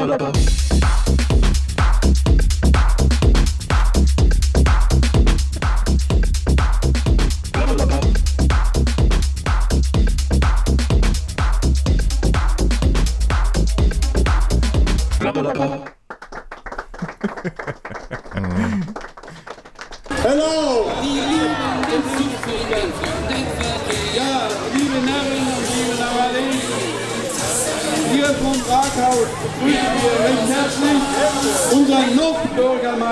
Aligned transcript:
Hello! 0.00 0.99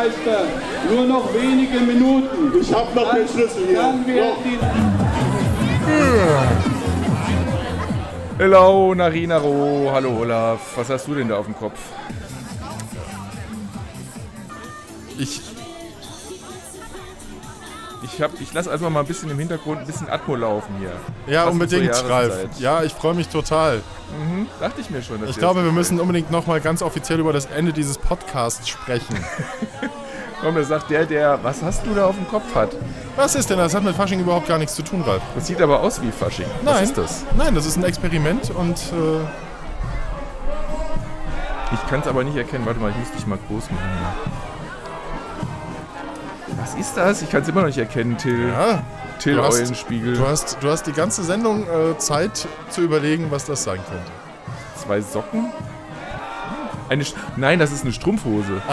Noch-Bürgermeister. 0.08 0.46
Nur 0.90 1.06
noch 1.06 1.34
wenige 1.34 1.80
Minuten. 1.80 2.52
Ich 2.60 2.72
hab 2.72 2.94
noch 2.94 3.14
den 3.14 3.28
Schlüssel 3.28 3.66
hier. 3.66 3.76
Dann 3.78 4.06
wird 4.06 4.24
Noch. 4.24 4.36
die 4.44 4.58
Hello, 8.38 8.94
Narinaro. 8.94 9.90
Hallo, 9.92 10.18
Olaf. 10.20 10.60
Was 10.76 10.90
hast 10.90 11.08
du 11.08 11.14
denn 11.14 11.28
da 11.28 11.38
auf 11.38 11.46
dem 11.46 11.56
Kopf? 11.56 11.78
Ich. 15.18 15.40
Ich, 18.04 18.22
hab, 18.22 18.40
ich 18.40 18.52
lasse 18.52 18.70
einfach 18.70 18.90
mal 18.90 19.00
ein 19.00 19.06
bisschen 19.06 19.30
im 19.30 19.38
Hintergrund 19.38 19.80
ein 19.80 19.86
bisschen 19.86 20.08
Atmo 20.08 20.36
laufen 20.36 20.74
hier. 20.78 20.92
Ja, 21.26 21.44
Passend 21.44 21.62
unbedingt, 21.62 22.08
Ralf. 22.08 22.46
Ja, 22.58 22.82
ich 22.84 22.92
freue 22.92 23.14
mich 23.14 23.28
total. 23.28 23.82
Dachte 24.60 24.80
ich 24.80 24.90
mir 24.90 25.02
schon. 25.02 25.26
Ich 25.28 25.36
glaube, 25.36 25.64
wir 25.64 25.72
müssen 25.72 26.00
unbedingt 26.00 26.30
nochmal 26.30 26.60
ganz 26.60 26.82
offiziell 26.82 27.20
über 27.20 27.32
das 27.32 27.46
Ende 27.46 27.72
dieses 27.72 27.98
Podcasts 27.98 28.68
sprechen. 28.68 29.16
Komm, 30.40 30.54
da 30.54 30.62
sagt 30.62 30.90
der, 30.90 31.04
der. 31.04 31.38
Was 31.42 31.62
hast 31.62 31.84
du 31.84 31.94
da 31.94 32.06
auf 32.06 32.14
dem 32.14 32.28
Kopf 32.28 32.54
hat? 32.54 32.70
Was 33.16 33.34
ist 33.34 33.50
denn 33.50 33.58
das? 33.58 33.74
hat 33.74 33.82
mit 33.82 33.96
Fasching 33.96 34.20
überhaupt 34.20 34.46
gar 34.46 34.58
nichts 34.58 34.74
zu 34.74 34.82
tun, 34.82 35.02
Ralf. 35.02 35.22
Das 35.34 35.46
sieht 35.48 35.60
aber 35.60 35.80
aus 35.80 36.00
wie 36.00 36.12
Fasching. 36.12 36.46
Nein, 36.64 36.74
Was 36.74 36.82
ist 36.82 36.98
das? 36.98 37.24
Nein, 37.36 37.54
das 37.54 37.66
ist 37.66 37.76
ein 37.76 37.84
Experiment 37.84 38.50
und 38.50 38.76
äh, 38.76 39.20
Ich 41.74 41.86
kann 41.90 42.00
es 42.00 42.06
aber 42.06 42.22
nicht 42.24 42.36
erkennen. 42.36 42.64
Warte 42.66 42.78
mal, 42.80 42.90
ich 42.90 42.96
muss 42.96 43.10
dich 43.10 43.26
mal 43.26 43.38
groß 43.48 43.70
machen. 43.70 43.82
Was 46.56 46.74
ist 46.74 46.96
das? 46.96 47.22
Ich 47.22 47.30
kann 47.30 47.42
es 47.42 47.48
immer 47.48 47.60
noch 47.60 47.66
nicht 47.68 47.78
erkennen, 47.78 48.16
Till. 48.16 48.48
ja, 48.48 48.82
Till 49.18 49.36
du 49.36 49.42
hast- 49.42 49.56
Eulenspiegel. 49.56 50.16
du 50.16 50.26
hast, 50.26 50.58
du 50.60 50.70
hast 50.70 50.84
die 50.86 50.92
ganze 50.92 51.22
Sendung 51.24 51.64
äh, 51.66 51.96
Zeit 51.98 52.46
zu 52.70 52.80
überlegen, 52.82 53.26
was 53.30 53.44
das 53.44 53.64
sein 53.64 53.80
könnte. 53.88 54.10
Zwei 54.76 55.00
Socken? 55.00 55.46
Eine 56.88 57.04
Sch 57.04 57.12
Nein, 57.36 57.58
das 57.58 57.70
ist 57.72 57.82
eine 57.84 57.92
Strumpfhose. 57.92 58.62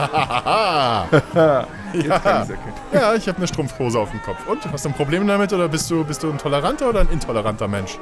Erkennen. 1.94 2.60
ja, 2.94 3.14
ich 3.14 3.28
habe 3.28 3.38
eine 3.38 3.48
Strumpfhose 3.48 4.00
auf 4.00 4.12
dem 4.12 4.22
Kopf. 4.23 4.38
Und, 4.48 4.60
hast 4.72 4.86
du 4.86 4.90
ein 4.90 4.94
Problem 4.96 5.28
damit 5.28 5.52
oder 5.52 5.68
bist 5.68 5.90
du, 5.92 6.04
bist 6.04 6.23
du 6.23 6.30
ein 6.30 6.38
toleranter 6.38 6.90
oder 6.90 7.02
ein 7.02 7.10
intoleranter 7.10 7.68
Mensch? 7.68 7.98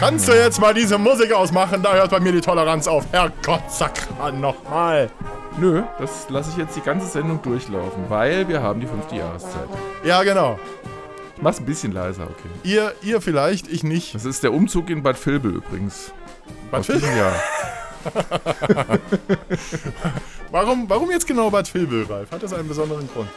Kannst 0.00 0.28
du 0.28 0.32
jetzt 0.32 0.60
mal 0.60 0.74
diese 0.74 0.98
Musik 0.98 1.32
ausmachen? 1.32 1.82
Da 1.82 1.94
hört 1.94 2.10
bei 2.10 2.20
mir 2.20 2.32
die 2.32 2.40
Toleranz 2.40 2.86
auf. 2.88 3.04
Herrgott, 3.12 3.62
sakran 3.70 4.40
nochmal. 4.40 5.08
Nö, 5.56 5.82
das 6.00 6.26
lasse 6.30 6.50
ich 6.50 6.56
jetzt 6.56 6.74
die 6.76 6.80
ganze 6.80 7.06
Sendung 7.06 7.40
durchlaufen, 7.42 8.04
weil 8.08 8.46
wir 8.48 8.60
haben 8.60 8.80
die 8.80 8.86
fünfte 8.88 9.14
Jahreszeit. 9.16 9.68
Ja, 10.02 10.22
genau. 10.24 10.58
Mach's 11.44 11.60
ein 11.60 11.66
bisschen 11.66 11.92
leiser, 11.92 12.24
okay. 12.24 12.48
Ihr, 12.62 12.94
ihr 13.02 13.20
vielleicht, 13.20 13.68
ich 13.68 13.84
nicht. 13.84 14.14
Das 14.14 14.24
ist 14.24 14.42
der 14.42 14.54
Umzug 14.54 14.88
in 14.88 15.02
Bad 15.02 15.24
Vilbel 15.26 15.56
übrigens. 15.56 16.10
Bad 16.70 16.80
Aus 16.80 16.86
diesem 16.86 17.14
Jahr. 17.14 17.34
Warum, 20.50 20.88
warum 20.88 21.10
jetzt 21.10 21.26
genau 21.26 21.50
Bad 21.50 21.72
Vilbel, 21.74 22.04
Ralf? 22.04 22.30
Hat 22.30 22.42
das 22.42 22.54
einen 22.54 22.66
besonderen 22.66 23.06
Grund? 23.12 23.28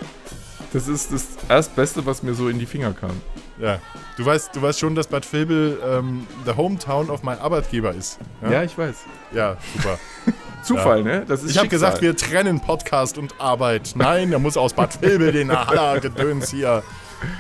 Das 0.72 0.88
ist 0.88 1.12
das 1.12 1.26
Erstbeste, 1.50 2.06
was 2.06 2.24
mir 2.24 2.34
so 2.34 2.48
in 2.48 2.60
die 2.60 2.66
Finger 2.66 2.94
kam. 2.94 3.12
Ja. 3.60 3.80
Du 4.16 4.26
weißt, 4.26 4.56
du 4.56 4.62
weißt 4.62 4.80
schon, 4.80 4.96
dass 4.96 5.08
Bad 5.08 5.32
Vilbel 5.34 5.78
ähm, 5.86 6.28
der 6.46 6.56
Hometown 6.56 7.10
of 7.10 7.24
mein 7.24 7.40
Arbeitgeber 7.40 7.94
ist. 7.94 8.20
Ja, 8.42 8.64
ich 8.64 8.78
weiß. 8.78 8.96
Ja, 9.34 9.58
super. 9.76 10.00
Zufall, 10.64 11.04
ne? 11.04 11.26
Das 11.28 11.44
ist 11.44 11.52
Ich 11.52 11.58
habe 11.58 11.68
gesagt, 11.68 12.02
wir 12.02 12.16
trennen 12.16 12.62
Podcast 12.62 13.18
und 13.18 13.36
Arbeit. 13.38 13.92
Nein, 13.96 14.32
er 14.32 14.40
muss 14.40 14.56
aus 14.56 14.74
Bad 14.74 15.02
Vilbel 15.02 15.34
den 15.34 15.52
Haller-Gedöns 15.68 16.52
hier. 16.52 16.84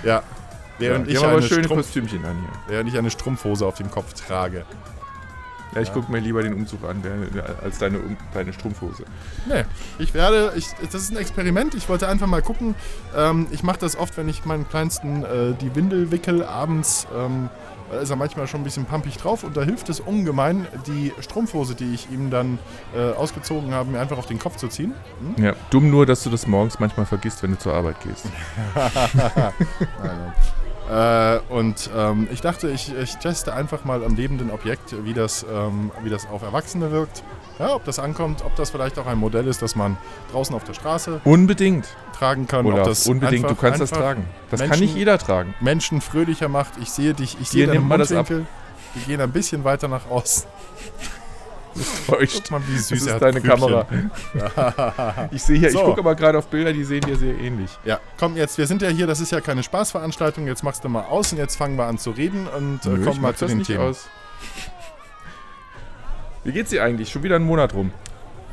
Ja. 0.04 0.24
Ja, 0.80 0.90
Während, 0.90 1.08
die 1.08 1.14
ich 1.14 1.24
eine 1.24 1.42
schöne 1.42 1.64
Strumpf, 1.64 1.82
Kostümchen 1.82 2.24
an 2.26 2.38
hier. 2.40 2.50
während 2.68 2.90
ich 2.90 2.98
eine 2.98 3.10
Strumpfhose 3.10 3.66
auf 3.66 3.76
dem 3.76 3.90
Kopf 3.90 4.14
trage. 4.14 4.66
Ja, 5.76 5.82
ich 5.82 5.92
guck 5.94 6.10
mir 6.10 6.20
lieber 6.20 6.42
den 6.44 6.54
Umzug 6.54 6.84
an, 6.86 7.04
als 7.64 7.78
deine, 7.78 8.00
deine 8.34 8.54
Strumpfhose. 8.54 9.04
Nee, 9.48 9.66
ich 10.00 10.14
werde, 10.14 10.54
ich, 10.56 10.68
das 10.92 11.02
ist 11.02 11.12
ein 11.12 11.18
Experiment. 11.18 11.76
Ich 11.76 11.90
wollte 11.90 12.08
einfach 12.08 12.28
mal 12.28 12.42
gucken. 12.42 12.74
Ähm, 13.16 13.48
ich 13.52 13.64
mache 13.64 13.80
das 13.80 13.98
oft, 13.98 14.18
wenn 14.18 14.30
ich 14.30 14.46
meinen 14.46 14.68
Kleinsten 14.68 15.24
äh, 15.24 15.54
die 15.60 15.76
Windel 15.76 16.12
wickel 16.12 16.44
abends. 16.44 17.06
Ähm, 17.16 17.50
da 17.92 18.00
ist 18.00 18.10
er 18.10 18.16
manchmal 18.16 18.48
schon 18.48 18.62
ein 18.62 18.64
bisschen 18.64 18.86
pumpig 18.86 19.18
drauf 19.18 19.44
und 19.44 19.56
da 19.56 19.62
hilft 19.62 19.88
es 19.88 20.02
ungemein, 20.02 20.68
die 20.88 21.14
Strumpfhose, 21.22 21.74
die 21.74 21.94
ich 21.94 22.10
ihm 22.12 22.30
dann 22.30 22.60
äh, 22.96 23.12
ausgezogen 23.14 23.74
habe, 23.74 23.92
mir 23.92 24.02
einfach 24.02 24.18
auf 24.18 24.26
den 24.26 24.40
Kopf 24.40 24.58
zu 24.58 24.68
ziehen. 24.68 24.94
Hm? 25.36 25.46
Ja, 25.46 25.54
dumm 25.70 25.90
nur, 25.90 26.06
dass 26.06 26.24
du 26.24 26.30
das 26.30 26.48
morgens 26.48 26.80
manchmal 26.80 27.06
vergisst, 27.06 27.44
wenn 27.44 27.52
du 27.52 27.58
zur 27.60 27.74
Arbeit 27.74 27.96
gehst. 28.02 28.26
Äh, 30.90 31.40
und 31.50 31.90
ähm, 31.96 32.28
ich 32.32 32.42
dachte, 32.42 32.70
ich, 32.70 32.96
ich 32.96 33.16
teste 33.18 33.54
einfach 33.54 33.84
mal 33.84 34.04
am 34.06 34.16
lebenden 34.16 34.52
Objekt, 34.52 34.96
wie 35.04 35.14
das, 35.14 35.46
ähm, 35.52 35.92
wie 36.04 36.10
das 36.10 36.28
auf 36.30 36.44
Erwachsene 36.44 36.92
wirkt. 36.92 37.24
Ja, 37.60 37.74
ob 37.74 37.84
das 37.86 37.98
ankommt, 38.00 38.44
ob 38.46 38.56
das 38.56 38.70
vielleicht 38.70 38.98
auch 39.00 39.08
ein 39.08 39.18
Modell 39.18 39.48
ist, 39.48 39.62
das 39.62 39.76
man 39.76 39.98
draußen 40.32 40.56
auf 40.56 40.64
der 40.64 40.76
Straße 40.76 41.22
Unbedingt, 41.24 41.88
tragen 42.18 42.48
kann. 42.48 42.66
das 42.76 43.08
unbedingt. 43.08 43.44
einfach, 43.46 43.56
du 43.58 43.62
kannst 43.62 43.82
das 43.82 43.90
tragen. 43.90 44.26
Das 44.52 44.60
kann 44.60 44.70
Menschen- 44.70 44.86
nicht 44.86 44.96
jeder 44.96 45.18
tragen. 45.18 45.56
Menschen 45.60 46.00
fröhlicher 46.00 46.48
macht. 46.50 46.74
Ich 46.82 46.92
sehe 46.92 47.14
dich, 47.14 47.36
ich 47.42 47.50
sehe 47.50 47.62
Hier, 47.62 47.68
deine 47.68 47.80
nimm 47.80 47.88
mal 47.88 47.98
das 47.98 48.12
ab. 48.12 48.30
Mundwinkel. 48.30 48.46
Die 48.96 49.00
gehen 49.02 49.20
ein 49.22 49.32
bisschen 49.32 49.64
weiter 49.64 49.88
nach 49.88 50.10
außen. 50.10 50.48
Täuscht. 52.08 52.34
Guck 52.50 52.52
mal, 52.52 52.62
wie 52.68 52.78
süß 52.78 53.06
Das 53.06 53.14
ist 53.14 53.22
deine 53.22 53.42
Prüfchen. 53.42 53.60
Kamera. 53.60 55.28
Ich 55.32 55.42
sehe 55.44 55.60
hier, 55.60 55.72
So. 55.72 55.80
ich 55.80 55.86
gucke 55.86 56.00
aber 56.00 56.16
gerade 56.16 56.38
auf 56.38 56.48
Bilder, 56.48 56.74
die 56.74 56.84
sehen 56.84 57.02
dir 57.02 57.16
sehr 57.18 57.36
ähnlich. 57.38 57.70
Ja, 57.86 58.00
komm 58.20 58.36
jetzt, 58.38 58.58
wir 58.58 58.68
sind 58.68 58.82
ja 58.82 58.90
hier, 58.90 59.08
das 59.08 59.20
ist 59.20 59.32
ja 59.32 59.42
keine 59.42 59.64
Spaßveranstaltung. 59.64 60.48
Jetzt 60.48 60.64
machst 60.64 60.84
du 60.84 60.90
mal 60.90 61.04
aus 61.06 61.32
und 61.32 61.38
jetzt 61.38 61.56
fangen 61.56 61.76
wir 61.78 61.86
an 61.86 61.98
zu 61.98 62.12
reden 62.12 62.48
und 62.48 62.86
äh, 62.86 62.90
Nö, 62.90 63.04
kommen 63.06 63.22
mal 63.22 63.36
zu 63.36 63.46
den 63.48 63.64
Themen. 63.64 63.80
aus. 63.82 64.08
Wie 66.44 66.52
geht's 66.52 66.70
dir 66.70 66.84
eigentlich? 66.84 67.10
Schon 67.12 67.24
wieder 67.24 67.36
einen 67.36 67.46
Monat 67.46 67.74
rum. 67.74 67.92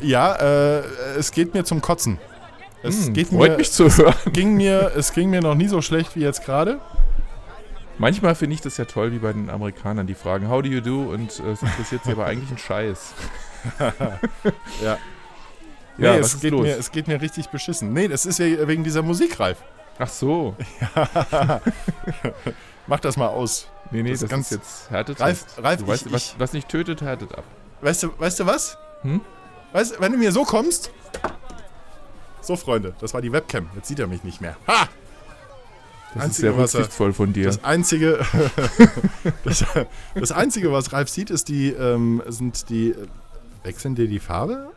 Ja, 0.00 0.34
äh, 0.34 0.82
es 1.18 1.30
geht 1.30 1.54
mir 1.54 1.64
zum 1.64 1.80
Kotzen. 1.80 2.18
Es 2.82 3.06
Hm, 3.06 3.12
geht 3.14 3.28
freut 3.28 3.52
mir, 3.52 3.56
mich 3.58 3.72
zu 3.72 3.88
hören. 3.96 4.14
ging 4.32 4.54
mir, 4.56 4.92
es 4.96 5.12
ging 5.12 5.30
mir 5.30 5.40
noch 5.40 5.54
nie 5.54 5.68
so 5.68 5.80
schlecht 5.80 6.16
wie 6.16 6.20
jetzt 6.20 6.44
gerade. 6.44 6.80
Manchmal 7.98 8.34
finde 8.34 8.54
ich 8.54 8.60
das 8.60 8.76
ja 8.76 8.84
toll, 8.86 9.12
wie 9.12 9.18
bei 9.18 9.32
den 9.32 9.48
Amerikanern, 9.50 10.06
die 10.06 10.14
fragen, 10.14 10.48
how 10.48 10.62
do 10.62 10.68
you 10.68 10.80
do? 10.80 11.10
Und 11.12 11.38
äh, 11.40 11.50
es 11.52 11.62
interessiert 11.62 12.02
sie 12.04 12.12
aber 12.12 12.26
eigentlich 12.26 12.48
einen 12.50 12.58
Scheiß. 12.58 13.14
Ja. 14.82 14.98
Ja, 15.96 16.14
nee, 16.14 16.20
was 16.22 16.34
es 16.34 16.40
geht, 16.40 16.50
los? 16.50 16.62
Mir, 16.62 16.76
es 16.76 16.90
geht 16.90 17.06
mir 17.06 17.20
richtig 17.20 17.50
beschissen. 17.50 17.92
Nee, 17.92 18.08
das 18.08 18.26
ist 18.26 18.40
we- 18.40 18.66
wegen 18.66 18.82
dieser 18.82 19.02
Musik, 19.02 19.38
Ralf. 19.38 19.58
Ach 19.96 20.08
so. 20.08 20.56
Mach 22.88 22.98
das 22.98 23.16
mal 23.16 23.28
aus. 23.28 23.68
Nee, 23.92 24.02
nee, 24.02 24.10
Das 24.10 24.20
das, 24.20 24.24
ist 24.24 24.30
ganz- 24.30 24.50
ist 24.50 24.58
jetzt 24.58 24.90
härtet. 24.90 25.20
Ralf, 25.20 25.46
Ralf, 25.56 25.80
du 25.80 25.86
weißt, 25.86 26.06
ich- 26.06 26.12
was, 26.12 26.34
was 26.36 26.52
nicht 26.52 26.68
tötet, 26.68 27.00
härtet 27.00 27.32
ab. 27.38 27.44
Weißt 27.80 28.02
du, 28.02 28.10
weißt 28.18 28.40
du 28.40 28.46
was? 28.46 28.76
Hm? 29.02 29.20
Weißt 29.72 30.00
wenn 30.00 30.10
du 30.12 30.18
mir 30.18 30.32
so 30.32 30.42
kommst. 30.44 30.90
So, 32.40 32.56
Freunde, 32.56 32.94
das 33.00 33.14
war 33.14 33.22
die 33.22 33.30
Webcam. 33.32 33.68
Jetzt 33.76 33.86
sieht 33.88 34.00
er 34.00 34.08
mich 34.08 34.24
nicht 34.24 34.40
mehr. 34.40 34.56
Ha! 34.66 34.88
Das 36.14 36.22
Einzige, 36.22 36.48
ist 36.48 36.54
sehr 36.54 36.56
rücksichtsvoll 36.56 37.12
von 37.12 37.32
dir. 37.32 37.46
Das 37.46 37.64
einzige, 37.64 38.24
das, 39.44 39.64
das 40.14 40.32
einzige, 40.32 40.70
was 40.70 40.92
Ralf 40.92 41.08
sieht, 41.08 41.30
ist 41.30 41.48
die, 41.48 41.70
ähm, 41.70 42.22
sind 42.28 42.68
die, 42.70 42.94
wechseln 43.64 43.94
dir 43.94 44.06
die 44.06 44.20
Farbe? 44.20 44.70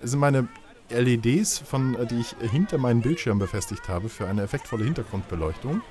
Das 0.00 0.10
sind 0.10 0.20
meine 0.20 0.48
LEDs, 0.88 1.58
von, 1.58 1.96
äh, 1.96 2.06
die 2.06 2.20
ich 2.20 2.34
hinter 2.50 2.78
meinen 2.78 3.02
Bildschirm 3.02 3.38
befestigt 3.38 3.88
habe 3.88 4.08
für 4.08 4.26
eine 4.26 4.42
effektvolle 4.42 4.84
Hintergrundbeleuchtung. 4.84 5.82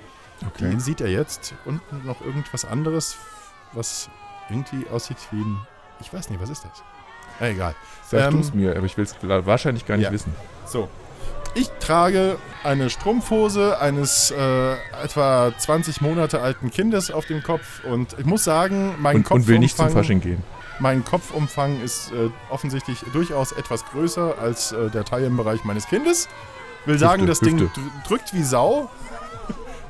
Okay. 0.45 0.71
Die 0.73 0.79
sieht 0.79 1.01
er 1.01 1.09
jetzt. 1.09 1.53
Und 1.65 1.81
noch 2.05 2.21
irgendwas 2.21 2.65
anderes, 2.65 3.15
was 3.73 4.09
irgendwie 4.49 4.87
aussieht 4.89 5.17
wie 5.31 5.41
ein, 5.41 5.57
ich 6.01 6.11
weiß 6.11 6.29
nicht, 6.29 6.41
was 6.41 6.49
ist 6.49 6.63
das? 6.63 6.83
Egal. 7.39 7.75
Sag 8.07 8.27
ähm, 8.27 8.37
du's 8.37 8.53
mir, 8.53 8.75
aber 8.75 8.85
ich 8.85 8.97
will 8.97 9.05
es 9.05 9.15
wahrscheinlich 9.21 9.85
gar 9.85 9.97
nicht 9.97 10.05
ja. 10.05 10.11
wissen. 10.11 10.33
So. 10.65 10.89
Ich 11.55 11.69
trage 11.79 12.37
eine 12.63 12.89
Strumpfhose 12.89 13.79
eines 13.79 14.31
äh, 14.31 14.73
etwa 15.03 15.51
20 15.57 16.01
Monate 16.01 16.41
alten 16.41 16.71
Kindes 16.71 17.11
auf 17.11 17.25
dem 17.25 17.41
Kopf 17.43 17.83
und 17.83 18.15
ich 18.19 18.25
muss 18.25 18.43
sagen, 18.43 18.95
mein 18.99 19.17
Und, 19.17 19.23
Kopfumfang, 19.23 19.41
und 19.41 19.47
will 19.47 19.59
nicht 19.59 19.75
zum 19.77 19.89
Fasching 19.89 20.21
gehen. 20.21 20.43
mein 20.79 21.03
Kopfumfang 21.03 21.81
ist 21.81 22.11
äh, 22.11 22.29
offensichtlich 22.49 22.99
durchaus 23.13 23.51
etwas 23.51 23.85
größer 23.85 24.35
als 24.39 24.71
äh, 24.71 24.89
der 24.89 25.05
Teil 25.05 25.29
meines 25.29 25.87
Kindes. 25.87 26.27
Will 26.85 26.97
sagen, 26.99 27.23
Hüfte, 27.23 27.27
das 27.27 27.39
Ding 27.39 27.59
Hüfte. 27.59 27.79
dr- 27.81 27.91
drückt 28.07 28.33
wie 28.33 28.43
Sau. 28.43 28.89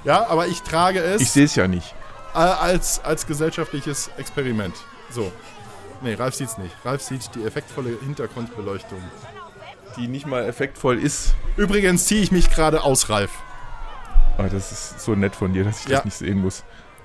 Ja, 0.05 0.27
aber 0.29 0.47
ich 0.47 0.61
trage 0.61 1.01
es 1.01 1.21
Ich 1.21 1.31
sehe 1.31 1.43
es 1.43 1.55
ja 1.55 1.67
nicht. 1.67 1.93
als, 2.33 3.03
als 3.03 3.27
gesellschaftliches 3.27 4.09
Experiment. 4.17 4.73
So. 5.11 5.29
Nee, 6.01 6.13
Ralf 6.13 6.35
sieht's 6.35 6.57
nicht. 6.57 6.73
Ralf 6.85 7.01
sieht 7.01 7.29
die 7.35 7.43
effektvolle 7.43 7.97
Hintergrundbeleuchtung. 8.01 9.01
Die 9.97 10.07
nicht 10.07 10.25
mal 10.27 10.45
effektvoll 10.45 10.97
ist. 10.99 11.33
Übrigens 11.57 12.05
ziehe 12.05 12.21
ich 12.21 12.31
mich 12.31 12.49
gerade 12.49 12.83
aus, 12.83 13.09
Ralf. 13.09 13.31
Oh, 14.37 14.43
das 14.51 14.71
ist 14.71 15.01
so 15.01 15.15
nett 15.15 15.35
von 15.35 15.53
dir, 15.53 15.63
dass 15.65 15.81
ich 15.81 15.89
Ja. 15.89 15.97
das 15.97 16.05
nicht 16.05 16.17
sehen 16.17 16.39
muss. 16.41 16.63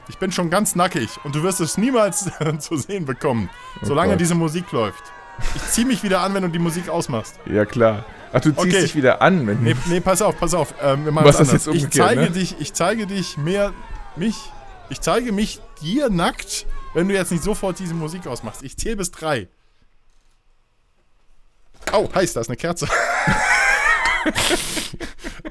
Ich 0.09 0.19
bin 0.19 0.31
schon 0.31 0.51
ganz 0.51 0.77
nackig 0.77 1.09
und 1.25 1.35
du 1.35 1.43
wirst 1.43 1.61
es 1.61 1.79
niemals 1.79 2.31
zu 2.59 2.77
sehen 2.77 3.07
bekommen, 3.07 3.49
solange 3.83 4.11
Gott. 4.13 4.21
diese 4.21 4.35
Musik 4.35 4.71
läuft. 4.73 5.03
Ich 5.57 5.63
zieh 5.71 5.85
mich 5.85 6.03
wieder 6.05 6.21
an, 6.21 6.35
wenn 6.35 6.43
du 6.43 6.49
die 6.49 6.59
Musik 6.61 6.89
ausmachst. 6.89 7.41
Ja, 7.47 7.65
klar. 7.65 8.05
Ach, 8.33 8.41
du 8.41 8.51
ziehst 8.51 8.59
Okay. 8.61 8.81
dich 8.83 8.95
wieder 8.95 9.21
an, 9.23 9.47
wenn 9.47 9.63
Nee, 9.63 9.75
nee, 9.87 10.01
pass 10.01 10.23
auf, 10.23 10.39
pass 10.39 10.55
auf. 10.55 10.75
Ähm, 10.83 11.05
wir 11.07 11.13
machen 11.13 11.25
Was 11.27 11.41
ist 11.41 11.53
jetzt 11.53 11.67
anders. 11.67 11.77
Ich 11.77 11.85
umgekehrt, 11.85 12.09
zeige 12.09 12.21
ne? 12.21 12.31
dich, 12.31 12.57
ich 12.61 12.73
zeige 12.73 13.07
dich 13.07 13.37
mehr 13.39 13.73
mich. 14.15 14.37
Ich 14.91 15.01
zeige 15.01 15.33
mich 15.33 15.61
dir 15.81 16.11
nackt, 16.11 16.67
wenn 16.93 17.09
du 17.09 17.15
jetzt 17.15 17.33
nicht 17.33 17.43
sofort 17.43 17.79
diese 17.79 17.95
Musik 17.95 18.27
ausmachst. 18.27 18.63
Ich 18.63 18.77
zähle 18.77 18.97
bis 18.97 19.11
drei. 19.11 19.49
Oh, 21.97 22.09
heiß, 22.15 22.33
da 22.35 22.41
ist 22.41 22.49
eine 22.49 22.57
Kerze. 22.57 22.87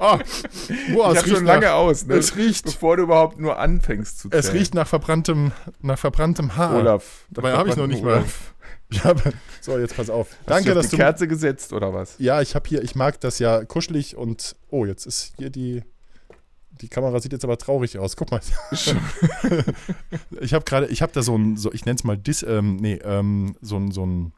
boah, 0.00 0.18
Ich 0.18 0.18
es 0.18 0.94
hab 0.94 1.14
riecht 1.26 1.28
schon 1.36 1.44
lange 1.44 1.66
nach, 1.66 1.72
aus, 1.74 2.06
ne? 2.06 2.14
es 2.14 2.36
riecht- 2.36 2.64
Bevor 2.64 2.96
du 2.96 3.04
überhaupt 3.04 3.38
nur 3.38 3.58
anfängst 3.58 4.18
zu 4.18 4.28
zählen. 4.28 4.40
Es 4.40 4.52
riecht 4.52 4.74
nach 4.74 4.86
verbranntem, 4.86 5.52
nach 5.80 5.98
verbranntem 5.98 6.56
Haar. 6.56 6.76
Olaf. 6.76 7.24
Dabei 7.30 7.52
habe 7.52 7.68
ich 7.68 7.76
noch 7.76 7.86
nicht 7.86 8.02
mal. 8.02 8.18
Olaf. 8.18 8.52
Ich 8.90 9.02
habe, 9.02 9.32
so, 9.60 9.78
jetzt 9.78 9.96
pass 9.96 10.10
auf. 10.10 10.28
Hast 10.30 10.50
Danke, 10.50 10.68
du 10.70 10.74
dass 10.74 10.86
die 10.88 10.96
du. 10.96 11.02
Kerze 11.02 11.26
gesetzt 11.26 11.72
oder 11.72 11.94
was? 11.94 12.16
Ja, 12.18 12.42
ich 12.42 12.54
habe 12.54 12.68
hier, 12.68 12.82
ich 12.82 12.94
mag 12.94 13.18
das 13.20 13.38
ja 13.38 13.64
kuschelig 13.64 14.16
und. 14.16 14.54
Oh, 14.70 14.84
jetzt 14.84 15.06
ist 15.06 15.32
hier 15.38 15.50
die. 15.50 15.82
Die 16.80 16.88
Kamera 16.88 17.20
sieht 17.20 17.32
jetzt 17.32 17.44
aber 17.44 17.56
traurig 17.56 17.98
aus. 17.98 18.16
Guck 18.16 18.32
mal. 18.32 18.40
ich 20.40 20.54
habe 20.54 20.64
gerade, 20.64 20.86
ich 20.86 21.02
habe 21.02 21.12
da 21.12 21.22
so 21.22 21.36
ein, 21.36 21.56
so, 21.56 21.72
ich 21.72 21.84
nenne 21.86 21.96
es 21.96 22.02
mal 22.04 22.18
Dis, 22.18 22.42
ähm, 22.42 22.76
nee, 22.76 22.98
ähm, 23.04 23.56
so 23.60 23.76
ein, 23.76 23.92
so 23.92 24.04
ein, 24.04 24.32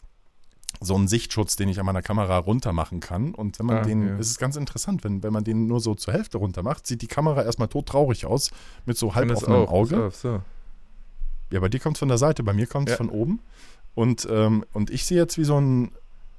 so 0.81 0.95
einen 0.95 1.09
Sichtschutz, 1.09 1.57
den 1.57 1.69
ich 1.69 1.81
an 1.81 1.87
meiner 1.87 2.03
Kamera 2.03 2.37
runter 2.39 2.73
machen 2.73 3.01
kann. 3.01 3.35
Und 3.35 3.59
wenn 3.59 3.67
man 3.67 3.77
Ah, 3.79 3.83
den, 3.83 4.07
ja. 4.07 4.19
es 4.19 4.29
ist 4.31 4.39
ganz 4.39 4.57
interessant, 4.57 5.05
wenn, 5.05 5.23
wenn 5.23 5.33
man 5.33 5.43
den 5.45 5.67
nur 5.67 5.81
so 5.81 5.95
zur 5.95 6.13
Hälfte 6.15 6.39
runter 6.39 6.63
macht, 6.63 6.87
sieht 6.87 7.03
die 7.03 7.07
Kamera 7.07 7.43
erstmal 7.45 7.69
todtraurig 7.69 8.27
aus, 8.27 8.51
mit 8.85 8.97
so 8.99 9.15
halb 9.15 9.31
offenem. 9.31 9.67
Auge. 9.67 10.11
So, 10.13 10.29
so. 10.31 10.43
Ja, 11.51 11.61
bei 11.61 11.69
dir 11.69 11.81
kommt 11.81 11.97
es 11.97 12.01
von 12.01 12.09
der 12.09 12.19
Seite, 12.19 12.43
bei 12.43 12.53
mir 12.53 12.67
kommt 12.67 12.89
es 12.89 12.93
Ja. 12.93 12.97
von 12.99 13.09
oben. 13.09 13.41
Und, 13.95 14.27
ähm, 14.31 14.65
und 14.73 14.91
ich 14.91 15.05
sehe 15.07 15.17
jetzt 15.19 15.39
wie 15.39 15.45
so 15.45 15.59
ein 15.59 15.93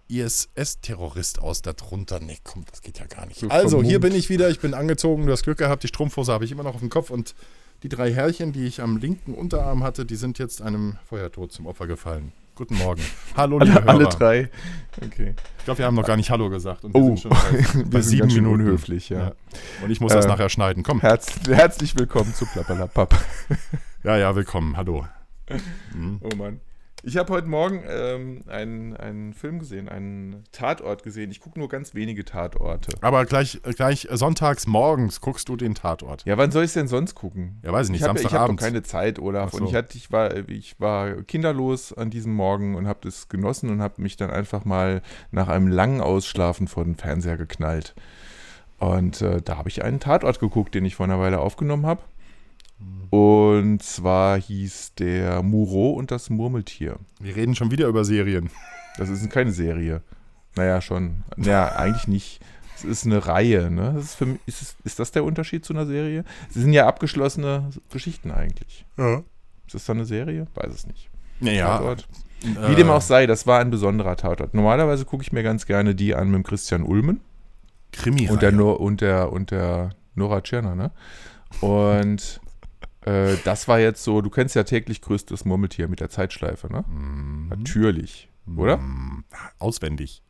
ISS-Terrorist 0.09 1.41
aus 1.41 1.61
darunter. 1.61 2.19
Nee, 2.19 2.37
komm, 2.43 2.63
das 2.69 2.81
geht 2.81 2.99
ja 2.99 3.05
gar 3.07 3.25
nicht. 3.25 3.39
So 3.39 3.47
also, 3.49 3.81
hier 3.83 3.99
bin 3.99 4.13
ich 4.13 4.29
wieder, 4.29 4.49
ich 4.49 4.59
bin 4.59 4.73
angezogen, 4.73 5.25
du 5.25 5.31
hast 5.31 5.43
Glück 5.43 5.57
gehabt, 5.57 5.83
die 5.83 5.87
Strumpfhose 5.87 6.31
habe 6.31 6.45
ich 6.45 6.51
immer 6.51 6.63
noch 6.63 6.75
auf 6.75 6.79
dem 6.81 6.89
Kopf 6.89 7.09
und 7.09 7.35
die 7.83 7.89
drei 7.89 8.11
Härchen, 8.13 8.53
die 8.53 8.65
ich 8.65 8.81
am 8.81 8.97
linken 8.97 9.33
Unterarm 9.33 9.83
hatte, 9.83 10.05
die 10.05 10.15
sind 10.15 10.39
jetzt 10.39 10.61
einem 10.61 10.97
Feuertod 11.07 11.51
zum 11.51 11.67
Opfer 11.67 11.87
gefallen. 11.87 12.31
Guten 12.57 12.75
Morgen. 12.77 13.01
Hallo, 13.35 13.59
liebe 13.59 13.77
Alle, 13.81 13.87
alle 13.87 14.05
drei. 14.07 14.49
Okay. 15.05 15.35
Ich 15.59 15.63
glaube, 15.65 15.77
wir 15.77 15.85
haben 15.85 15.93
noch 15.93 16.07
gar 16.07 16.17
nicht 16.17 16.31
Hallo 16.31 16.49
gesagt. 16.49 16.83
Und 16.83 16.95
Oh, 16.95 17.15
schon 17.15 17.29
bei, 17.29 17.37
Wir 17.91 18.01
sind 18.01 18.31
schön 18.31 18.43
Minuten. 18.45 18.61
unhöflich, 18.61 19.09
ja. 19.09 19.33
Und 19.83 19.91
ich 19.91 20.01
muss 20.01 20.11
das 20.11 20.25
Äh, 20.25 20.29
nachher 20.29 20.49
schneiden. 20.49 20.81
Komm. 20.81 21.01
Herz, 21.01 21.35
herzlich 21.47 21.95
willkommen 21.99 22.33
zu 22.33 22.47
Plappalapapp. 22.47 23.13
Ja, 24.03 24.17
ja, 24.17 24.35
willkommen. 24.35 24.75
Hallo. 24.75 25.05
Mhm. 25.93 26.19
Oh 26.23 26.35
Mann. 26.35 26.59
Ich 27.03 27.15
habe 27.15 27.31
heute 27.31 27.47
Morgen 27.47 27.83
ähm, 27.87 28.41
einen, 28.47 28.97
einen 28.97 29.33
Film 29.33 29.59
gesehen, 29.59 29.87
einen 29.87 30.43
Tatort 30.51 31.03
gesehen. 31.03 31.29
Ich 31.29 31.39
gucke 31.39 31.59
nur 31.59 31.69
ganz 31.69 31.93
wenige 31.93 32.25
Tatorte. 32.25 32.91
Aber 33.01 33.25
gleich, 33.25 33.61
gleich 33.75 34.07
sonntags 34.11 34.65
morgens 34.65 35.21
guckst 35.21 35.47
du 35.47 35.55
den 35.55 35.75
Tatort. 35.75 36.25
Ja, 36.25 36.37
wann 36.37 36.51
soll 36.51 36.63
ich 36.65 36.73
denn 36.73 36.87
sonst 36.87 37.13
gucken? 37.13 37.61
Ja, 37.63 37.71
weiß 37.71 37.87
ich 37.87 37.91
nicht, 37.91 38.01
Ich 38.01 38.07
habe 38.07 38.19
Samstagabend. 38.19 38.59
keine 38.59 38.81
Zeit, 38.83 39.19
Olaf. 39.19 39.51
So. 39.51 39.59
Und 39.59 39.67
ich, 39.67 39.75
hatte, 39.75 39.95
ich, 39.95 40.11
war, 40.11 40.35
ich 40.49 40.79
war 40.79 41.21
kinderlos 41.23 41.93
an 41.93 42.09
diesem 42.09 42.33
Morgen 42.33 42.75
und 42.75 42.87
habe 42.87 42.99
das 43.03 43.29
genossen 43.29 43.69
und 43.69 43.81
habe 43.81 44.01
mich 44.01 44.17
dann 44.17 44.31
einfach 44.31 44.65
mal 44.65 45.01
nach 45.31 45.49
einem 45.49 45.67
langen 45.67 46.01
Ausschlafen 46.01 46.67
vor 46.67 46.83
den 46.83 46.95
Fernseher 46.95 47.37
geknallt. 47.37 47.93
Und 48.79 49.21
äh, 49.21 49.41
da 49.41 49.57
habe 49.57 49.69
ich 49.69 49.83
einen 49.83 49.99
Tatort 49.99 50.39
geguckt, 50.39 50.75
den 50.75 50.83
ich 50.85 50.95
vor 50.95 51.05
einer 51.05 51.19
Weile 51.19 51.39
aufgenommen 51.39 51.85
habe. 51.85 52.01
Und 53.09 53.81
zwar 53.81 54.39
hieß 54.39 54.93
der 54.95 55.41
Muro 55.41 55.91
und 55.91 56.11
das 56.11 56.29
Murmeltier. 56.29 56.97
Wir 57.19 57.35
reden 57.35 57.55
schon 57.55 57.71
wieder 57.71 57.87
über 57.87 58.03
Serien. 58.05 58.49
Das 58.97 59.09
ist 59.09 59.29
keine 59.29 59.51
Serie. 59.51 60.01
Naja, 60.55 60.81
schon. 60.81 61.23
Naja, 61.35 61.75
eigentlich 61.75 62.07
nicht. 62.07 62.41
Es 62.75 62.83
ist 62.83 63.05
eine 63.05 63.25
Reihe, 63.25 63.71
ne? 63.71 63.93
Das 63.95 64.03
ist, 64.05 64.15
für 64.15 64.25
mich, 64.27 64.39
ist, 64.45 64.75
ist 64.83 64.99
das 64.99 65.11
der 65.11 65.23
Unterschied 65.23 65.65
zu 65.65 65.73
einer 65.73 65.85
Serie? 65.85 66.23
Sie 66.49 66.61
sind 66.61 66.73
ja 66.73 66.87
abgeschlossene 66.87 67.69
Geschichten 67.91 68.31
eigentlich. 68.31 68.85
Ja. 68.97 69.23
Ist 69.65 69.73
das 69.73 69.85
dann 69.85 69.97
eine 69.97 70.05
Serie? 70.05 70.45
Weiß 70.53 70.73
es 70.73 70.85
nicht. 70.85 71.09
Naja. 71.39 71.77
Tatort. 71.77 72.07
äh, 72.43 72.69
Wie 72.69 72.75
dem 72.75 72.89
auch 72.89 73.01
sei, 73.01 73.25
das 73.25 73.47
war 73.47 73.59
ein 73.59 73.71
besonderer 73.71 74.15
Tatort. 74.15 74.53
Normalerweise 74.53 75.05
gucke 75.05 75.23
ich 75.23 75.31
mir 75.31 75.43
ganz 75.43 75.65
gerne 75.65 75.95
die 75.95 76.13
an 76.13 76.29
mit 76.29 76.45
Christian 76.45 76.83
Ulmen 76.83 77.21
Krimi. 77.91 78.29
und 78.29 78.41
der, 78.41 78.53
und 78.79 79.01
der, 79.01 79.31
und 79.31 79.51
der 79.51 79.89
Nora 80.13 80.41
Tschirner, 80.41 80.75
ne? 80.75 80.91
Und 81.61 82.41
äh, 83.07 83.37
das 83.43 83.67
war 83.67 83.79
jetzt 83.79 84.03
so, 84.03 84.21
du 84.21 84.29
kennst 84.29 84.55
ja 84.55 84.63
täglich 84.63 85.01
größtes 85.01 85.45
Murmeltier 85.45 85.87
mit 85.87 85.99
der 85.99 86.09
Zeitschleife, 86.09 86.71
ne? 86.71 86.83
Mhm. 86.87 87.47
Natürlich, 87.49 88.29
oder? 88.55 88.79
Auswendig. 89.59 90.21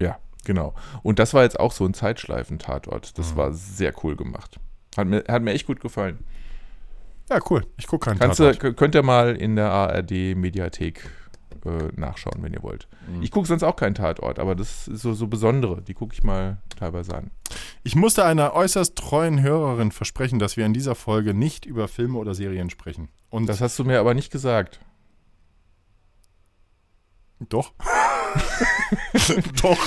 Ja, 0.00 0.18
genau. 0.44 0.74
Und 1.02 1.18
das 1.18 1.34
war 1.34 1.42
jetzt 1.42 1.58
auch 1.58 1.72
so 1.72 1.84
ein 1.86 1.94
Zeitschleifen-Tatort. 1.94 3.18
Das 3.18 3.32
Mhm. 3.32 3.36
war 3.36 3.52
sehr 3.52 3.92
cool 4.04 4.16
gemacht. 4.16 4.58
Hat 4.96 5.06
mir, 5.06 5.24
hat 5.28 5.42
mir 5.42 5.52
echt 5.52 5.66
gut 5.66 5.80
gefallen. 5.80 6.18
Ja, 7.30 7.40
cool. 7.50 7.66
Ich 7.76 7.86
gucke 7.86 8.08
keinen 8.08 8.18
Kannst 8.20 8.38
du, 8.38 8.44
Tatort. 8.44 8.60
k- 8.60 8.72
könnt 8.74 8.94
ihr 8.94 9.02
mal 9.02 9.34
in 9.36 9.56
der 9.56 9.70
ARD-Mediathek 9.72 11.10
äh, 11.64 11.88
nachschauen, 11.98 12.42
wenn 12.42 12.52
ihr 12.52 12.62
wollt. 12.62 12.88
Mhm. 13.08 13.22
Ich 13.22 13.30
gucke 13.30 13.46
sonst 13.48 13.62
auch 13.62 13.76
keinen 13.76 13.94
Tatort, 13.94 14.38
aber 14.38 14.54
das 14.54 14.88
ist 14.88 15.02
so, 15.02 15.14
so 15.14 15.26
besondere. 15.26 15.82
Die 15.82 15.94
gucke 15.94 16.14
ich 16.14 16.22
mal 16.22 16.58
teilweise 16.78 17.14
an. 17.14 17.30
Ich 17.84 17.94
musste 17.96 18.24
einer 18.24 18.54
äußerst 18.54 18.96
treuen 18.96 19.42
Hörerin 19.42 19.92
versprechen, 19.92 20.38
dass 20.38 20.56
wir 20.56 20.66
in 20.66 20.72
dieser 20.74 20.94
Folge 20.94 21.34
nicht 21.34 21.66
über 21.66 21.88
Filme 21.88 22.18
oder 22.18 22.34
Serien 22.34 22.70
sprechen. 22.70 23.08
Und 23.30 23.46
Das 23.46 23.60
hast 23.60 23.78
du 23.78 23.84
mir 23.84 24.00
aber 24.00 24.14
nicht 24.14 24.30
gesagt. 24.32 24.80
doch. 27.48 27.72
doch. 29.62 29.78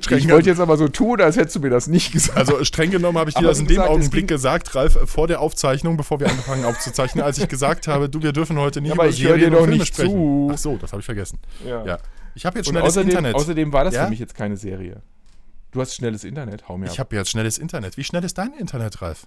Streng, 0.00 0.18
Ich 0.18 0.30
wollte 0.30 0.50
jetzt 0.50 0.60
aber 0.60 0.76
so 0.76 0.88
tun, 0.88 1.20
als 1.20 1.36
hättest 1.36 1.56
du 1.56 1.60
mir 1.60 1.70
das 1.70 1.86
nicht 1.86 2.12
gesagt. 2.12 2.36
also 2.38 2.62
streng 2.64 2.90
genommen 2.90 3.18
habe 3.18 3.30
ich 3.30 3.34
dir 3.34 3.40
Aber 3.40 3.48
das 3.48 3.58
in 3.60 3.66
dem 3.66 3.76
gesagt, 3.76 3.88
es 3.90 3.94
Augenblick 3.96 4.28
gesagt, 4.28 4.74
Ralf, 4.74 4.98
vor 5.06 5.26
der 5.28 5.40
Aufzeichnung, 5.40 5.96
bevor 5.96 6.20
wir 6.20 6.28
angefangen 6.28 6.64
aufzuzeichnen, 6.64 7.24
als 7.24 7.38
ich 7.38 7.48
gesagt 7.48 7.88
habe, 7.88 8.08
du, 8.08 8.22
wir 8.22 8.32
dürfen 8.32 8.58
heute 8.58 8.80
nicht 8.80 8.92
aber 8.92 9.04
über 9.04 9.12
ich 9.12 9.22
höre 9.24 9.38
dir 9.38 9.50
doch 9.50 9.60
Filme 9.60 9.76
nicht 9.78 9.88
sprechen. 9.94 10.10
zu. 10.12 10.50
Ach 10.52 10.58
so, 10.58 10.76
das 10.76 10.92
habe 10.92 11.00
ich 11.00 11.06
vergessen. 11.06 11.38
ja. 11.66 11.84
Ja. 11.84 11.98
Ich 12.34 12.46
habe 12.46 12.58
jetzt 12.58 12.68
schnelles 12.68 12.88
außerdem, 12.88 13.08
Internet. 13.10 13.34
außerdem 13.34 13.72
war 13.74 13.84
das 13.84 13.94
Ja? 13.94 14.04
für 14.04 14.10
mich 14.10 14.18
jetzt 14.18 14.34
keine 14.34 14.56
Serie. 14.56 15.02
Du 15.70 15.80
hast 15.82 15.94
schnelles 15.94 16.24
Internet, 16.24 16.66
hau 16.68 16.78
mir 16.78 16.86
ich 16.86 16.92
ab. 16.92 16.98
habe 17.08 17.16
jetzt 17.16 17.30
schnelles 17.30 17.58
Internet. 17.58 17.98
Wie 17.98 18.04
schnell 18.04 18.24
ist 18.24 18.38
dein 18.38 18.54
Internet, 18.54 19.02
Ralf? 19.02 19.26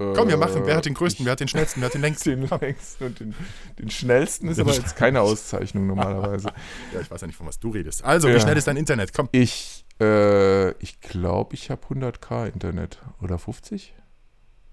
Äh, 0.00 0.12
Komm, 0.14 0.28
wir 0.28 0.36
machen. 0.36 0.62
Wer 0.64 0.76
hat 0.76 0.84
den 0.86 0.94
größten? 0.94 1.24
Wer 1.24 1.32
hat 1.32 1.40
den 1.40 1.48
schnellsten? 1.48 1.80
Wer 1.80 1.86
hat 1.86 1.94
den 1.94 2.00
längsten? 2.02 2.40
den 2.40 2.48
längsten 2.60 3.04
und 3.04 3.20
den, 3.20 3.34
den 3.78 3.90
schnellsten 3.90 4.48
ist 4.48 4.58
aber 4.60 4.72
jetzt 4.72 4.96
keine 4.96 5.20
Auszeichnung 5.22 5.86
normalerweise. 5.86 6.48
Ja, 6.94 7.00
ich 7.00 7.10
weiß 7.10 7.20
ja 7.20 7.26
nicht, 7.26 7.36
von 7.36 7.46
was 7.46 7.58
du 7.58 7.70
redest. 7.70 8.04
Also, 8.04 8.28
wie 8.28 8.32
Ja. 8.32 8.40
schnell 8.40 8.56
ist 8.56 8.66
dein 8.68 8.76
Internet? 8.76 9.12
Komm. 9.12 9.28
Ich, 9.32 9.84
äh, 10.00 10.70
ich 10.82 11.00
glaube, 11.00 11.54
ich 11.54 11.70
habe 11.70 11.82
100k 11.86 12.46
Internet. 12.52 13.00
Oder 13.20 13.38
50? 13.38 13.94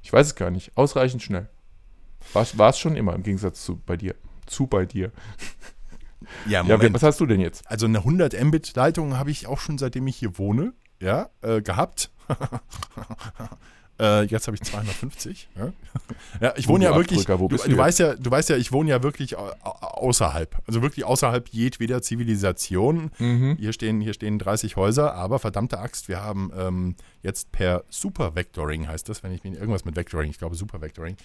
Ich 0.01 0.13
weiß 0.13 0.27
es 0.27 0.35
gar 0.35 0.51
nicht. 0.51 0.71
Ausreichend 0.77 1.23
schnell. 1.23 1.49
War 2.33 2.69
es 2.69 2.79
schon 2.79 2.95
immer 2.95 3.13
im 3.13 3.23
Gegensatz 3.23 3.63
zu 3.63 3.77
bei 3.77 3.97
dir. 3.97 4.15
Zu 4.45 4.67
bei 4.67 4.85
dir. 4.85 5.11
Ja, 6.47 6.63
Ja, 6.63 6.93
was 6.93 7.03
hast 7.03 7.19
du 7.19 7.25
denn 7.25 7.39
jetzt? 7.39 7.69
Also 7.69 7.85
eine 7.87 7.99
100 7.99 8.39
Mbit 8.43 8.75
Leitung 8.75 9.17
habe 9.17 9.31
ich 9.31 9.47
auch 9.47 9.59
schon 9.59 9.77
seitdem 9.77 10.07
ich 10.07 10.15
hier 10.17 10.37
wohne, 10.39 10.73
ja, 10.99 11.29
äh, 11.41 11.61
gehabt. 11.61 12.11
Äh, 13.99 14.23
jetzt 14.25 14.47
habe 14.47 14.55
ich 14.55 14.63
250. 14.63 15.47
Ja, 15.57 15.71
ja 16.41 16.53
ich 16.57 16.67
wohne 16.67 16.83
ja 16.85 16.91
wirklich. 16.97 17.19
Du, 17.49 17.55
du 17.71 17.77
weißt 17.77 17.99
ja, 17.99 18.15
du 18.15 18.29
weißt 18.31 18.49
ja, 18.49 18.57
ich 18.57 18.71
wohne 18.71 18.89
ja 18.89 19.01
wirklich 19.03 19.37
au- 19.37 19.51
au- 19.63 19.69
außerhalb, 20.07 20.55
also 20.67 20.81
wirklich 20.81 21.05
außerhalb 21.05 21.47
jedweder 21.49 22.01
Zivilisation. 22.01 23.11
Mhm. 23.19 23.55
Hier 23.59 23.71
stehen, 23.73 24.01
hier 24.01 24.13
stehen 24.13 24.37
30 24.39 24.75
Häuser, 24.75 25.13
aber 25.13 25.39
verdammte 25.39 25.79
Axt, 25.79 26.07
wir 26.09 26.21
haben 26.21 26.51
ähm, 26.57 26.95
jetzt 27.23 27.51
per 27.51 27.83
Super-Vectoring, 27.89 28.87
heißt 28.87 29.07
das, 29.09 29.23
wenn 29.23 29.31
ich 29.31 29.43
mich 29.43 29.53
irgendwas 29.55 29.85
mit 29.85 29.95
Vectoring, 29.95 30.29
ich 30.29 30.37
glaube 30.39 30.55
Super-Vectoring, 30.55 31.15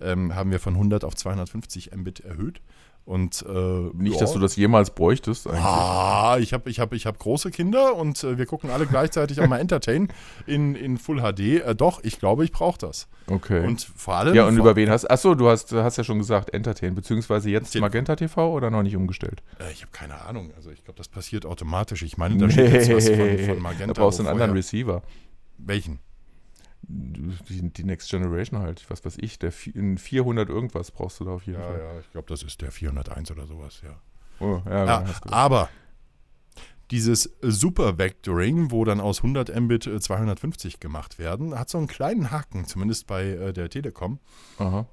ähm, 0.00 0.34
haben 0.34 0.50
wir 0.50 0.58
von 0.60 0.74
100 0.74 1.04
auf 1.04 1.14
250 1.14 1.92
Mbit 1.94 2.20
erhöht. 2.20 2.60
Und 3.06 3.44
äh, 3.48 3.52
Nicht, 3.94 4.14
ja. 4.14 4.20
dass 4.20 4.32
du 4.32 4.40
das 4.40 4.56
jemals 4.56 4.90
bräuchtest 4.90 5.46
eigentlich. 5.46 5.62
Ah, 5.62 6.38
ich 6.40 6.52
habe 6.52 6.68
ich 6.68 6.80
hab, 6.80 6.92
ich 6.92 7.06
hab 7.06 7.20
große 7.20 7.52
Kinder 7.52 7.94
und 7.94 8.22
äh, 8.24 8.36
wir 8.36 8.46
gucken 8.46 8.68
alle 8.68 8.84
gleichzeitig 8.84 9.40
auch 9.40 9.46
mal 9.46 9.58
Entertain 9.60 10.08
in, 10.44 10.74
in 10.74 10.98
Full 10.98 11.20
HD. 11.22 11.38
Äh, 11.64 11.74
doch, 11.76 12.02
ich 12.02 12.18
glaube, 12.18 12.44
ich 12.44 12.50
brauche 12.50 12.78
das. 12.78 13.06
Okay. 13.28 13.64
Und 13.64 13.80
vor 13.96 14.16
allem. 14.16 14.34
ja, 14.34 14.44
und 14.48 14.58
über 14.58 14.74
wen 14.74 14.90
hast 14.90 15.08
Achso, 15.08 15.36
du 15.36 15.48
hast, 15.48 15.70
hast 15.72 15.98
ja 15.98 16.02
schon 16.02 16.18
gesagt, 16.18 16.52
Entertain, 16.52 16.96
beziehungsweise 16.96 17.48
jetzt 17.48 17.72
Den- 17.76 17.80
Magenta 17.80 18.16
TV 18.16 18.52
oder 18.52 18.70
noch 18.70 18.82
nicht 18.82 18.96
umgestellt? 18.96 19.40
Äh, 19.60 19.70
ich 19.72 19.82
habe 19.82 19.92
keine 19.92 20.20
Ahnung. 20.22 20.50
Also, 20.56 20.70
ich 20.70 20.82
glaube, 20.82 20.98
das 20.98 21.06
passiert 21.06 21.46
automatisch. 21.46 22.02
Ich 22.02 22.16
meine, 22.18 22.36
da 22.38 22.50
steht 22.50 22.72
jetzt 22.72 22.92
was 22.92 23.08
von, 23.08 23.38
von 23.38 23.58
Magenta. 23.62 23.94
da 23.94 24.02
brauchst 24.02 24.18
du 24.18 24.24
einen 24.24 24.32
anderen 24.32 24.50
Receiver. 24.50 25.02
Welchen? 25.58 26.00
Die, 26.88 27.70
die 27.72 27.84
Next 27.84 28.10
Generation 28.10 28.60
halt, 28.60 28.84
was 28.88 29.04
weiß 29.04 29.16
ich, 29.18 29.38
der 29.40 29.52
in 29.74 29.98
400 29.98 30.48
irgendwas 30.48 30.90
brauchst 30.92 31.18
du 31.20 31.24
da 31.24 31.32
auf 31.32 31.44
jeden 31.46 31.58
Ja, 31.60 31.66
Fall. 31.66 31.78
ja, 31.80 32.00
ich 32.00 32.10
glaube, 32.12 32.28
das 32.28 32.42
ist 32.44 32.60
der 32.62 32.70
401 32.70 33.30
oder 33.32 33.46
sowas, 33.46 33.80
ja. 33.84 34.00
Oh, 34.38 34.60
ja, 34.66 34.84
Ja, 34.84 35.04
hast 35.06 35.24
du- 35.24 35.30
aber 35.32 35.68
dieses 36.92 37.36
Super 37.42 37.98
Vectoring, 37.98 38.70
wo 38.70 38.84
dann 38.84 39.00
aus 39.00 39.22
100 39.22 39.52
Mbit 39.60 39.86
äh, 39.88 39.98
250 39.98 40.78
gemacht 40.78 41.18
werden, 41.18 41.58
hat 41.58 41.68
so 41.68 41.78
einen 41.78 41.88
kleinen 41.88 42.30
Haken, 42.30 42.64
zumindest 42.66 43.08
bei 43.08 43.24
äh, 43.30 43.52
der 43.52 43.68
Telekom. 43.68 44.20
Aha. 44.58 44.86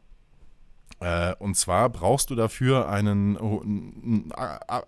Äh, 0.99 1.33
und 1.39 1.55
zwar 1.55 1.89
brauchst 1.89 2.29
du 2.29 2.35
dafür 2.35 2.87
einen, 2.89 3.37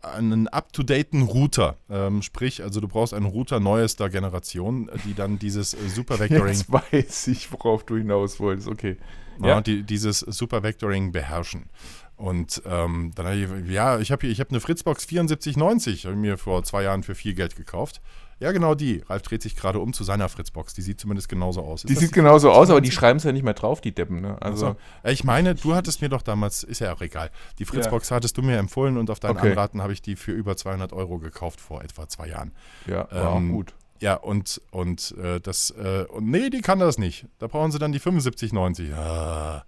einen 0.01 0.47
up-to-daten 0.47 1.23
Router. 1.23 1.77
Ähm, 1.89 2.21
sprich, 2.21 2.63
also 2.63 2.79
du 2.79 2.87
brauchst 2.87 3.13
einen 3.13 3.25
Router 3.25 3.59
neuester 3.59 4.09
Generation, 4.09 4.89
die 5.05 5.13
dann 5.13 5.39
dieses 5.39 5.73
äh, 5.73 5.89
Super 5.89 6.19
Vectoring, 6.19 6.47
Jetzt 6.53 6.71
weiß 6.71 7.27
ich, 7.27 7.51
worauf 7.51 7.83
du 7.83 7.97
hinaus 7.97 8.39
wolltest. 8.39 8.67
Okay. 8.67 8.97
ja. 9.41 9.47
Ja. 9.47 9.61
die, 9.61 9.83
dieses 9.83 10.19
Super 10.19 10.63
Vectoring 10.63 11.11
beherrschen. 11.11 11.69
Und 12.17 12.61
ähm, 12.65 13.11
dann 13.15 13.25
habe 13.25 13.35
ich, 13.35 13.69
ja, 13.69 13.99
ich 13.99 14.11
habe 14.11 14.21
hier, 14.21 14.31
ich 14.31 14.39
habe 14.39 14.49
eine 14.51 14.59
Fritzbox 14.59 15.03
7490, 15.07 16.05
habe 16.05 16.15
ich 16.15 16.21
mir 16.21 16.37
vor 16.37 16.63
zwei 16.63 16.83
Jahren 16.83 17.03
für 17.03 17.15
viel 17.15 17.33
Geld 17.33 17.55
gekauft. 17.55 18.01
Ja, 18.39 18.51
genau 18.51 18.75
die. 18.75 19.01
Ralf 19.07 19.21
dreht 19.21 19.41
sich 19.41 19.55
gerade 19.55 19.79
um 19.79 19.93
zu 19.93 20.03
seiner 20.03 20.27
Fritzbox. 20.27 20.73
Die 20.73 20.81
sieht 20.81 20.99
zumindest 20.99 21.29
genauso 21.29 21.61
aus. 21.61 21.83
Ist 21.85 21.89
Die 21.89 21.95
sieht 21.95 22.11
genauso 22.11 22.51
aus, 22.51 22.69
aber 22.69 22.81
die 22.81 22.91
schreiben 22.91 23.17
es 23.17 23.23
ja 23.23 23.31
nicht 23.31 23.43
mehr 23.43 23.53
drauf, 23.53 23.79
die 23.79 23.93
Deppen. 23.93 24.19
Ne? 24.19 24.37
Also, 24.41 24.67
Also, 24.67 24.77
ich 25.05 25.23
meine, 25.23 25.55
du 25.55 25.73
hattest 25.73 26.01
mir 26.01 26.09
doch 26.09 26.21
damals, 26.21 26.63
ist 26.63 26.79
ja 26.79 26.93
auch 26.93 27.01
egal, 27.01 27.31
die 27.59 27.65
Fritzbox 27.65 28.11
hattest 28.11 28.37
du 28.37 28.41
mir 28.41 28.57
empfohlen 28.57 28.97
und 28.97 29.09
auf 29.09 29.21
deinen 29.21 29.37
Okay. 29.37 29.51
Anraten 29.51 29.81
habe 29.81 29.93
ich 29.93 30.01
die 30.01 30.17
für 30.17 30.31
über 30.33 30.57
200 30.57 30.91
Euro 30.91 31.19
gekauft 31.19 31.61
vor 31.61 31.81
etwa 31.81 32.09
zwei 32.09 32.27
Jahren. 32.27 32.51
ja, 32.87 33.07
war 33.11 33.37
ähm, 33.37 33.51
auch 33.51 33.53
gut. 33.55 33.73
Ja, 34.01 34.15
und, 34.15 34.61
und 34.71 35.15
äh, 35.17 35.39
das, 35.39 35.71
äh, 35.71 36.03
und 36.09 36.29
nee, 36.29 36.49
die 36.49 36.59
kann 36.59 36.79
das 36.79 36.97
nicht. 36.97 37.27
Da 37.39 37.47
brauchen 37.47 37.71
sie 37.71 37.79
dann 37.79 37.93
die 37.93 37.99
7590. 37.99 38.93
Ah. 38.93 38.97
Ja, 38.97 39.65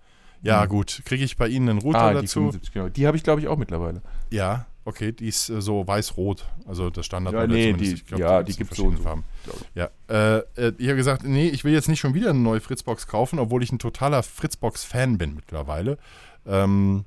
gut. 0.67 1.01
Kriege 1.05 1.23
ich 1.23 1.37
bei 1.37 1.47
Ihnen 1.47 1.69
einen 1.69 1.79
Router 1.79 1.99
Ah, 1.99 2.09
die 2.13 2.21
dazu? 2.21 2.39
75, 2.41 2.73
genau. 2.73 2.89
Die 2.89 3.07
habe 3.07 3.17
ich, 3.17 3.23
glaube 3.23 3.41
ich, 3.41 3.47
auch 3.47 3.57
mittlerweile. 3.57 4.01
Ja, 4.29 4.65
okay, 4.85 5.11
die 5.11 5.27
ist 5.27 5.49
äh, 5.49 5.61
so 5.61 5.85
weiß-rot. 5.87 6.45
Also 6.67 6.89
das 6.89 7.05
Standard. 7.05 7.33
Ja, 7.33 7.47
nee, 7.47 7.73
die- 7.73 8.01
ja, 8.17 8.43
die 8.43 8.53
gibt's 8.53 8.57
gibt's 8.57 8.79
in 8.79 8.91
so 8.91 8.97
so, 8.97 9.03
Farben. 9.03 9.23
glaub 9.43 9.57
ich. 9.61 9.67
Ja, 9.75 9.89
äh, 10.09 10.37
äh, 10.67 10.73
ich 10.77 10.87
habe 10.87 10.95
gesagt, 10.97 11.23
nee, 11.23 11.47
ich 11.49 11.63
will 11.63 11.73
jetzt 11.73 11.87
nicht 11.89 11.99
schon 11.99 12.13
wieder 12.13 12.29
eine 12.29 12.39
neue 12.39 12.59
Fritzbox 12.61 13.07
kaufen, 13.07 13.39
obwohl 13.39 13.63
ich 13.63 13.71
ein 13.71 13.79
totaler 13.79 14.23
Fritzbox-Fan 14.23 15.17
bin 15.17 15.35
mittlerweile. 15.35 15.97
Ähm, 16.45 17.05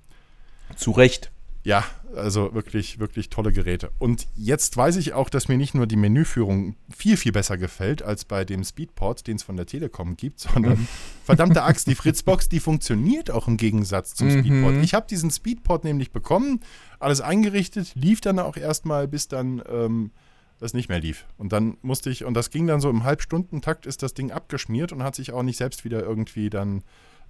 Zu 0.76 0.90
Recht. 0.92 1.30
ja, 1.64 1.84
also 2.14 2.54
wirklich, 2.54 2.98
wirklich 2.98 3.30
tolle 3.30 3.52
Geräte. 3.52 3.90
Und 3.98 4.26
jetzt 4.36 4.76
weiß 4.76 4.96
ich 4.96 5.12
auch, 5.12 5.28
dass 5.28 5.48
mir 5.48 5.56
nicht 5.56 5.74
nur 5.74 5.86
die 5.86 5.96
Menüführung 5.96 6.76
viel, 6.94 7.16
viel 7.16 7.32
besser 7.32 7.58
gefällt 7.58 8.02
als 8.02 8.24
bei 8.24 8.44
dem 8.44 8.64
Speedport, 8.64 9.26
den 9.26 9.36
es 9.36 9.42
von 9.42 9.56
der 9.56 9.66
Telekom 9.66 10.16
gibt, 10.16 10.40
sondern 10.52 10.88
verdammte 11.24 11.62
Axt, 11.62 11.86
die 11.86 11.94
Fritzbox, 11.94 12.48
die 12.48 12.60
funktioniert 12.60 13.30
auch 13.30 13.48
im 13.48 13.56
Gegensatz 13.56 14.14
zum 14.14 14.28
Mhm. 14.28 14.40
Speedport. 14.40 14.84
Ich 14.84 14.94
habe 14.94 15.06
diesen 15.08 15.30
Speedport 15.30 15.84
nämlich 15.84 16.10
bekommen, 16.12 16.60
alles 16.98 17.20
eingerichtet, 17.20 17.94
lief 17.94 18.20
dann 18.20 18.38
auch 18.38 18.56
erstmal, 18.56 19.08
bis 19.08 19.28
dann 19.28 19.62
ähm, 19.70 20.10
das 20.58 20.74
nicht 20.74 20.88
mehr 20.88 21.00
lief. 21.00 21.26
Und 21.38 21.52
dann 21.52 21.78
musste 21.82 22.10
ich, 22.10 22.24
und 22.24 22.34
das 22.34 22.50
ging 22.50 22.66
dann 22.66 22.80
so 22.80 22.90
im 22.90 23.04
Halbstundentakt, 23.04 23.86
ist 23.86 24.02
das 24.02 24.14
Ding 24.14 24.30
abgeschmiert 24.30 24.92
und 24.92 25.02
hat 25.02 25.14
sich 25.14 25.32
auch 25.32 25.42
nicht 25.42 25.56
selbst 25.56 25.84
wieder 25.84 26.02
irgendwie 26.02 26.50
dann 26.50 26.82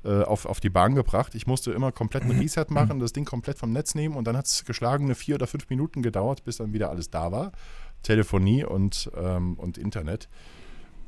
äh, 0.04 0.22
auf, 0.22 0.46
auf 0.46 0.60
die 0.60 0.70
Bahn 0.70 0.94
gebracht. 0.94 1.34
Ich 1.34 1.46
musste 1.46 1.72
immer 1.72 1.92
komplett 1.92 2.22
einen 2.22 2.32
Reset 2.40 2.66
machen, 2.70 3.00
das 3.00 3.12
Ding 3.12 3.24
komplett 3.24 3.58
vom 3.58 3.72
Netz 3.72 3.94
nehmen 3.94 4.16
und 4.16 4.26
dann 4.26 4.36
hat 4.36 4.46
es 4.46 4.64
geschlagene 4.64 5.14
vier 5.14 5.36
oder 5.36 5.46
fünf 5.46 5.68
Minuten 5.68 6.02
gedauert, 6.02 6.44
bis 6.44 6.56
dann 6.56 6.72
wieder 6.72 6.90
alles 6.90 7.10
da 7.10 7.32
war. 7.32 7.52
Telefonie 8.02 8.64
und, 8.64 9.10
ähm, 9.16 9.58
und 9.58 9.76
Internet. 9.76 10.28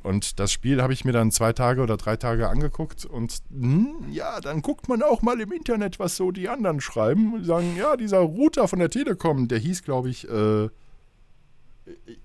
Und 0.03 0.39
das 0.39 0.51
Spiel 0.51 0.81
habe 0.81 0.91
ich 0.91 1.05
mir 1.05 1.13
dann 1.13 1.31
zwei 1.31 1.53
Tage 1.53 1.81
oder 1.81 1.95
drei 1.95 2.17
Tage 2.17 2.49
angeguckt 2.49 3.05
und 3.05 3.37
hm, 3.49 4.05
ja, 4.11 4.41
dann 4.41 4.61
guckt 4.61 4.89
man 4.89 5.01
auch 5.01 5.21
mal 5.21 5.39
im 5.39 5.51
Internet, 5.53 5.97
was 5.97 6.17
so 6.17 6.31
die 6.31 6.49
anderen 6.49 6.81
schreiben. 6.81 7.39
Die 7.39 7.45
sagen, 7.45 7.75
ja, 7.77 7.95
dieser 7.95 8.19
Router 8.19 8.67
von 8.67 8.79
der 8.79 8.89
Telekom, 8.89 9.47
der 9.47 9.59
hieß, 9.59 9.83
glaube 9.83 10.09
ich, 10.09 10.29
äh, 10.29 10.67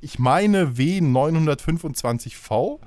ich 0.00 0.18
meine 0.18 0.72
W925V. 0.72 2.80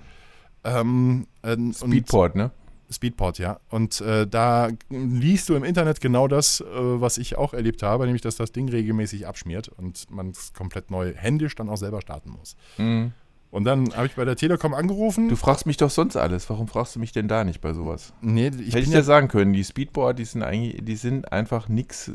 Ähm, 0.64 1.26
äh, 1.42 1.58
Speedport, 1.74 2.36
ne? 2.36 2.52
Speedport, 2.92 3.40
ja. 3.40 3.60
Und 3.70 4.02
äh, 4.02 4.28
da 4.28 4.70
liest 4.90 5.50
du 5.50 5.56
im 5.56 5.64
Internet 5.64 6.02
genau 6.02 6.28
das, 6.28 6.62
äh, 6.62 6.66
was 6.74 7.18
ich 7.18 7.38
auch 7.38 7.54
erlebt 7.54 7.84
habe, 7.84 8.06
nämlich 8.06 8.22
dass 8.22 8.36
das 8.36 8.52
Ding 8.52 8.70
regelmäßig 8.70 9.28
abschmiert 9.28 9.70
und 9.70 10.12
man 10.12 10.30
es 10.32 10.54
komplett 10.54 10.92
neu 10.92 11.14
händisch 11.16 11.56
dann 11.56 11.70
auch 11.70 11.78
selber 11.78 12.02
starten 12.02 12.32
muss. 12.32 12.56
Mhm. 12.78 13.14
Und 13.52 13.66
dann 13.66 13.94
habe 13.94 14.06
ich 14.06 14.16
bei 14.16 14.24
der 14.24 14.38
Telekom 14.38 14.74
angerufen. 14.74 15.28
Du 15.28 15.36
fragst 15.36 15.66
mich 15.66 15.76
doch 15.76 15.90
sonst 15.90 16.16
alles. 16.16 16.50
Warum 16.50 16.70
fragst 16.70 16.96
du 16.96 17.00
mich 17.00 17.12
denn 17.12 17.28
da 17.28 17.44
nicht 17.44 17.60
bei 17.60 17.74
sowas? 17.74 18.14
nee, 18.22 18.48
ich 18.48 18.74
Hätte 18.74 18.80
ich 18.80 18.88
ja, 18.88 19.00
dir 19.00 19.04
sagen 19.04 19.28
können, 19.28 19.52
die 19.52 19.66
Speedboard, 19.66 20.20
die 20.20 20.26
sind 20.26 20.42
eigentlich, 20.42 20.84
die 20.84 20.96
sind 20.96 21.34
einfach 21.34 21.68
nix 21.68 22.08
äh, 22.08 22.12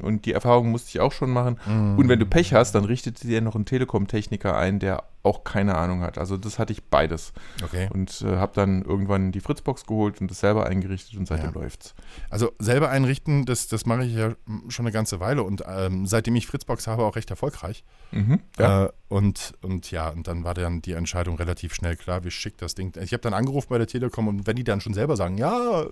und 0.00 0.24
die 0.24 0.32
Erfahrung 0.32 0.70
musste 0.70 0.88
ich 0.88 1.00
auch 1.00 1.12
schon 1.12 1.30
machen. 1.30 1.58
Mhm. 1.66 1.98
Und 1.98 2.08
wenn 2.08 2.18
du 2.18 2.24
Pech 2.24 2.54
hast, 2.54 2.74
dann 2.74 2.86
richtet 2.86 3.22
dir 3.22 3.42
noch 3.42 3.54
ein 3.54 3.66
Telekom-Techniker 3.66 4.56
ein, 4.56 4.78
der 4.78 5.04
auch 5.22 5.44
keine 5.44 5.74
Ahnung 5.76 6.02
hat. 6.02 6.16
Also 6.18 6.36
das 6.36 6.58
hatte 6.58 6.72
ich 6.72 6.84
beides. 6.84 7.32
Okay. 7.62 7.88
Und 7.92 8.22
äh, 8.22 8.36
habe 8.36 8.52
dann 8.54 8.82
irgendwann 8.82 9.32
die 9.32 9.40
Fritzbox 9.40 9.84
geholt 9.86 10.20
und 10.20 10.30
das 10.30 10.40
selber 10.40 10.66
eingerichtet 10.66 11.18
und 11.18 11.26
seitdem 11.26 11.52
Ja. 11.54 11.60
läuft's. 11.60 11.94
Also 12.30 12.52
selber 12.58 12.90
einrichten, 12.90 13.44
das, 13.44 13.68
das 13.68 13.84
mache 13.86 14.04
ich 14.04 14.14
ja 14.14 14.34
schon 14.68 14.86
eine 14.86 14.92
ganze 14.92 15.20
Weile 15.20 15.42
und 15.42 15.62
ähm, 15.68 16.06
seitdem 16.06 16.36
ich 16.36 16.46
Fritzbox 16.46 16.86
habe, 16.86 17.04
auch 17.04 17.16
recht 17.16 17.30
erfolgreich. 17.30 17.84
Mhm. 18.12 18.40
Ja. 18.58 18.86
Äh, 18.86 18.90
und, 19.08 19.54
und 19.62 19.90
ja, 19.90 20.10
und 20.10 20.28
dann 20.28 20.44
war 20.44 20.52
dann 20.52 20.82
die 20.82 20.92
Entscheidung 20.92 21.36
relativ 21.36 21.74
schnell 21.74 21.96
klar, 21.96 22.24
wie 22.24 22.30
schick 22.30 22.58
das 22.58 22.74
Ding. 22.74 22.92
Ich 23.02 23.12
habe 23.12 23.22
dann 23.22 23.32
angerufen 23.32 23.68
bei 23.70 23.78
der 23.78 23.86
Telekom 23.86 24.28
und 24.28 24.46
wenn 24.46 24.56
die 24.56 24.64
dann 24.64 24.82
schon 24.82 24.92
selber 24.92 25.16
sagen, 25.16 25.38
ja, 25.38 25.82
äh, 25.82 25.86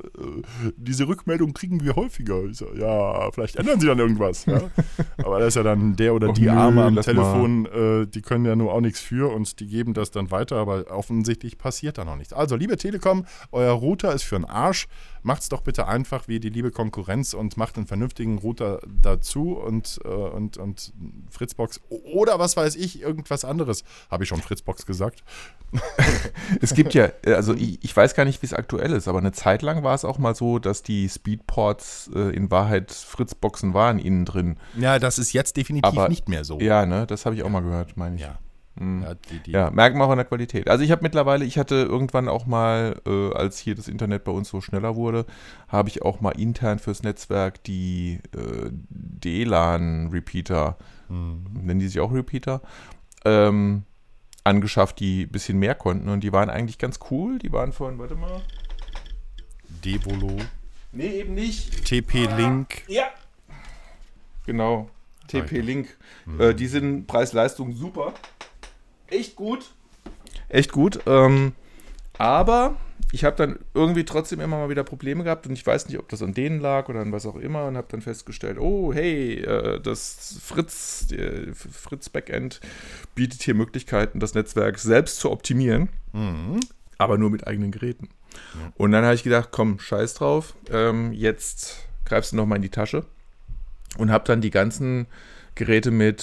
diese 0.76 1.09
Rückmeldung 1.09 1.54
kriegen 1.54 1.83
wir 1.83 1.97
häufiger, 1.97 2.42
so, 2.52 2.66
ja, 2.75 3.30
vielleicht 3.33 3.56
ändern 3.56 3.80
sie 3.80 3.87
dann 3.87 3.99
irgendwas. 3.99 4.45
Ja? 4.45 4.61
Aber 5.25 5.40
da 5.40 5.47
ist 5.47 5.54
ja 5.56 5.62
dann 5.62 5.97
der 5.97 6.14
oder 6.14 6.28
Och 6.28 6.35
die 6.35 6.42
nö, 6.42 6.50
Arme 6.50 6.85
am 6.85 7.00
Telefon, 7.00 7.66
äh, 7.66 8.06
die 8.06 8.21
können 8.21 8.45
ja 8.45 8.54
nur 8.54 8.73
auch 8.75 8.80
nichts 8.83 9.00
für 9.00 9.15
und 9.23 9.58
die 9.61 9.66
geben 9.66 9.94
das 9.94 10.11
dann 10.11 10.30
weiter, 10.30 10.56
aber 10.56 10.90
offensichtlich 10.90 11.58
passiert 11.58 11.99
da 11.99 12.04
noch 12.04 12.16
nichts. 12.16 12.32
Also, 12.32 12.56
liebe 12.56 12.76
Telekom, 12.76 13.25
euer 13.52 13.73
Router 13.73 14.12
ist 14.12 14.23
für 14.25 14.37
einen 14.37 14.44
Arsch. 14.44 14.87
Macht's 15.23 15.49
doch 15.49 15.62
bitte 15.62 15.88
einfach 15.88 16.28
wie 16.28 16.38
die 16.38 16.50
liebe 16.50 16.70
Konkurrenz 16.70 17.35
und 17.35 17.56
macht 17.56 17.76
einen 17.76 17.87
vernünftigen 17.87 18.38
Router 18.38 18.80
dazu 18.87 19.56
und, 19.56 19.99
äh, 20.04 20.08
und, 20.08 20.56
und 20.56 20.92
Fritzbox 21.30 21.80
oder 21.88 22.38
was 22.38 22.56
weiß 22.56 22.76
ich, 22.76 23.00
irgendwas 23.02 23.44
anderes. 23.44 23.82
Habe 24.11 24.23
ich 24.23 24.28
schon 24.28 24.40
Fritzbox 24.40 24.87
gesagt? 24.87 25.25
Es 26.61 26.75
gibt 26.75 26.94
ja, 26.94 27.08
also 27.26 27.54
ich, 27.54 27.82
ich 27.85 27.96
weiß 27.96 28.14
gar 28.14 28.25
nicht, 28.25 28.40
wie 28.42 28.46
es 28.46 28.52
aktuell 28.54 28.92
ist, 28.92 29.08
aber 29.08 29.18
eine 29.18 29.32
Zeit 29.32 29.62
lang 29.62 29.82
war 29.82 29.94
es 29.94 30.04
auch 30.04 30.18
mal 30.18 30.35
so, 30.35 30.58
dass 30.58 30.82
die 30.82 31.08
Speedports 31.08 32.08
äh, 32.14 32.35
in 32.35 32.50
Wahrheit 32.50 32.92
Fritzboxen 32.92 33.75
waren 33.75 33.99
innen 33.99 34.25
drin. 34.25 34.56
Ja, 34.78 34.99
das 34.99 35.18
ist 35.18 35.32
jetzt 35.32 35.56
definitiv 35.56 35.87
Aber- 35.88 36.08
nicht 36.08 36.28
mehr 36.28 36.44
so. 36.44 36.61
Ja, 36.61 36.87
ne, 36.87 37.06
das 37.06 37.26
habe 37.26 37.35
ich 37.35 37.42
auch 37.42 37.49
mal 37.49 37.61
gehört, 37.62 37.96
meine 37.96 38.14
ich. 38.16 38.23
Ja. 38.23 38.38
Mhm. 38.78 39.02
Ja, 39.02 39.14
die, 39.14 39.38
die, 39.40 39.50
Ja, 39.52 39.71
merkt 39.71 39.97
man 39.97 40.06
auch 40.06 40.11
an 40.12 40.18
der 40.18 40.26
Qualität. 40.26 40.68
Also 40.68 40.85
ich 40.85 40.90
habe 40.90 41.02
mittlerweile, 41.02 41.45
ich 41.45 41.59
hatte 41.59 41.76
irgendwann 41.76 42.28
auch 42.28 42.47
mal, 42.47 43.00
äh, 43.06 43.33
als 43.33 43.59
hier 43.59 43.75
das 43.75 43.88
Internet 43.88 44.25
bei 44.25 44.33
uns 44.33 44.49
so 44.49 44.61
schneller 44.61 44.97
wurde, 44.97 45.25
habe 45.68 45.88
ich 45.88 46.02
auch 46.02 46.21
mal 46.21 46.33
intern 46.38 46.78
fürs 46.78 47.02
Netzwerk 47.02 47.62
die 47.64 48.21
äh, 48.37 48.71
DLAN-Repeater, 48.90 50.76
Mhm. 51.09 51.45
nennen 51.62 51.80
die 51.80 51.87
sich 51.88 52.00
auch 52.00 52.12
Repeater, 52.12 52.61
ähm, 53.25 53.85
angeschafft, 54.45 54.99
die 55.00 55.23
ein 55.23 55.28
bisschen 55.30 55.59
mehr 55.59 55.75
konnten 55.75 56.09
und 56.09 56.21
die 56.21 56.33
waren 56.33 56.50
eigentlich 56.50 56.78
ganz 56.78 56.99
cool. 57.11 57.38
Die 57.38 57.52
waren 57.52 57.73
von, 57.73 57.99
warte 57.99 58.14
mal. 58.16 58.42
Devolo, 59.85 60.37
Nee, 60.92 61.21
eben 61.21 61.35
nicht. 61.35 61.85
TP-Link. 61.85 62.83
Ja. 62.88 63.04
Genau. 64.47 64.88
TP-Link. 65.28 65.88
Äh, 66.38 66.54
die 66.54 66.66
sind 66.68 67.06
Preis-Leistung 67.06 67.75
super. 67.75 68.14
Echt 69.08 69.36
gut. 69.36 69.70
Echt 70.48 70.72
gut. 70.72 71.00
Ähm, 71.06 71.52
aber 72.18 72.76
ich 73.12 73.25
habe 73.25 73.36
dann 73.36 73.58
irgendwie 73.75 74.04
trotzdem 74.04 74.40
immer 74.40 74.56
mal 74.58 74.68
wieder 74.68 74.84
Probleme 74.84 75.22
gehabt 75.25 75.46
und 75.46 75.52
ich 75.52 75.66
weiß 75.66 75.88
nicht, 75.88 75.98
ob 75.98 76.08
das 76.08 76.22
an 76.22 76.34
denen 76.34 76.60
lag 76.60 76.88
oder 76.88 77.00
an 77.00 77.12
was 77.12 77.26
auch 77.26 77.36
immer 77.36 77.66
und 77.66 77.76
habe 77.76 77.86
dann 77.90 78.00
festgestellt, 78.00 78.58
oh 78.58 78.92
hey, 78.92 79.34
äh, 79.40 79.80
das 79.80 80.38
Fritz, 80.42 81.06
äh, 81.12 81.52
Fritz 81.54 82.08
Backend 82.08 82.60
bietet 83.14 83.42
hier 83.42 83.54
Möglichkeiten, 83.54 84.18
das 84.18 84.34
Netzwerk 84.34 84.78
selbst 84.78 85.18
zu 85.20 85.30
optimieren, 85.30 85.88
Mhm. 86.12 86.60
aber 86.98 87.16
nur 87.18 87.30
mit 87.30 87.46
eigenen 87.46 87.70
Geräten. 87.70 88.08
Und 88.76 88.92
dann 88.92 89.04
habe 89.04 89.14
ich 89.14 89.22
gedacht, 89.22 89.48
komm, 89.52 89.78
scheiß 89.78 90.14
drauf, 90.14 90.54
ähm, 90.70 91.12
jetzt 91.12 91.86
greifst 92.04 92.32
du 92.32 92.36
noch 92.36 92.46
mal 92.46 92.56
in 92.56 92.62
die 92.62 92.70
Tasche 92.70 93.04
und 93.98 94.10
habe 94.10 94.25
dann 94.25 94.40
die 94.40 94.50
ganzen 94.50 95.06
Geräte 95.54 95.90
mit 95.90 96.22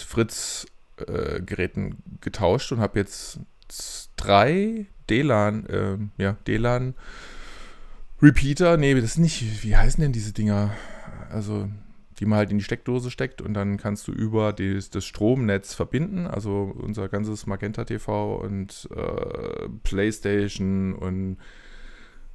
Fritz-Geräten 1.07 1.98
getauscht 2.22 2.72
und 2.72 2.79
habe 2.79 3.00
jetzt 3.00 3.39
drei 4.15 4.88
DLAN, 5.10 5.65
ähm, 5.69 6.12
ja, 6.17 6.38
DLAN 6.48 6.95
Repeater, 8.22 8.77
nee, 8.77 8.93
das 8.95 9.03
ist 9.03 9.17
nicht, 9.17 9.63
wie 9.63 9.75
heißen 9.75 10.01
denn 10.01 10.13
diese 10.13 10.31
Dinger? 10.31 10.72
Also, 11.29 11.67
die 12.19 12.25
man 12.25 12.38
halt 12.38 12.51
in 12.51 12.57
die 12.57 12.63
Steckdose 12.63 13.12
steckt 13.12 13.41
und 13.41 13.53
dann 13.53 13.77
kannst 13.77 14.07
du 14.07 14.12
über 14.13 14.53
das, 14.53 14.89
das 14.89 15.03
Stromnetz 15.03 15.74
verbinden, 15.74 16.27
also 16.27 16.74
unser 16.77 17.10
ganzes 17.10 17.48
Magenta 17.48 17.83
TV 17.83 18.36
und 18.38 18.88
äh, 18.95 19.67
Playstation 19.83 20.93
und 20.93 21.38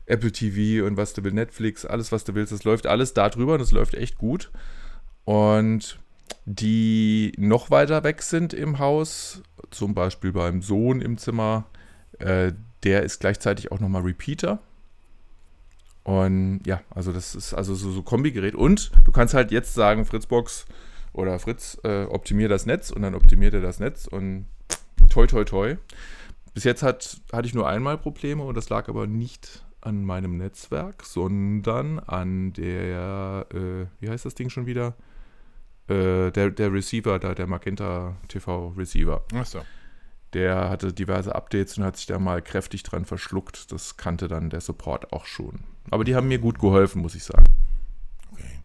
Apple 0.05 0.33
TV 0.33 0.87
und 0.87 0.97
was 0.97 1.15
du 1.15 1.23
willst, 1.25 1.35
Netflix, 1.35 1.87
alles 1.87 2.13
was 2.13 2.25
du 2.25 2.35
willst, 2.35 2.53
das 2.53 2.65
läuft 2.65 2.87
alles 2.87 3.15
da 3.15 3.29
drüber 3.31 3.55
und 3.55 3.61
das 3.61 3.73
läuft 3.73 3.95
echt 3.95 4.19
gut. 4.19 4.51
Und 5.25 5.99
die 6.45 7.33
noch 7.37 7.71
weiter 7.71 8.05
weg 8.05 8.23
sind 8.23 8.53
im 8.53 8.79
Haus, 8.79 9.43
zum 9.71 9.95
Beispiel 9.95 10.33
beim 10.33 10.63
Sohn 10.63 11.01
im 11.01 11.19
Zimmer, 11.19 11.67
äh, 12.19 12.53
der 12.85 13.03
ist 13.03 13.21
gleichzeitig 13.21 13.73
auch 13.73 13.81
nochmal 13.81 14.03
Repeater. 14.03 14.61
Und 16.05 16.61
ja, 16.65 16.81
also 16.91 17.13
das 17.13 17.35
ist 17.35 17.53
also 17.53 17.75
so, 17.75 17.91
so 17.91 18.03
Kombigerät. 18.03 18.55
Und 18.55 18.91
du 19.05 19.13
kannst 19.13 19.35
halt 19.35 19.51
jetzt 19.51 19.75
sagen, 19.75 20.07
Fritzbox 20.07 20.67
oder 21.13 21.39
Fritz, 21.39 21.79
äh, 21.85 22.05
optimier 22.05 22.49
das 22.49 22.65
Netz 22.65 22.91
und 22.91 23.03
dann 23.03 23.15
optimiert 23.15 23.55
er 23.55 23.61
das 23.61 23.79
Netz 23.79 24.07
und 24.07 24.47
toi 25.11 25.27
toi 25.27 25.45
toi. 25.45 25.77
Bis 26.55 26.65
jetzt 26.65 26.83
hat, 26.83 27.21
hatte 27.33 27.47
ich 27.47 27.55
nur 27.55 27.69
einmal 27.69 27.99
Probleme 27.99 28.43
und 28.43 28.57
das 28.57 28.69
lag 28.71 28.89
aber 28.89 29.07
nicht 29.07 29.65
an 29.81 30.05
meinem 30.05 30.37
Netzwerk, 30.37 31.05
sondern 31.05 31.99
an 31.99 32.53
der, 32.53 33.47
äh, 33.53 33.87
wie 34.01 34.09
heißt 34.09 34.25
das 34.25 34.35
Ding 34.35 34.51
schon 34.51 34.67
wieder? 34.67 34.95
Äh, 35.89 36.31
der, 36.31 36.51
der 36.51 36.73
Receiver 36.73 37.19
da, 37.19 37.35
der 37.35 37.47
Magenta 37.47 38.17
TV 38.29 38.75
Receiver. 38.77 39.25
Achso. 39.35 39.61
Der 40.35 40.69
hatte 40.69 40.93
diverse 40.93 41.35
Updates 41.35 41.79
und 41.79 41.85
hat 41.85 41.97
sich 41.97 42.07
da 42.07 42.19
mal 42.19 42.43
kräftig 42.43 42.83
dran 42.83 43.07
verschluckt. 43.07 43.73
Das 43.73 43.97
kannte 43.97 44.29
dann 44.29 44.51
der 44.51 44.61
Support 44.61 45.13
auch 45.13 45.25
schon. 45.25 45.61
Aber 45.91 46.05
die 46.05 46.15
haben 46.15 46.29
mir 46.29 46.39
gut 46.39 46.59
geholfen, 46.59 47.01
muss 47.01 47.15
ich 47.15 47.25
sagen. 47.25 47.45
Okay. 48.33 48.61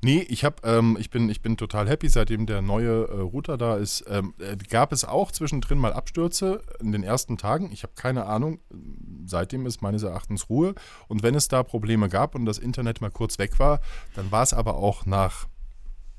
Nee, 0.00 0.24
ich 0.28 0.46
hab, 0.46 0.64
ähm, 0.66 0.96
ich, 0.98 1.10
bin, 1.10 1.28
ich 1.28 1.42
bin 1.42 1.58
total 1.58 1.90
happy, 1.90 2.08
seitdem 2.08 2.46
der 2.46 2.62
neue 2.62 3.08
äh, 3.08 3.20
Router 3.20 3.58
da 3.58 3.76
ist. 3.76 4.06
Ähm, 4.08 4.32
äh, 4.38 4.56
gab 4.56 4.92
es 4.92 5.04
auch 5.04 5.30
zwischendrin 5.30 5.78
mal 5.78 5.92
Abstürze 5.92 6.62
in 6.80 6.92
den 6.92 7.02
ersten 7.02 7.36
Tagen. 7.36 7.70
Ich 7.70 7.82
habe 7.82 7.92
keine 7.94 8.24
Ahnung. 8.24 8.60
Seitdem 9.26 9.66
ist 9.66 9.82
meines 9.82 10.02
Erachtens 10.02 10.48
Ruhe. 10.48 10.74
Und 11.08 11.22
wenn 11.22 11.34
es 11.34 11.48
da 11.48 11.62
Probleme 11.62 12.08
gab 12.08 12.34
und 12.34 12.46
das 12.46 12.56
Internet 12.56 13.02
mal 13.02 13.10
kurz 13.10 13.38
weg 13.38 13.58
war, 13.58 13.80
dann 14.14 14.32
war 14.32 14.42
es 14.42 14.54
aber 14.54 14.76
auch 14.76 15.04
nach 15.04 15.48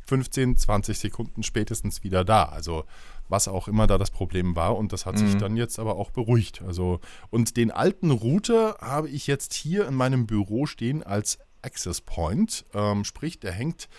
15, 0.05 0.57
20 0.57 0.99
Sekunden 0.99 1.43
spätestens 1.43 2.03
wieder 2.03 2.23
da. 2.23 2.43
Also 2.43 2.85
was 3.29 3.47
auch 3.47 3.67
immer 3.67 3.87
da 3.87 3.97
das 3.97 4.11
Problem 4.11 4.55
war. 4.55 4.77
Und 4.77 4.93
das 4.93 5.05
hat 5.05 5.17
sich 5.17 5.35
dann 5.37 5.57
jetzt 5.57 5.79
aber 5.79 5.95
auch 5.95 6.11
beruhigt. 6.11 6.61
Also, 6.61 6.99
und 7.29 7.57
den 7.57 7.71
alten 7.71 8.11
Router 8.11 8.77
habe 8.79 9.09
ich 9.09 9.27
jetzt 9.27 9.53
hier 9.53 9.87
in 9.87 9.95
meinem 9.95 10.27
Büro 10.27 10.65
stehen 10.65 11.03
als 11.03 11.39
Access 11.61 12.01
Point. 12.01 12.65
Ähm, 12.73 13.03
sprich, 13.03 13.39
der 13.39 13.51
hängt 13.51 13.89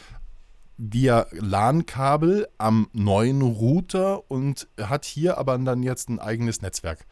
via 0.79 1.27
LAN-Kabel 1.33 2.49
am 2.59 2.89
neuen 2.93 3.43
Router 3.43 4.31
und 4.31 4.69
hat 4.81 5.05
hier 5.05 5.39
aber 5.39 5.59
dann 5.59 5.83
jetzt 5.83 6.09
ein 6.09 6.21
eigenes 6.21 6.63
Netzwerk. 6.63 7.07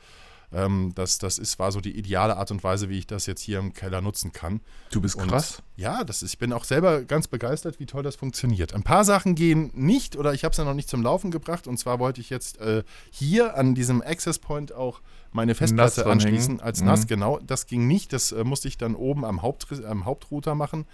Ähm, 0.55 0.93
das, 0.95 1.19
das 1.19 1.39
ist, 1.39 1.59
war 1.59 1.73
so 1.73 1.81
die 1.81 1.97
ideale 1.97 2.37
Art 2.37 2.51
und 2.51 2.63
Weise, 2.63 2.89
wie 2.89 2.99
ich 2.99 3.07
das 3.07 3.27
jetzt 3.27 3.41
hier 3.43 3.59
im 3.59 3.73
Keller 3.73 4.01
nutzen 4.01 4.33
kann. 4.33 4.61
Du 4.91 5.01
bist 5.01 5.17
Und 5.17 5.29
krass. 5.29 5.63
Ja, 5.77 6.05
das 6.05 6.23
ist, 6.23 6.35
ich 6.35 6.39
bin 6.39 6.53
auch 6.53 6.65
selber 6.65 7.03
ganz 7.03 7.27
begeistert, 7.27 7.81
wie 7.81 7.87
toll 7.87 8.03
das 8.03 8.17
funktioniert. 8.17 8.75
Ein 8.75 8.85
paar 8.85 9.05
Sachen 9.05 9.35
gehen 9.35 9.71
nicht 9.75 10.17
oder 10.17 10.33
ich 10.33 10.45
habe 10.45 10.53
es 10.53 10.59
ja 10.59 10.65
noch 10.65 10.75
nicht 10.75 10.89
zum 10.89 11.03
Laufen 11.03 11.31
gebracht. 11.31 11.67
Und 11.67 11.79
zwar 11.79 11.99
wollte 11.99 12.21
ich 12.21 12.31
jetzt 12.31 12.59
äh, 12.61 12.85
hier 13.11 13.57
an 13.57 13.75
diesem 13.75 14.01
Access 14.03 14.39
Point 14.39 14.73
auch 14.73 15.01
meine 15.33 15.57
Festplatte 15.57 16.07
anschließen 16.07 16.61
als 16.61 16.81
Mhm. 16.81 16.87
NAS, 16.87 17.07
genau. 17.09 17.41
Das 17.45 17.67
ging 17.67 17.89
nicht. 17.89 18.13
Das 18.13 18.31
äh, 18.31 18.45
musste 18.45 18.69
ich 18.69 18.79
dann 18.79 18.95
oben 18.95 19.25
am, 19.25 19.43
Haupt, 19.43 19.67
am 19.85 20.05
Hauptrouter 20.05 20.55
machen. 20.55 20.87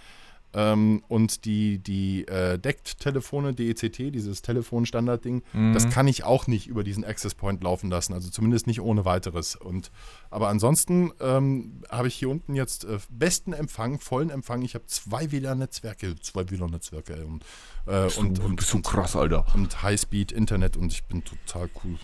Ähm, 0.52 1.02
und 1.08 1.44
die, 1.44 1.78
die 1.78 2.26
äh, 2.26 2.58
DECT-Telefone, 2.58 3.54
DECT, 3.54 3.98
dieses 4.14 4.42
Telefonstandard-Ding, 4.42 5.42
Mhm. 5.52 5.72
das 5.74 5.88
kann 5.90 6.08
ich 6.08 6.24
auch 6.24 6.46
nicht 6.46 6.66
über 6.66 6.82
diesen 6.84 7.04
Access 7.04 7.34
Point 7.34 7.62
laufen 7.62 7.90
lassen. 7.90 8.14
Also 8.14 8.30
zumindest 8.30 8.66
nicht 8.66 8.80
ohne 8.80 9.04
weiteres. 9.04 9.56
Und, 9.56 9.90
aber 10.30 10.48
ansonsten 10.48 11.12
ähm, 11.20 11.82
habe 11.90 12.08
ich 12.08 12.14
hier 12.14 12.28
unten 12.30 12.54
jetzt 12.54 12.84
äh, 12.84 12.98
besten 13.10 13.52
Empfang, 13.52 14.00
vollen 14.00 14.30
Empfang. 14.30 14.62
Ich 14.62 14.74
habe 14.74 14.86
zwei 14.86 15.30
WLAN-Netzwerke, 15.30 16.16
zwei 16.20 16.50
WLAN-Netzwerke 16.50 17.24
und, 17.26 17.44
äh, 17.86 18.06
und, 18.18 18.38
und, 18.40 18.56
bist 18.56 18.72
du 18.72 18.80
krass, 18.82 19.14
Alter. 19.16 19.46
und 19.54 19.82
Highspeed-Internet 19.82 20.76
und 20.76 20.92
ich 20.92 21.04
bin 21.04 21.22
total 21.24 21.68
cool 21.84 21.96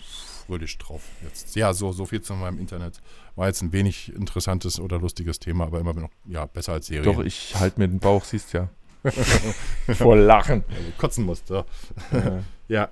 fröhlich 0.47 0.79
drauf 0.79 1.03
jetzt. 1.23 1.57
Ja, 1.57 1.73
so, 1.73 1.93
so 1.93 2.07
viel 2.07 2.23
zu 2.23 2.35
meinem 2.35 2.59
Internet. 2.59 3.01
War 3.35 3.49
jetzt 3.49 3.63
ein 3.63 3.73
wenig 3.73 4.15
interessantes 4.15 4.81
oder 4.81 4.99
lustiges 4.99 5.39
Thema, 5.39 5.65
aber 5.65 5.81
immer 5.81 5.95
noch 5.95 6.11
ja, 6.27 6.47
besser 6.47 6.73
als 6.73 6.87
Serien. 6.87 7.05
Doch, 7.05 7.23
ich 7.25 7.55
halte 7.57 7.81
mir 7.81 7.89
den 7.89 7.99
Bauch, 7.99 8.25
siehst 8.25 8.53
ja. 8.53 8.69
Vor 9.95 10.17
Lachen. 10.17 10.65
Also 10.69 10.93
kotzen 10.99 11.25
musste. 11.25 11.65
Ja. 12.13 12.43
Ja. 12.69 12.89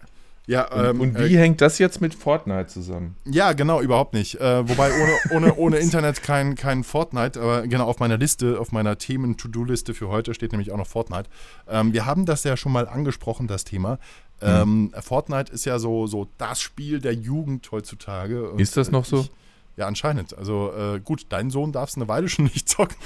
Ja, 0.47 0.71
Und, 0.71 0.85
ähm, 0.85 1.01
und 1.01 1.17
äh, 1.17 1.29
wie 1.29 1.39
hängt 1.39 1.61
das 1.63 1.79
jetzt 1.79 2.03
mit 2.03 2.15
Fortnite 2.15 2.67
zusammen? 2.67 3.17
Ja, 3.25 3.55
genau, 3.55 3.81
überhaupt 3.81 4.13
nicht. 4.13 4.39
Äh, 4.41 4.69
wobei 4.69 4.91
ohne, 4.93 5.13
ohne, 5.31 5.55
ohne 5.57 5.79
Internet 5.79 6.23
kein, 6.23 6.55
kein 6.55 6.85
Fortnite, 6.85 7.41
aber 7.41 7.67
genau 7.67 7.87
auf 7.87 7.99
meiner 7.99 8.19
Liste, 8.19 8.61
auf 8.61 8.71
meiner 8.71 8.99
Themen-To-Do-Liste 8.99 9.95
für 9.95 10.09
heute 10.09 10.35
steht 10.35 10.53
nämlich 10.53 10.71
auch 10.71 10.77
noch 10.77 10.87
Fortnite. 10.87 11.31
Ähm, 11.67 11.95
wir 11.95 12.05
haben 12.05 12.27
das 12.27 12.45
ja 12.45 12.59
schon 12.59 12.73
mal 12.73 12.87
angesprochen, 12.87 13.47
das 13.47 13.65
Thema. 13.65 13.99
Ähm, 14.41 14.93
Fortnite 15.01 15.53
ist 15.53 15.65
ja 15.65 15.79
so, 15.79 16.07
so 16.07 16.29
das 16.39 16.61
Spiel 16.61 17.01
der 17.01 17.15
Jugend 17.15 17.71
heutzutage. 17.73 18.51
Und, 18.51 18.61
Ist 18.61 18.77
das 18.77 18.91
noch 18.91 19.05
äh, 19.05 19.09
so? 19.09 19.21
Ich, 19.21 19.31
ja, 19.77 19.89
anscheinend. 19.89 20.39
Also 20.39 20.73
äh, 20.73 21.01
gut, 21.01 21.27
dein 21.31 21.51
Sohn 21.51 21.73
darf 21.73 21.89
es 21.89 21.97
eine 21.97 22.07
Weile 22.07 22.29
schon 22.29 22.45
nicht 22.55 22.69
zocken. 22.69 22.97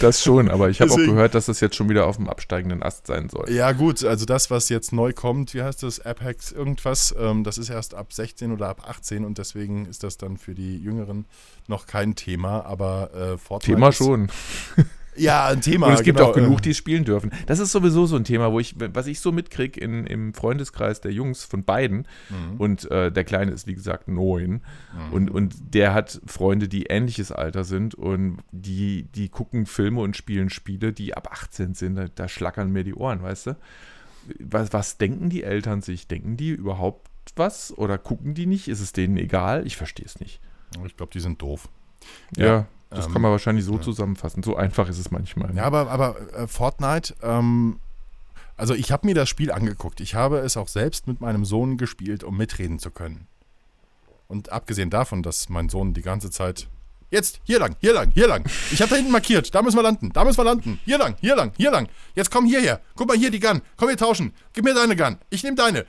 Das 0.00 0.22
schon, 0.22 0.50
aber 0.50 0.68
ich 0.68 0.80
habe 0.80 0.92
auch 0.92 0.96
gehört, 0.96 1.34
dass 1.34 1.46
das 1.46 1.60
jetzt 1.60 1.76
schon 1.76 1.88
wieder 1.88 2.06
auf 2.06 2.16
dem 2.16 2.28
absteigenden 2.28 2.82
Ast 2.82 3.06
sein 3.06 3.30
soll. 3.30 3.50
Ja, 3.50 3.72
gut, 3.72 4.04
also 4.04 4.26
das, 4.26 4.50
was 4.50 4.68
jetzt 4.68 4.92
neu 4.92 5.12
kommt, 5.12 5.54
wie 5.54 5.62
heißt 5.62 5.82
das, 5.82 6.00
Apex 6.00 6.52
irgendwas, 6.52 7.14
ähm, 7.18 7.44
das 7.44 7.56
ist 7.56 7.70
erst 7.70 7.94
ab 7.94 8.12
16 8.12 8.52
oder 8.52 8.68
ab 8.68 8.86
18 8.86 9.24
und 9.24 9.38
deswegen 9.38 9.86
ist 9.86 10.02
das 10.02 10.18
dann 10.18 10.36
für 10.36 10.54
die 10.54 10.76
Jüngeren 10.76 11.24
noch 11.66 11.86
kein 11.86 12.14
Thema, 12.14 12.64
aber 12.66 13.14
äh, 13.14 13.38
Fortnite 13.38 13.74
Thema 13.76 13.92
schon. 13.92 14.30
Ja, 15.18 15.46
ein 15.46 15.60
Thema. 15.60 15.88
Und 15.88 15.94
es 15.94 16.02
gibt 16.02 16.18
genau, 16.18 16.30
auch 16.30 16.34
genug, 16.34 16.62
die 16.62 16.70
es 16.70 16.76
spielen 16.76 17.04
dürfen. 17.04 17.30
Das 17.46 17.58
ist 17.58 17.72
sowieso 17.72 18.06
so 18.06 18.16
ein 18.16 18.24
Thema, 18.24 18.52
wo 18.52 18.60
ich, 18.60 18.74
was 18.78 19.06
ich 19.06 19.20
so 19.20 19.32
mitkriege 19.32 19.80
im 19.80 20.34
Freundeskreis 20.34 21.00
der 21.00 21.12
Jungs 21.12 21.44
von 21.44 21.64
beiden. 21.64 22.06
Mhm. 22.30 22.56
Und 22.58 22.90
äh, 22.90 23.10
der 23.10 23.24
Kleine 23.24 23.52
ist, 23.52 23.66
wie 23.66 23.74
gesagt, 23.74 24.08
neun. 24.08 24.62
Und, 25.10 25.30
und 25.30 25.54
der 25.74 25.94
hat 25.94 26.20
Freunde, 26.26 26.68
die 26.68 26.84
ähnliches 26.84 27.32
Alter 27.32 27.64
sind. 27.64 27.94
Und 27.94 28.38
die, 28.52 29.04
die 29.14 29.28
gucken 29.28 29.66
Filme 29.66 30.00
und 30.00 30.16
spielen 30.16 30.50
Spiele, 30.50 30.92
die 30.92 31.16
ab 31.16 31.28
18 31.30 31.74
sind. 31.74 31.96
Da, 31.96 32.06
da 32.14 32.28
schlackern 32.28 32.70
mir 32.70 32.84
die 32.84 32.94
Ohren, 32.94 33.22
weißt 33.22 33.48
du? 33.48 33.56
Was, 34.40 34.72
was 34.72 34.98
denken 34.98 35.30
die 35.30 35.42
Eltern 35.42 35.80
sich? 35.80 36.06
Denken 36.06 36.36
die 36.36 36.50
überhaupt 36.50 37.08
was? 37.36 37.76
Oder 37.76 37.98
gucken 37.98 38.34
die 38.34 38.46
nicht? 38.46 38.68
Ist 38.68 38.80
es 38.80 38.92
denen 38.92 39.16
egal? 39.16 39.66
Ich 39.66 39.76
verstehe 39.76 40.06
es 40.06 40.20
nicht. 40.20 40.40
Ich 40.84 40.96
glaube, 40.96 41.12
die 41.12 41.20
sind 41.20 41.40
doof. 41.40 41.68
Ja, 42.36 42.46
Ja, 42.46 42.66
das 42.90 43.06
ähm, 43.06 43.12
kann 43.12 43.22
man 43.22 43.30
wahrscheinlich 43.30 43.64
so 43.64 43.78
zusammenfassen. 43.78 44.42
So 44.42 44.56
einfach 44.56 44.88
ist 44.88 44.98
es 44.98 45.10
manchmal. 45.10 45.54
Ja, 45.54 45.64
aber, 45.64 45.90
aber 45.90 46.16
äh, 46.32 46.46
Fortnite, 46.46 47.14
ähm, 47.22 47.80
also 48.56 48.74
ich 48.74 48.90
habe 48.90 49.06
mir 49.06 49.14
das 49.14 49.28
Spiel 49.28 49.52
angeguckt. 49.52 50.00
Ich 50.00 50.14
habe 50.14 50.38
es 50.38 50.56
auch 50.56 50.68
selbst 50.68 51.06
mit 51.06 51.20
meinem 51.20 51.44
Sohn 51.44 51.76
gespielt, 51.76 52.24
um 52.24 52.36
mitreden 52.36 52.78
zu 52.78 52.90
können. 52.90 53.26
Und 54.26 54.52
abgesehen 54.52 54.90
davon, 54.90 55.22
dass 55.22 55.48
mein 55.48 55.68
Sohn 55.68 55.94
die 55.94 56.02
ganze 56.02 56.30
Zeit. 56.30 56.68
Jetzt, 57.10 57.40
hier 57.44 57.58
lang, 57.58 57.76
hier 57.80 57.94
lang, 57.94 58.10
hier 58.12 58.28
lang. 58.28 58.44
Ich 58.70 58.82
habe 58.82 58.90
da 58.90 58.96
hinten 58.96 59.12
markiert. 59.12 59.54
Da 59.54 59.62
müssen 59.62 59.78
wir 59.78 59.82
landen, 59.82 60.12
da 60.12 60.24
müssen 60.24 60.38
wir 60.38 60.44
landen. 60.44 60.78
Hier 60.84 60.98
lang, 60.98 61.16
hier 61.20 61.36
lang, 61.36 61.52
hier 61.56 61.70
lang. 61.70 61.88
Jetzt 62.14 62.30
komm 62.30 62.44
hierher. 62.44 62.80
Guck 62.96 63.08
mal 63.08 63.16
hier 63.16 63.30
die 63.30 63.40
Gun. 63.40 63.62
Komm, 63.76 63.88
wir 63.88 63.96
tauschen. 63.96 64.34
Gib 64.52 64.64
mir 64.64 64.74
deine 64.74 64.94
Gun. 64.94 65.16
Ich 65.30 65.42
nehme 65.42 65.56
deine. 65.56 65.86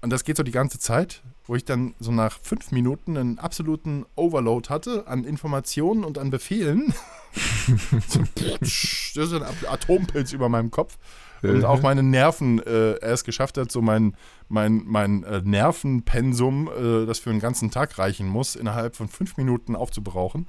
Und 0.00 0.10
das 0.10 0.24
geht 0.24 0.36
so 0.36 0.42
die 0.42 0.50
ganze 0.50 0.78
Zeit, 0.78 1.22
wo 1.46 1.54
ich 1.54 1.64
dann 1.64 1.94
so 2.00 2.10
nach 2.10 2.38
fünf 2.40 2.72
Minuten 2.72 3.16
einen 3.16 3.38
absoluten 3.38 4.06
Overload 4.16 4.68
hatte 4.68 5.06
an 5.06 5.24
Informationen 5.24 6.04
und 6.04 6.18
an 6.18 6.30
Befehlen. 6.30 6.94
so, 8.08 8.20
das 8.34 9.14
ist 9.14 9.32
ein 9.32 9.42
Atompilz 9.68 10.32
über 10.32 10.48
meinem 10.48 10.70
Kopf. 10.70 10.98
Und 11.42 11.64
auch 11.64 11.82
meine 11.82 12.02
Nerven, 12.02 12.58
äh, 12.60 12.94
er 12.94 13.12
es 13.12 13.24
geschafft 13.24 13.58
hat, 13.58 13.70
so 13.70 13.82
mein, 13.82 14.16
mein, 14.48 14.82
mein 14.86 15.24
äh, 15.24 15.42
Nervenpensum, 15.44 16.68
äh, 16.68 17.04
das 17.04 17.18
für 17.18 17.28
einen 17.28 17.40
ganzen 17.40 17.70
Tag 17.70 17.98
reichen 17.98 18.26
muss, 18.26 18.56
innerhalb 18.56 18.96
von 18.96 19.08
fünf 19.08 19.36
Minuten 19.36 19.76
aufzubrauchen. 19.76 20.48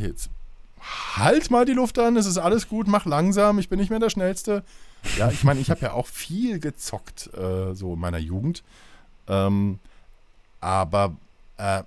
Jetzt 0.00 0.30
halt 1.16 1.50
mal 1.50 1.64
die 1.64 1.72
Luft 1.72 1.98
an, 1.98 2.16
es 2.16 2.26
ist 2.26 2.38
alles 2.38 2.68
gut, 2.68 2.88
mach 2.88 3.06
langsam, 3.06 3.58
ich 3.58 3.68
bin 3.68 3.78
nicht 3.78 3.90
mehr 3.90 4.00
der 4.00 4.10
Schnellste. 4.10 4.64
Ja, 5.16 5.30
ich 5.30 5.44
meine, 5.44 5.60
ich 5.60 5.70
habe 5.70 5.80
ja 5.80 5.92
auch 5.92 6.06
viel 6.06 6.58
gezockt, 6.58 7.30
äh, 7.34 7.74
so 7.74 7.94
in 7.94 8.00
meiner 8.00 8.18
Jugend. 8.18 8.62
Ähm, 9.28 9.78
aber 10.60 11.16
äh, 11.56 11.82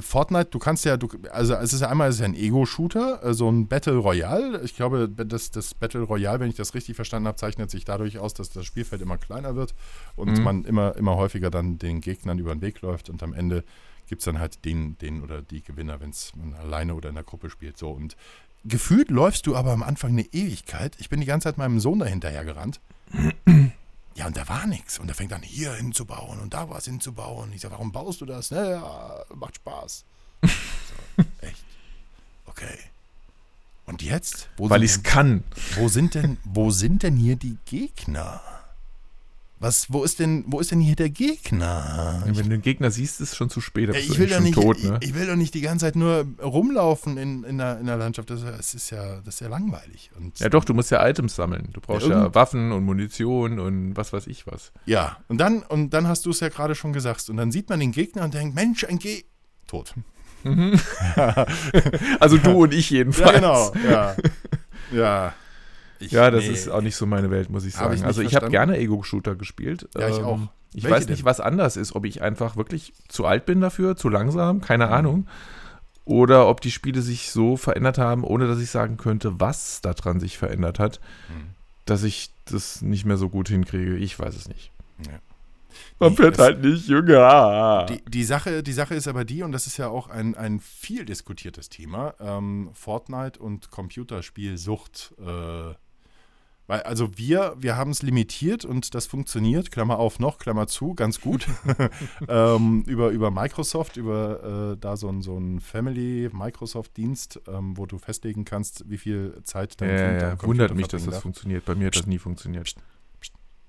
Fortnite, 0.00 0.46
du 0.50 0.58
kannst 0.58 0.84
ja, 0.84 0.96
du, 0.96 1.08
also 1.30 1.54
es 1.54 1.72
ist 1.72 1.80
ja 1.80 1.88
einmal 1.88 2.08
es 2.08 2.16
ist 2.16 2.20
ja 2.20 2.26
ein 2.26 2.34
Ego-Shooter, 2.34 3.22
äh, 3.24 3.34
so 3.34 3.48
ein 3.48 3.68
Battle 3.68 3.96
Royale. 3.98 4.60
Ich 4.62 4.74
glaube, 4.74 5.08
das, 5.08 5.52
das 5.52 5.74
Battle 5.74 6.02
Royale, 6.02 6.40
wenn 6.40 6.48
ich 6.50 6.56
das 6.56 6.74
richtig 6.74 6.96
verstanden 6.96 7.28
habe, 7.28 7.36
zeichnet 7.36 7.70
sich 7.70 7.84
dadurch 7.84 8.18
aus, 8.18 8.34
dass 8.34 8.50
das 8.50 8.66
Spielfeld 8.66 9.00
immer 9.00 9.16
kleiner 9.16 9.54
wird 9.54 9.74
und 10.16 10.38
Mhm. 10.38 10.42
man 10.42 10.64
immer, 10.64 10.96
immer 10.96 11.16
häufiger 11.16 11.50
dann 11.50 11.78
den 11.78 12.00
Gegnern 12.00 12.38
über 12.38 12.52
den 12.54 12.62
Weg 12.62 12.80
läuft 12.80 13.10
und 13.10 13.22
am 13.22 13.32
Ende 13.32 13.62
gibt 14.08 14.20
es 14.22 14.24
dann 14.24 14.38
halt 14.40 14.64
den, 14.64 14.98
den 14.98 15.22
oder 15.22 15.42
die 15.42 15.62
Gewinner, 15.62 16.00
wenn 16.00 16.10
es 16.10 16.32
man 16.36 16.54
alleine 16.54 16.94
oder 16.94 17.08
in 17.08 17.14
der 17.14 17.24
Gruppe 17.24 17.48
spielt. 17.50 17.78
So 17.78 17.90
und 17.90 18.16
gefühlt 18.64 19.10
läufst 19.10 19.46
du 19.46 19.54
aber 19.54 19.70
am 19.70 19.84
Anfang 19.84 20.10
eine 20.10 20.26
Ewigkeit. 20.32 20.96
Ich 20.98 21.08
bin 21.08 21.20
die 21.20 21.26
ganze 21.26 21.44
Zeit 21.44 21.58
meinem 21.58 21.78
Sohn 21.78 22.00
dahinterher 22.00 22.44
gerannt. 22.44 22.80
Ja, 24.16 24.26
und 24.26 24.36
da 24.36 24.48
war 24.48 24.66
nichts. 24.66 24.98
Und 24.98 25.08
er 25.08 25.14
fängt 25.14 25.32
an, 25.34 25.42
hier 25.42 25.74
hinzubauen 25.74 26.40
und 26.40 26.54
da 26.54 26.70
was 26.70 26.86
hinzubauen. 26.86 27.52
Ich 27.52 27.60
sage, 27.60 27.74
warum 27.74 27.92
baust 27.92 28.22
du 28.22 28.26
das? 28.26 28.50
Naja, 28.50 29.24
macht 29.34 29.56
Spaß. 29.56 30.04
So, 30.42 31.24
echt. 31.42 31.64
Okay. 32.46 32.78
Und 33.84 34.02
jetzt? 34.02 34.48
Wo 34.56 34.70
Weil 34.70 34.82
ich 34.82 34.92
es 34.92 35.02
kann. 35.02 35.44
Wo 35.74 35.88
sind 35.88 36.14
denn, 36.14 36.38
wo 36.44 36.70
sind 36.70 37.02
denn 37.02 37.16
hier 37.16 37.36
die 37.36 37.58
Gegner? 37.66 38.40
Was, 39.58 39.90
wo 39.90 40.04
ist 40.04 40.18
denn, 40.18 40.44
wo 40.46 40.60
ist 40.60 40.70
denn 40.70 40.80
hier 40.80 40.96
der 40.96 41.08
Gegner? 41.08 42.22
Wenn 42.26 42.34
du 42.34 42.42
den 42.42 42.60
Gegner 42.60 42.90
siehst, 42.90 43.22
ist 43.22 43.30
es 43.30 43.36
schon 43.36 43.48
zu 43.48 43.62
spät. 43.62 43.88
Ja, 43.88 43.94
ich 43.94 44.18
will, 44.18 44.28
doch 44.28 44.40
nicht, 44.40 44.54
tot, 44.54 44.82
ne? 44.84 44.98
ich, 45.00 45.08
ich 45.08 45.14
will 45.14 45.26
doch 45.26 45.36
nicht 45.36 45.54
die 45.54 45.62
ganze 45.62 45.86
Zeit 45.86 45.96
nur 45.96 46.26
rumlaufen 46.42 47.16
in, 47.16 47.42
in, 47.42 47.56
der, 47.56 47.80
in 47.80 47.86
der 47.86 47.96
Landschaft. 47.96 48.28
Das, 48.28 48.44
das, 48.44 48.74
ist 48.74 48.90
ja, 48.90 49.20
das 49.24 49.36
ist 49.36 49.40
ja 49.40 49.48
langweilig. 49.48 50.10
Und, 50.14 50.38
Ja, 50.40 50.50
doch, 50.50 50.62
du 50.62 50.74
musst 50.74 50.90
ja 50.90 51.06
Items 51.08 51.36
sammeln. 51.36 51.70
Du 51.72 51.80
brauchst 51.80 52.06
Ja, 52.06 52.24
ja, 52.24 52.34
Waffen 52.34 52.70
und 52.70 52.84
Munition 52.84 53.58
und 53.58 53.96
was 53.96 54.12
weiß 54.12 54.26
ich 54.26 54.46
was. 54.46 54.72
Ja, 54.84 55.16
und 55.28 55.38
dann, 55.38 55.62
und 55.62 55.90
dann 55.90 56.06
hast 56.06 56.26
du 56.26 56.30
es 56.30 56.40
ja 56.40 56.50
gerade 56.50 56.74
schon 56.74 56.92
gesagt. 56.92 57.30
Und 57.30 57.38
dann 57.38 57.50
sieht 57.50 57.70
man 57.70 57.80
den 57.80 57.92
Gegner 57.92 58.24
und 58.24 58.34
denkt, 58.34 58.54
Mensch, 58.54 58.84
ein 58.84 58.98
Ge... 58.98 59.24
Tot. 59.66 59.94
Also 62.20 62.36
du 62.36 62.64
und 62.64 62.74
ich 62.74 62.90
jedenfalls. 62.90 63.30
Ja, 63.30 63.36
genau. 63.36 63.72
Ja. 63.90 64.16
Ja. 64.92 65.34
Ich, 65.98 66.12
Ja, 66.12 66.30
das 66.30 66.44
nee. 66.44 66.50
ist 66.50 66.68
auch 66.68 66.80
nicht 66.82 66.96
so 66.96 67.06
meine 67.06 67.30
Welt, 67.30 67.50
muss 67.50 67.64
ich 67.64 67.74
sagen. 67.74 67.94
ich 67.94 68.04
also 68.04 68.22
ich 68.22 68.34
habe 68.36 68.48
gerne 68.50 68.76
Ego-Shooter 68.78 69.34
gespielt. 69.36 69.88
Ähm, 69.94 70.00
Ja, 70.02 70.08
ich 70.08 70.16
auch. 70.22 70.40
Ich 70.74 70.84
Welche 70.84 70.96
weiß 70.96 71.08
nicht, 71.08 71.20
denn? 71.20 71.26
was 71.26 71.40
anders 71.40 71.76
ist. 71.76 71.94
Ob 71.94 72.04
ich 72.04 72.20
einfach 72.22 72.56
wirklich 72.56 72.92
zu 73.08 73.24
alt 73.24 73.46
bin 73.46 73.60
dafür, 73.60 73.96
zu 73.96 74.08
langsam, 74.08 74.56
Mhm. 74.56 74.60
keine 74.60 74.88
Ahnung. 74.88 75.26
Oder 76.04 76.48
ob 76.48 76.60
die 76.60 76.70
Spiele 76.70 77.02
sich 77.02 77.30
so 77.30 77.56
verändert 77.56 77.98
haben, 77.98 78.22
ohne 78.24 78.46
dass 78.46 78.60
ich 78.60 78.70
sagen 78.70 78.96
könnte, 78.96 79.40
was 79.40 79.80
daran 79.80 80.20
sich 80.20 80.36
verändert 80.38 80.78
hat, 80.78 81.00
Mhm. 81.28 81.48
dass 81.86 82.02
ich 82.02 82.30
das 82.44 82.82
nicht 82.82 83.04
mehr 83.06 83.16
so 83.16 83.28
gut 83.28 83.48
hinkriege. 83.48 83.96
Ich 83.96 84.18
weiß 84.18 84.36
es 84.36 84.48
nicht. 84.48 84.70
Ja. 85.06 85.18
Man 85.98 86.16
wird 86.16 86.38
halt 86.38 86.62
nicht 86.62 86.88
jünger. 86.88 87.86
Die, 87.88 88.02
die, 88.08 88.24
Sache, 88.24 88.62
die 88.62 88.72
Sache 88.72 88.94
ist 88.94 89.08
aber 89.08 89.24
die, 89.24 89.42
und 89.42 89.52
das 89.52 89.66
ist 89.66 89.76
ja 89.78 89.88
auch 89.88 90.08
ein, 90.08 90.34
ein 90.34 90.60
viel 90.60 91.04
diskutiertes 91.04 91.68
Thema, 91.68 92.14
ähm, 92.20 92.70
Fortnite 92.72 93.38
und 93.40 93.70
Computerspielsucht. 93.70 95.14
Äh, 95.18 95.74
weil, 96.66 96.82
also 96.82 97.16
wir, 97.16 97.54
wir 97.58 97.76
haben 97.76 97.90
es 97.90 98.02
limitiert 98.02 98.64
und 98.64 98.94
das 98.94 99.06
funktioniert, 99.06 99.70
Klammer 99.70 99.98
auf 99.98 100.18
noch, 100.18 100.38
Klammer 100.38 100.66
zu, 100.66 100.94
ganz 100.94 101.20
gut. 101.20 101.46
ähm, 102.28 102.82
über, 102.86 103.10
über 103.10 103.30
Microsoft, 103.30 103.96
über 103.96 104.72
äh, 104.72 104.76
da 104.76 104.96
so 104.96 105.08
ein, 105.08 105.22
so 105.22 105.38
ein 105.38 105.60
Family-Microsoft-Dienst, 105.60 107.40
ähm, 107.46 107.76
wo 107.76 107.86
du 107.86 107.98
festlegen 107.98 108.44
kannst, 108.44 108.88
wie 108.90 108.98
viel 108.98 109.40
Zeit 109.44 109.80
dein 109.80 109.90
Ja, 109.90 110.08
Kind 110.08 110.22
ja, 110.22 110.42
wundert 110.42 110.74
mich, 110.74 110.88
dass 110.88 111.04
das 111.04 111.14
darf. 111.14 111.22
funktioniert. 111.22 111.64
Bei 111.64 111.74
mir 111.74 111.86
hat 111.86 111.96
das 111.96 112.06
nie 112.06 112.18
funktioniert. 112.18 112.74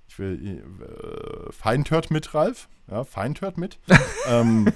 Ich 0.08 0.20
will 0.20 0.64
äh, 0.82 1.52
Feintört 1.52 2.10
mit, 2.10 2.34
Ralf. 2.34 2.68
Ja, 2.90 3.04
Feintört 3.04 3.58
mit. 3.58 3.78
ähm, 4.28 4.72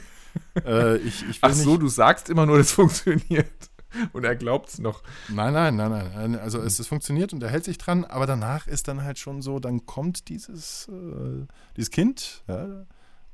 äh, 0.66 0.98
ich, 0.98 1.28
ich 1.28 1.40
Ach 1.42 1.54
so, 1.54 1.72
nicht, 1.72 1.82
du 1.82 1.88
sagst 1.88 2.30
immer 2.30 2.46
nur, 2.46 2.58
das 2.58 2.72
funktioniert. 2.74 3.48
Und 4.14 4.24
er 4.24 4.36
glaubt's 4.36 4.80
noch. 4.80 5.04
Nein, 5.30 5.54
nein, 5.54 5.76
nein, 5.76 5.92
nein. 5.92 6.36
Also 6.40 6.60
es, 6.60 6.80
es 6.80 6.88
funktioniert 6.88 7.34
und 7.34 7.44
er 7.44 7.50
hält 7.50 7.66
sich 7.66 7.78
dran, 7.78 8.06
aber 8.06 8.26
danach 8.26 8.68
ist 8.68 8.88
dann 8.88 9.04
halt 9.04 9.20
schon 9.20 9.42
so, 9.42 9.60
dann 9.60 9.86
kommt 9.86 10.30
dieses, 10.30 10.88
äh, 10.90 11.46
dieses 11.76 11.92
Kind, 11.92 12.44
ja, 12.48 12.86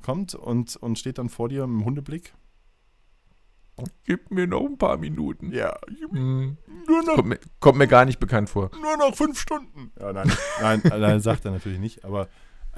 kommt 0.04 0.36
und, 0.36 0.76
und 0.78 0.98
steht 1.00 1.18
dann 1.18 1.30
vor 1.30 1.50
dir 1.50 1.64
im 1.64 1.84
Hundeblick. 1.86 2.34
Gib 4.06 4.32
mir 4.32 4.48
noch 4.48 4.66
ein 4.66 4.78
paar 4.80 4.98
Minuten. 4.98 5.52
Ja, 5.52 5.78
Hm. 6.10 6.58
nur 6.88 7.04
noch, 7.04 7.16
Kommt, 7.16 7.28
mir, 7.28 7.40
kommt 7.60 7.78
mir 7.78 7.88
gar 7.88 8.06
nicht 8.06 8.20
bekannt 8.20 8.50
vor. 8.50 8.72
nur 8.82 8.98
noch 8.98 9.16
fünf 9.16 9.40
Stunden. 9.40 9.92
Ja, 10.00 10.14
nein, 10.14 10.32
nein, 10.62 10.82
nein, 10.84 11.20
sagt 11.20 11.46
er 11.46 11.52
natürlich 11.52 11.78
nicht, 11.80 12.04
aber 12.04 12.28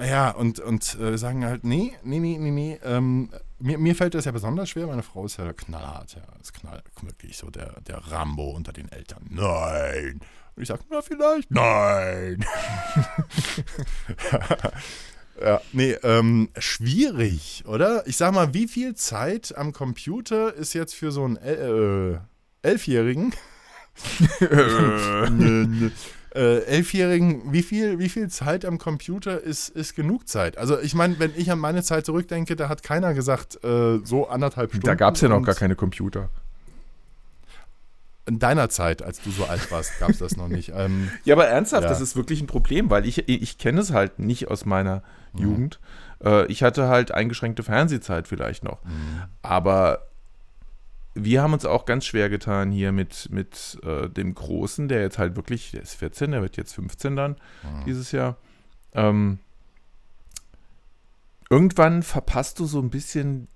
ja, 0.05 0.31
und, 0.31 0.59
und 0.59 0.97
äh, 0.99 1.17
sagen 1.17 1.45
halt, 1.45 1.63
nee, 1.63 1.93
nee, 2.03 2.19
nee, 2.19 2.37
nee, 2.37 2.51
nee. 2.51 2.79
Ähm, 2.83 3.29
mir, 3.59 3.77
mir 3.77 3.95
fällt 3.95 4.13
das 4.13 4.25
ja 4.25 4.31
besonders 4.31 4.69
schwer. 4.69 4.87
Meine 4.87 5.03
Frau 5.03 5.25
ist 5.25 5.37
ja 5.37 5.51
knallhart, 5.51 6.15
ja. 6.15 6.21
Ist 6.41 6.53
knall, 6.53 6.81
wirklich 7.01 7.37
so 7.37 7.49
der, 7.49 7.81
der 7.81 7.97
Rambo 7.97 8.51
unter 8.51 8.71
den 8.71 8.89
Eltern. 8.89 9.27
Nein. 9.29 10.21
Und 10.55 10.61
ich 10.61 10.67
sage, 10.67 10.83
na, 10.89 11.01
vielleicht. 11.01 11.51
Nein. 11.51 12.45
ja, 15.41 15.61
nee, 15.73 15.91
ähm, 16.03 16.49
schwierig, 16.57 17.63
oder? 17.67 18.07
Ich 18.07 18.17
sag 18.17 18.33
mal, 18.33 18.53
wie 18.53 18.67
viel 18.67 18.95
Zeit 18.95 19.53
am 19.57 19.73
Computer 19.73 20.53
ist 20.53 20.73
jetzt 20.73 20.95
für 20.95 21.11
so 21.11 21.25
einen 21.25 21.37
El 21.37 22.19
äh, 22.63 22.67
Elfjährigen? 22.67 23.33
Äh, 26.35 26.59
Elfjährigen, 26.65 27.51
wie 27.53 27.63
viel, 27.63 27.97
wie 27.99 28.09
viel 28.09 28.29
Zeit 28.29 28.63
am 28.65 28.77
Computer 28.77 29.41
ist, 29.41 29.69
ist 29.69 29.95
genug 29.95 30.27
Zeit? 30.27 30.57
Also 30.57 30.79
ich 30.79 30.93
meine, 30.93 31.17
wenn 31.19 31.31
ich 31.35 31.51
an 31.51 31.57
meine 31.59 31.81
Zeit 31.81 32.05
zurückdenke, 32.05 32.55
da 32.55 32.69
hat 32.69 32.83
keiner 32.83 33.13
gesagt, 33.15 33.63
äh, 33.63 33.99
so 34.03 34.27
anderthalb 34.27 34.69
Stunden. 34.71 34.85
Da 34.85 34.93
gab's 34.95 35.21
ja 35.21 35.29
noch 35.29 35.41
gar 35.41 35.55
keine 35.55 35.75
Computer. 35.75 36.29
In 38.27 38.37
deiner 38.37 38.69
Zeit, 38.69 39.01
als 39.01 39.21
du 39.21 39.31
so 39.31 39.45
alt 39.45 39.71
warst, 39.71 39.97
gab 39.99 40.11
es 40.11 40.19
das 40.19 40.37
noch 40.37 40.49
nicht. 40.49 40.71
Ähm, 40.75 41.09
Ja, 41.25 41.33
aber 41.33 41.47
ernsthaft, 41.47 41.83
Ja. 41.83 41.89
das 41.89 41.99
ist 41.99 42.15
wirklich 42.15 42.41
ein 42.41 42.47
Problem, 42.47 42.91
weil 42.91 43.07
ich, 43.07 43.27
ich 43.27 43.57
kenne 43.57 43.81
es 43.81 43.91
halt 43.91 44.19
nicht 44.19 44.49
aus 44.49 44.65
meiner 44.65 45.01
Mhm. 45.33 45.41
Jugend. 45.41 45.79
Äh, 46.23 46.45
ich 46.47 46.61
hatte 46.63 46.87
halt 46.89 47.11
eingeschränkte 47.11 47.63
Fernsehzeit 47.63 48.27
vielleicht 48.27 48.63
noch. 48.63 48.83
Mhm. 48.83 49.23
Aber 49.41 50.07
wir 51.23 51.41
haben 51.41 51.53
uns 51.53 51.65
auch 51.65 51.85
ganz 51.85 52.05
schwer 52.05 52.29
getan 52.29 52.71
hier 52.71 52.91
mit, 52.91 53.29
mit 53.31 53.79
äh, 53.83 54.09
dem 54.09 54.33
Großen, 54.35 54.87
der 54.87 55.01
jetzt 55.01 55.17
halt 55.17 55.35
wirklich, 55.35 55.71
der 55.71 55.81
ist 55.81 55.95
14, 55.95 56.31
der 56.31 56.41
wird 56.41 56.57
jetzt 56.57 56.73
15 56.73 57.15
dann 57.15 57.31
Mhm. 57.63 57.85
dieses 57.85 58.11
Jahr. 58.11 58.37
Ähm, 58.93 59.39
irgendwann 61.49 62.03
verpasst 62.03 62.59
du 62.59 62.65
so 62.65 62.79
ein 62.79 62.89
bisschen 62.89 63.47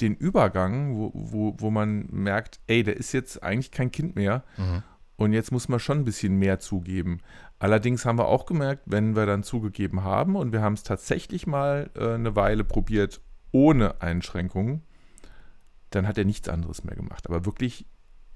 den 0.00 0.14
Übergang, 0.14 0.96
wo, 0.96 1.10
wo, 1.14 1.54
wo 1.58 1.70
man 1.70 2.06
merkt, 2.10 2.60
ey, 2.66 2.82
der 2.82 2.96
ist 2.96 3.12
jetzt 3.12 3.42
eigentlich 3.42 3.70
kein 3.70 3.90
Kind 3.90 4.14
mehr. 4.16 4.44
Mhm. 4.56 4.82
Und 5.16 5.32
jetzt 5.32 5.50
muss 5.50 5.68
man 5.68 5.80
schon 5.80 6.00
ein 6.00 6.04
bisschen 6.04 6.36
mehr 6.38 6.58
zugeben. 6.58 7.20
Allerdings 7.58 8.04
haben 8.04 8.18
wir 8.18 8.28
auch 8.28 8.44
gemerkt, 8.44 8.82
wenn 8.84 9.16
wir 9.16 9.24
dann 9.24 9.42
zugegeben 9.42 10.04
haben 10.04 10.36
und 10.36 10.52
wir 10.52 10.60
haben 10.60 10.74
es 10.74 10.82
tatsächlich 10.82 11.46
mal 11.46 11.88
äh, 11.96 12.12
eine 12.14 12.36
Weile 12.36 12.64
probiert 12.64 13.22
ohne 13.50 14.02
Einschränkungen, 14.02 14.82
dann 15.96 16.06
hat 16.06 16.18
er 16.18 16.24
nichts 16.24 16.48
anderes 16.48 16.84
mehr 16.84 16.94
gemacht. 16.94 17.26
Aber 17.26 17.44
wirklich, 17.46 17.86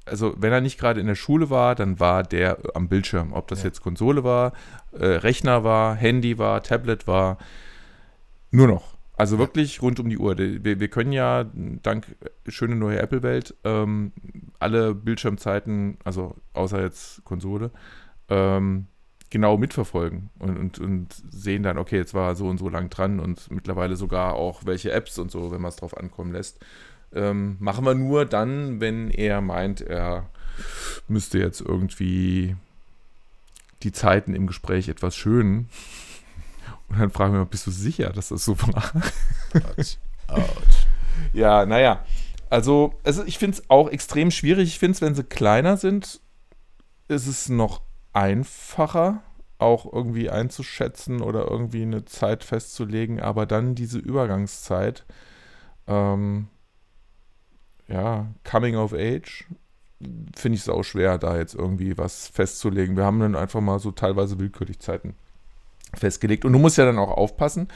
also 0.06 0.34
wenn 0.36 0.52
er 0.52 0.60
nicht 0.60 0.78
gerade 0.78 1.00
in 1.00 1.06
der 1.06 1.14
Schule 1.14 1.50
war, 1.50 1.74
dann 1.74 2.00
war 2.00 2.22
der 2.22 2.58
am 2.74 2.88
Bildschirm. 2.88 3.32
Ob 3.32 3.48
das 3.48 3.60
Ja. 3.60 3.66
jetzt 3.66 3.80
Konsole 3.82 4.24
war, 4.24 4.52
äh, 4.92 5.04
Rechner 5.06 5.62
war, 5.62 5.94
Handy 5.94 6.38
war, 6.38 6.62
Tablet 6.62 7.06
war, 7.06 7.38
nur 8.50 8.66
noch. 8.66 8.96
Also 9.16 9.38
wirklich 9.38 9.82
rund 9.82 10.00
um 10.00 10.08
die 10.08 10.16
Uhr. 10.16 10.38
Wir, 10.38 10.80
wir 10.80 10.88
können 10.88 11.12
ja 11.12 11.44
dank 11.82 12.06
schöne 12.48 12.74
neue 12.74 13.00
Apple-Welt 13.00 13.54
ähm, 13.64 14.12
alle 14.58 14.94
Bildschirmzeiten, 14.94 15.98
also 16.04 16.36
außer 16.54 16.80
jetzt 16.80 17.22
Konsole, 17.24 17.70
ähm, 18.30 18.86
genau 19.28 19.58
mitverfolgen 19.58 20.30
und, 20.38 20.58
und, 20.58 20.78
und 20.78 21.22
sehen 21.30 21.62
dann, 21.62 21.76
okay, 21.76 21.96
jetzt 21.96 22.14
war 22.14 22.34
so 22.34 22.48
und 22.48 22.56
so 22.56 22.70
lang 22.70 22.88
dran 22.88 23.20
und 23.20 23.50
mittlerweile 23.50 23.94
sogar 23.96 24.34
auch 24.34 24.64
welche 24.64 24.90
Apps 24.90 25.18
und 25.18 25.30
so, 25.30 25.52
wenn 25.52 25.60
man 25.60 25.68
es 25.68 25.76
drauf 25.76 25.96
ankommen 25.96 26.32
lässt. 26.32 26.64
Ähm, 27.12 27.56
machen 27.58 27.84
wir 27.84 27.94
nur 27.94 28.24
dann, 28.24 28.80
wenn 28.80 29.10
er 29.10 29.40
meint, 29.40 29.80
er 29.80 30.28
müsste 31.08 31.38
jetzt 31.38 31.60
irgendwie 31.60 32.56
die 33.82 33.92
Zeiten 33.92 34.34
im 34.34 34.46
Gespräch 34.46 34.88
etwas 34.88 35.16
schönen. 35.16 35.68
Und 36.88 37.00
dann 37.00 37.10
fragen 37.10 37.32
wir 37.32 37.40
mal, 37.40 37.46
bist 37.46 37.66
du 37.66 37.70
sicher, 37.70 38.10
dass 38.10 38.28
das 38.28 38.44
so 38.44 38.60
war? 38.60 38.92
Autsch. 39.54 39.96
Autsch. 40.26 40.86
Ja, 41.32 41.66
naja. 41.66 42.04
Also, 42.48 42.94
also 43.04 43.24
ich 43.24 43.38
finde 43.38 43.58
es 43.58 43.70
auch 43.70 43.88
extrem 43.88 44.30
schwierig. 44.30 44.68
Ich 44.68 44.78
finde 44.78 44.94
es, 44.94 45.00
wenn 45.00 45.14
sie 45.14 45.22
kleiner 45.24 45.76
sind, 45.76 46.20
ist 47.08 47.26
es 47.26 47.48
noch 47.48 47.80
einfacher, 48.12 49.22
auch 49.58 49.90
irgendwie 49.92 50.30
einzuschätzen 50.30 51.20
oder 51.20 51.48
irgendwie 51.48 51.82
eine 51.82 52.04
Zeit 52.04 52.42
festzulegen. 52.44 53.20
Aber 53.20 53.46
dann 53.46 53.74
diese 53.74 53.98
Übergangszeit, 53.98 55.04
ähm, 55.86 56.48
ja, 57.90 58.28
Coming 58.44 58.76
of 58.76 58.92
Age, 58.92 59.44
finde 60.34 60.56
ich 60.56 60.62
es 60.62 60.68
auch 60.68 60.84
schwer, 60.84 61.18
da 61.18 61.36
jetzt 61.36 61.54
irgendwie 61.54 61.98
was 61.98 62.28
festzulegen. 62.28 62.96
Wir 62.96 63.04
haben 63.04 63.20
dann 63.20 63.36
einfach 63.36 63.60
mal 63.60 63.78
so 63.78 63.90
teilweise 63.90 64.38
willkürlich 64.38 64.78
Zeiten 64.78 65.14
festgelegt. 65.94 66.44
Und 66.44 66.52
du 66.52 66.58
musst 66.58 66.78
ja 66.78 66.84
dann 66.84 66.98
auch 66.98 67.10
aufpassen, 67.10 67.68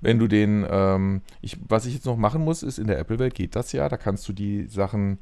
wenn 0.00 0.18
du 0.18 0.26
den, 0.26 0.66
ähm, 0.68 1.22
ich, 1.42 1.58
was 1.68 1.86
ich 1.86 1.94
jetzt 1.94 2.06
noch 2.06 2.16
machen 2.16 2.42
muss, 2.42 2.62
ist 2.62 2.78
in 2.78 2.86
der 2.86 2.98
Apple-Welt 2.98 3.34
geht 3.34 3.54
das 3.54 3.72
ja, 3.72 3.88
da 3.88 3.96
kannst 3.96 4.26
du 4.28 4.32
die 4.32 4.66
Sachen 4.66 5.18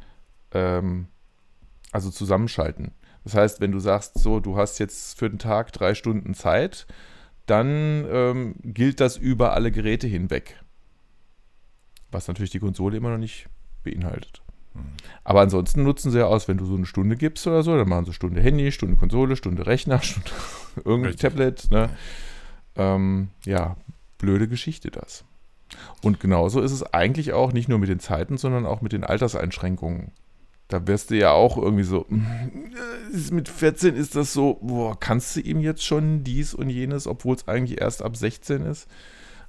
ähm, 0.53 1.09
also 1.91 2.11
zusammenschalten. 2.11 2.93
Das 3.25 3.35
heißt, 3.35 3.61
wenn 3.61 3.73
du 3.73 3.81
sagst, 3.81 4.19
so, 4.19 4.39
du 4.39 4.57
hast 4.57 4.79
jetzt 4.79 5.19
für 5.19 5.29
den 5.29 5.41
Tag 5.41 5.73
drei 5.73 5.95
Stunden 5.95 6.35
Zeit, 6.35 6.87
dann 7.47 8.07
ähm, 8.09 8.55
gilt 8.63 9.01
das 9.01 9.17
über 9.17 9.55
alle 9.55 9.73
Geräte 9.73 10.07
hinweg. 10.07 10.63
Was 12.13 12.29
natürlich 12.29 12.51
die 12.51 12.61
Konsole 12.61 12.97
immer 12.97 13.11
noch 13.11 13.19
nicht 13.19 13.49
beinhaltet. 13.87 14.43
Aber 15.25 15.41
ansonsten 15.41 15.83
nutzen 15.83 16.11
sie 16.11 16.19
ja 16.19 16.27
aus, 16.27 16.49
wenn 16.49 16.59
du 16.59 16.65
so 16.65 16.77
eine 16.77 16.87
Stunde 16.87 17.17
gibst 17.17 17.47
oder 17.47 17.63
so, 17.63 17.77
dann 17.77 17.89
machen 17.89 18.05
sie 18.05 18.13
Stunde 18.13 18.41
Handy, 18.41 18.71
Stunde 18.71 18.97
Konsole, 18.97 19.37
Stunde 19.37 19.67
Rechner, 19.67 20.01
Stunde 20.03 20.31
irgendein 20.77 21.13
Richtig. 21.13 21.31
Tablet. 21.31 21.71
Ne? 21.71 21.91
Ähm, 22.77 23.29
ja, 23.45 23.77
blöde 24.19 24.49
Geschichte 24.49 24.91
das. 24.91 25.25
Und 26.03 26.21
genauso 26.21 26.61
ist 26.61 26.73
es 26.73 26.83
eigentlich 26.95 27.33
auch 27.33 27.53
nicht 27.53 27.69
nur 27.69 27.79
mit 27.79 27.89
den 27.89 27.99
Zeiten, 27.99 28.37
sondern 28.37 28.67
auch 28.67 28.83
mit 28.83 28.93
den 28.93 29.03
Alterseinschränkungen. 29.03 30.13
da 30.69 30.87
wirst 30.87 31.11
du 31.11 31.17
ja 31.17 31.33
auch 31.33 31.57
irgendwie 31.57 31.85
so, 31.85 32.07
mit 33.31 33.49
14 33.49 33.97
ist 33.97 34.15
das 34.15 34.33
so, 34.33 34.59
boah, 34.63 34.99
kannst 34.99 35.35
du 35.35 35.41
ihm 35.41 35.61
jetzt 35.61 35.85
schon 35.85 36.23
dies 36.23 36.55
und 36.55 36.71
jenes, 36.71 37.09
obwohl 37.09 37.35
es 37.35 37.49
eigentlich 37.49 37.81
erst 37.81 38.03
ab 38.03 38.17
16 38.17 38.63
ist? 38.63 38.87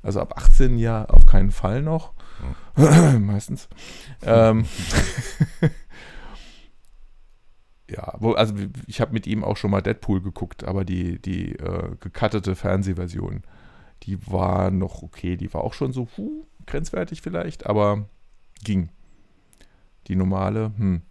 Also 0.01 0.21
ab 0.21 0.33
18 0.37 0.77
ja 0.79 1.05
auf 1.05 1.25
keinen 1.25 1.51
Fall 1.51 1.81
noch. 1.81 2.13
Meistens. 3.19 3.67
Ähm, 4.21 4.65
ja, 7.89 8.15
wo, 8.19 8.33
also 8.33 8.53
ich 8.85 9.01
habe 9.01 9.13
mit 9.13 9.27
ihm 9.27 9.43
auch 9.43 9.57
schon 9.57 9.71
mal 9.71 9.81
Deadpool 9.81 10.21
geguckt, 10.21 10.63
aber 10.63 10.85
die, 10.85 11.19
die 11.19 11.53
äh, 11.53 11.95
gecuttete 11.99 12.55
Fernsehversion, 12.55 13.43
die 14.03 14.25
war 14.27 14.71
noch 14.71 15.03
okay. 15.03 15.37
Die 15.37 15.53
war 15.53 15.63
auch 15.63 15.73
schon 15.73 15.93
so 15.93 16.07
huh, 16.17 16.45
grenzwertig 16.65 17.21
vielleicht, 17.21 17.65
aber 17.65 18.05
ging. 18.63 18.89
Die 20.07 20.15
normale, 20.15 20.71
hm. 20.77 21.01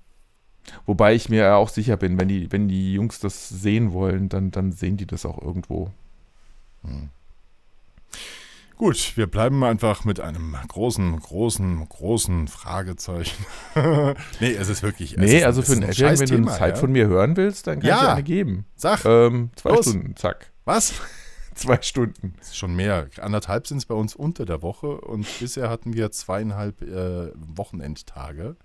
Wobei 0.85 1.15
ich 1.15 1.29
mir 1.29 1.55
auch 1.55 1.69
sicher 1.69 1.97
bin, 1.97 2.19
wenn 2.19 2.29
die, 2.29 2.51
wenn 2.51 2.69
die 2.69 2.95
Jungs 2.95 3.21
das 3.21 3.49
sehen 3.49 3.93
wollen, 3.93 4.29
dann, 4.29 4.51
dann 4.51 4.73
sehen 4.73 4.97
die 4.97 5.07
das 5.07 5.25
auch 5.25 5.41
irgendwo. 5.41 5.91
Hm. 6.83 7.11
Gut, 8.77 9.17
wir 9.17 9.27
bleiben 9.27 9.65
einfach 9.65 10.05
mit 10.05 10.21
einem 10.21 10.55
großen, 10.69 11.19
großen, 11.19 11.89
großen 11.89 12.47
Fragezeichen. 12.49 13.45
nee, 14.41 14.53
es 14.53 14.69
ist 14.69 14.83
wirklich. 14.83 15.13
Es 15.13 15.19
nee, 15.19 15.39
ist, 15.39 15.45
also 15.45 15.63
für 15.63 15.73
ein 15.73 15.83
Edge, 15.83 16.05
wenn 16.19 16.29
du 16.29 16.35
eine 16.37 16.47
Zeit 16.59 16.75
ja? 16.75 16.81
von 16.81 16.93
mir 16.93 17.07
hören 17.07 17.37
willst, 17.39 17.67
dann 17.67 17.81
kann 17.81 17.89
Ja. 17.89 17.97
ich 17.97 18.03
dir 18.03 18.11
eine 18.13 18.23
geben. 18.23 18.67
Sag, 18.77 19.05
Ähm, 19.07 19.51
zwei 19.57 19.71
Los. 19.71 19.89
Stunden, 19.89 20.17
zack. 20.17 20.53
was? 20.65 20.93
Zwei 21.55 21.81
Stunden. 21.81 22.35
Das 22.37 22.49
ist 22.49 22.59
schon 22.59 22.77
mehr. 22.77 23.09
Anderthalb 23.19 23.67
sind 23.67 23.79
es 23.79 23.87
bei 23.87 23.95
uns 23.95 24.15
unter 24.15 24.45
der 24.45 24.61
Woche 24.61 25.01
und 25.01 25.27
bisher 25.41 25.71
hatten 25.71 25.95
wir 25.95 26.11
zweieinhalb 26.11 26.83
äh, 26.83 27.31
Wochenendtage. 27.35 28.57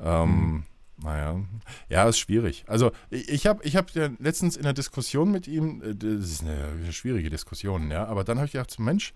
Ähm, 0.00 0.64
Naja, 1.02 1.40
ja, 1.88 2.08
ist 2.08 2.18
schwierig. 2.18 2.64
Also 2.66 2.92
ich, 3.10 3.46
habe 3.46 3.64
ich 3.64 3.76
hab 3.76 3.90
ja 3.90 4.10
letztens 4.18 4.56
in 4.56 4.62
der 4.62 4.72
Diskussion 4.72 5.30
mit 5.30 5.48
ihm, 5.48 5.82
äh, 5.82 5.94
das 5.94 6.30
ist 6.30 6.42
eine 6.42 6.92
schwierige 6.92 7.30
Diskussion, 7.30 7.90
ja, 7.90 8.04
aber 8.06 8.24
dann 8.24 8.38
habe 8.38 8.46
ich 8.46 8.52
gedacht, 8.52 8.78
Mensch, 8.78 9.12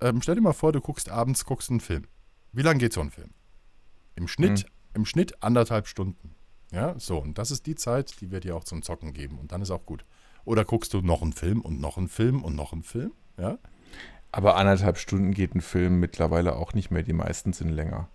ähm, 0.00 0.20
stell 0.22 0.34
dir 0.34 0.40
mal 0.40 0.52
vor, 0.52 0.72
du 0.72 0.80
guckst 0.80 1.08
abends, 1.08 1.44
guckst 1.44 1.70
einen 1.70 1.80
Film. 1.80 2.04
Wie 2.52 2.62
lange 2.62 2.78
geht 2.78 2.92
so 2.92 3.00
ein 3.00 3.10
Film? 3.10 3.30
Im 4.16 4.28
Schnitt, 4.28 4.66
im 4.94 5.06
Schnitt 5.06 5.42
anderthalb 5.42 5.88
Stunden. 5.88 6.34
Ja, 6.72 6.98
so, 6.98 7.18
und 7.18 7.38
das 7.38 7.50
ist 7.50 7.66
die 7.66 7.74
Zeit, 7.74 8.20
die 8.20 8.30
wir 8.30 8.40
dir 8.40 8.56
auch 8.56 8.64
zum 8.64 8.82
Zocken 8.82 9.12
geben 9.12 9.38
und 9.38 9.52
dann 9.52 9.62
ist 9.62 9.70
auch 9.70 9.86
gut. 9.86 10.04
Oder 10.44 10.64
guckst 10.64 10.92
du 10.92 11.00
noch 11.00 11.22
einen 11.22 11.32
Film 11.32 11.60
und 11.60 11.80
noch 11.80 11.96
einen 11.96 12.08
Film 12.08 12.42
und 12.42 12.54
noch 12.54 12.72
einen 12.72 12.82
Film, 12.82 13.12
ja? 13.38 13.58
Aber 14.32 14.56
anderthalb 14.56 14.98
Stunden 14.98 15.32
geht 15.32 15.54
ein 15.54 15.60
Film 15.60 16.00
mittlerweile 16.00 16.56
auch 16.56 16.74
nicht 16.74 16.90
mehr. 16.90 17.04
Die 17.04 17.12
meisten 17.12 17.52
sind 17.52 17.68
länger. 17.68 18.08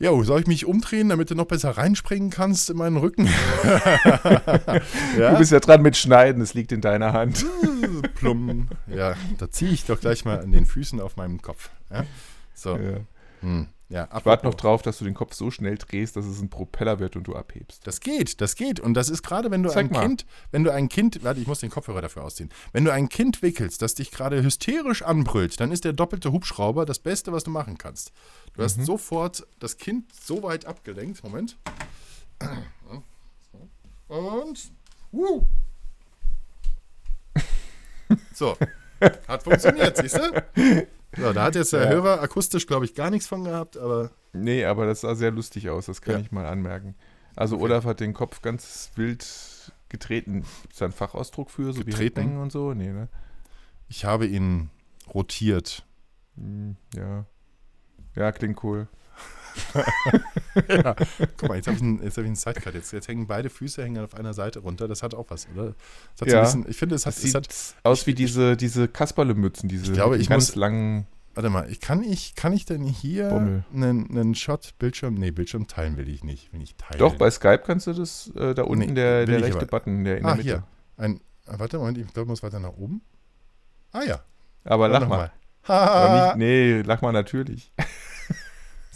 Jo, 0.00 0.22
soll 0.22 0.40
ich 0.40 0.46
mich 0.46 0.64
umdrehen, 0.64 1.08
damit 1.08 1.30
du 1.30 1.34
noch 1.34 1.46
besser 1.46 1.70
reinspringen 1.70 2.30
kannst 2.30 2.70
in 2.70 2.76
meinen 2.76 2.96
Rücken? 2.96 3.28
Du 5.16 5.38
bist 5.38 5.52
ja 5.52 5.60
dran 5.60 5.82
mit 5.82 5.96
Schneiden, 5.96 6.40
es 6.40 6.54
liegt 6.54 6.70
in 6.72 6.80
deiner 6.80 7.12
Hand. 7.12 7.44
Plum. 8.14 8.68
Ja, 8.86 9.14
da 9.38 9.50
ziehe 9.50 9.72
ich 9.72 9.84
doch 9.84 10.00
gleich 10.00 10.24
mal 10.24 10.40
an 10.40 10.52
den 10.52 10.66
Füßen 10.66 11.00
auf 11.00 11.16
meinem 11.16 11.42
Kopf. 11.42 11.70
Ja? 11.90 12.04
So. 12.54 12.76
Ja. 12.76 12.98
Hm. 13.40 13.68
Ja, 13.90 14.06
Ich 14.18 14.26
warte 14.26 14.44
noch 14.44 14.54
drauf, 14.54 14.82
dass 14.82 14.98
du 14.98 15.06
den 15.06 15.14
Kopf 15.14 15.32
so 15.32 15.50
schnell 15.50 15.78
drehst, 15.78 16.14
dass 16.14 16.26
es 16.26 16.42
ein 16.42 16.50
Propeller 16.50 16.98
wird 16.98 17.16
und 17.16 17.26
du 17.26 17.34
abhebst. 17.34 17.86
Das 17.86 18.00
geht, 18.00 18.42
das 18.42 18.54
geht. 18.54 18.80
Und 18.80 18.92
das 18.92 19.08
ist 19.08 19.22
gerade, 19.22 19.50
wenn 19.50 19.62
du 19.62 19.70
Zeig 19.70 19.86
ein 19.86 19.92
mal. 19.92 20.02
Kind, 20.02 20.26
wenn 20.50 20.62
du 20.62 20.70
ein 20.70 20.90
Kind, 20.90 21.24
warte, 21.24 21.40
ich 21.40 21.46
muss 21.46 21.60
den 21.60 21.70
Kopfhörer 21.70 22.02
dafür 22.02 22.22
ausziehen. 22.22 22.50
Wenn 22.72 22.84
du 22.84 22.92
ein 22.92 23.08
Kind 23.08 23.40
wickelst, 23.40 23.80
das 23.80 23.94
dich 23.94 24.10
gerade 24.10 24.42
hysterisch 24.42 25.02
anbrüllt, 25.02 25.58
dann 25.58 25.72
ist 25.72 25.86
der 25.86 25.94
doppelte 25.94 26.32
Hubschrauber 26.32 26.84
das 26.84 26.98
Beste, 26.98 27.32
was 27.32 27.44
du 27.44 27.50
machen 27.50 27.78
kannst. 27.78 28.12
Du 28.58 28.62
Mhm. 28.62 28.66
hast 28.66 28.84
sofort 28.86 29.46
das 29.60 29.76
Kind 29.76 30.12
so 30.12 30.42
weit 30.42 30.64
abgelenkt. 30.66 31.22
Moment. 31.22 31.56
Und. 34.08 34.72
Uh. 35.12 35.44
So. 38.34 38.56
Hat 39.28 39.44
funktioniert, 39.44 39.96
siehst 39.96 40.16
du? 40.16 40.86
So, 41.16 41.32
da 41.32 41.44
hat 41.44 41.54
jetzt 41.54 41.72
der 41.72 41.84
Ja. 41.84 41.88
Hörer 41.90 42.20
akustisch, 42.20 42.66
glaube 42.66 42.84
ich, 42.84 42.94
gar 42.96 43.10
nichts 43.10 43.28
von 43.28 43.44
gehabt, 43.44 43.76
aber 43.76 44.10
Nee, 44.32 44.64
aber 44.64 44.86
das 44.86 45.02
sah 45.02 45.14
sehr 45.14 45.30
lustig 45.30 45.70
aus, 45.70 45.86
das 45.86 46.02
kann 46.02 46.14
Ja. 46.16 46.20
ich 46.20 46.32
mal 46.32 46.44
anmerken. 46.46 46.96
Also 47.36 47.54
Okay. 47.56 47.64
Olaf 47.66 47.84
hat 47.84 48.00
den 48.00 48.12
Kopf 48.12 48.42
ganz 48.42 48.90
wild 48.96 49.24
getreten. 49.88 50.44
Gibt 50.62 50.72
es 50.72 50.78
da 50.80 50.86
einen 50.86 50.92
Fachausdruck 50.94 51.50
für, 51.50 51.72
so 51.72 51.84
Getreten? 51.84 52.32
wie 52.34 52.36
und 52.38 52.50
so? 52.50 52.74
Nee, 52.74 52.88
ne? 52.92 53.08
ich 53.88 54.04
habe 54.04 54.26
ihn 54.26 54.68
rotiert. 55.14 55.86
Hm, 56.36 56.76
ja. 56.96 57.24
Ja, 58.18 58.32
klingt 58.32 58.62
cool. 58.64 58.88
ja. 60.68 60.94
Guck 61.38 61.48
mal, 61.48 61.56
jetzt 61.56 61.66
habe 61.66 61.76
ich 61.76 61.82
einen, 61.82 61.98
hab 62.00 62.06
ich 62.06 62.18
einen 62.18 62.36
Sidecut. 62.36 62.74
Jetzt, 62.74 62.92
jetzt 62.92 63.08
hängen 63.08 63.26
beide 63.26 63.50
Füße 63.50 63.82
hängen 63.82 64.02
auf 64.04 64.14
einer 64.14 64.34
Seite 64.34 64.60
runter. 64.60 64.88
Das 64.88 65.02
hat 65.02 65.14
auch 65.14 65.26
was, 65.28 65.46
oder? 65.54 65.74
So 66.14 66.26
Ja. 66.26 66.38
ein 66.38 66.44
bisschen, 66.44 66.66
ich 66.68 66.76
finde, 66.76 66.94
es 66.94 67.06
hat, 67.06 67.14
Das 67.14 67.18
es 67.18 67.22
sieht 67.24 67.34
hat. 67.34 67.48
aus 67.84 68.06
wie 68.06 68.14
diese, 68.14 68.56
diese 68.56 68.88
Kasperle-Mützen, 68.88 69.68
diese 69.68 69.86
Ich 69.86 69.92
glaube, 69.92 70.16
ich 70.18 70.28
ganz 70.28 70.48
muss- 70.50 70.56
langen. 70.56 71.06
Warte 71.34 71.50
mal, 71.50 71.70
ich 71.70 71.80
kann, 71.80 72.02
ich, 72.02 72.34
kann 72.34 72.52
ich 72.52 72.64
denn 72.64 72.82
hier 72.82 73.30
einen, 73.72 74.08
einen 74.10 74.34
Shot 74.34 74.74
Bildschirm? 74.80 75.14
Nee, 75.14 75.30
Bildschirm 75.30 75.68
teilen 75.68 75.96
will 75.96 76.08
ich 76.08 76.24
nicht. 76.24 76.52
Will 76.52 76.60
ich 76.62 76.74
teilen. 76.74 76.98
Doch, 76.98 77.14
bei 77.14 77.30
Skype 77.30 77.62
kannst 77.64 77.86
du 77.86 77.92
das, 77.92 78.32
äh, 78.34 78.54
da 78.54 78.64
unten 78.64 78.86
Nee, 78.88 78.94
der, 78.94 79.24
der 79.24 79.38
ich 79.38 79.44
rechte 79.44 79.58
aber. 79.58 79.66
Button, 79.66 80.02
der 80.02 80.18
in 80.18 80.24
Ah, 80.24 80.28
der 80.30 80.36
Mitte. 80.36 80.48
hier. 80.48 80.62
Ein, 80.96 81.20
ah, 81.46 81.54
warte, 81.58 81.78
Moment, 81.78 81.98
ich 81.98 82.06
glaube, 82.12 82.22
ich 82.26 82.28
muss 82.30 82.42
weiter 82.42 82.58
nach 82.58 82.72
oben. 82.76 83.02
Ah 83.92 84.02
ja. 84.02 84.20
Aber 84.64 84.88
lach 84.88 85.00
Noch 85.02 85.08
mal. 85.08 85.32
Haha. 85.68 85.86
Aber 86.06 86.26
nicht, 86.26 86.36
nee, 86.38 86.82
lach 86.82 87.02
mal 87.02 87.12
natürlich. 87.12 87.72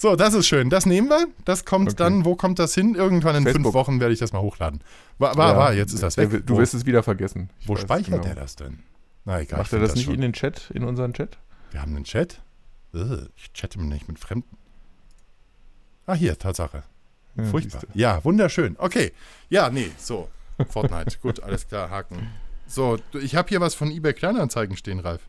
So, 0.02 0.16
das 0.16 0.34
ist 0.34 0.48
schön. 0.48 0.68
Das 0.68 0.84
nehmen 0.84 1.08
wir. 1.08 1.28
Das 1.44 1.64
kommt 1.64 1.90
Okay. 1.90 1.96
dann, 1.96 2.24
wo 2.24 2.34
kommt 2.34 2.58
das 2.58 2.74
hin? 2.74 2.96
Irgendwann 2.96 3.36
in 3.36 3.44
fünf 3.44 3.54
Facebook. 3.54 3.74
Wochen 3.74 4.00
werde 4.00 4.12
ich 4.12 4.18
das 4.18 4.32
mal 4.32 4.40
hochladen. 4.42 4.80
War, 5.18 5.36
war, 5.36 5.52
Ja. 5.52 5.56
war 5.56 5.74
jetzt 5.74 5.92
ist 5.92 6.02
das 6.02 6.16
weg. 6.16 6.44
Du 6.44 6.54
wo, 6.54 6.58
wirst 6.58 6.74
es 6.74 6.86
wieder 6.86 7.04
vergessen. 7.04 7.50
Ich 7.60 7.68
wo 7.68 7.76
speichert 7.76 8.06
genau. 8.10 8.22
der 8.24 8.34
das 8.34 8.56
denn? 8.56 8.80
Na 9.24 9.40
egal. 9.40 9.60
Macht 9.60 9.72
er 9.72 9.78
find 9.78 9.88
das 9.88 9.94
nicht 9.94 10.06
schon. 10.06 10.14
in 10.14 10.20
den 10.22 10.32
Chat, 10.32 10.72
in 10.74 10.82
unseren 10.82 11.12
Chat? 11.12 11.38
Wir 11.70 11.82
haben 11.82 11.94
einen 11.94 12.02
Chat. 12.02 12.42
Ich 13.36 13.52
chatte 13.52 13.80
nicht 13.80 14.08
mit 14.08 14.18
Fremden. 14.18 14.56
Ah, 16.06 16.14
hier, 16.14 16.36
Tatsache. 16.36 16.82
Ja, 17.36 17.44
Furchtbar. 17.44 17.82
siehste. 17.82 17.96
Ja, 17.96 18.24
wunderschön. 18.24 18.74
Okay. 18.80 19.12
Ja, 19.50 19.70
nee, 19.70 19.92
so. 19.98 20.28
Fortnite. 20.68 21.18
Gut, 21.22 21.40
alles 21.44 21.68
klar, 21.68 21.90
Haken. 21.90 22.28
So, 22.66 22.98
ich 23.20 23.36
habe 23.36 23.50
hier 23.50 23.60
was 23.60 23.76
von 23.76 23.92
eBay 23.92 24.14
Kleinanzeigen 24.14 24.76
stehen, 24.76 24.98
Ralf. 24.98 25.22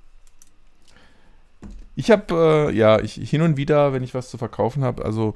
Ich 1.96 2.10
habe, 2.12 2.70
äh, 2.72 2.76
ja, 2.76 3.00
ich 3.00 3.14
hin 3.16 3.42
und 3.42 3.58
wieder, 3.58 3.94
wenn 3.94 4.04
ich 4.04 4.14
was 4.14 4.30
zu 4.30 4.38
verkaufen 4.38 4.84
habe, 4.84 5.06
also 5.06 5.34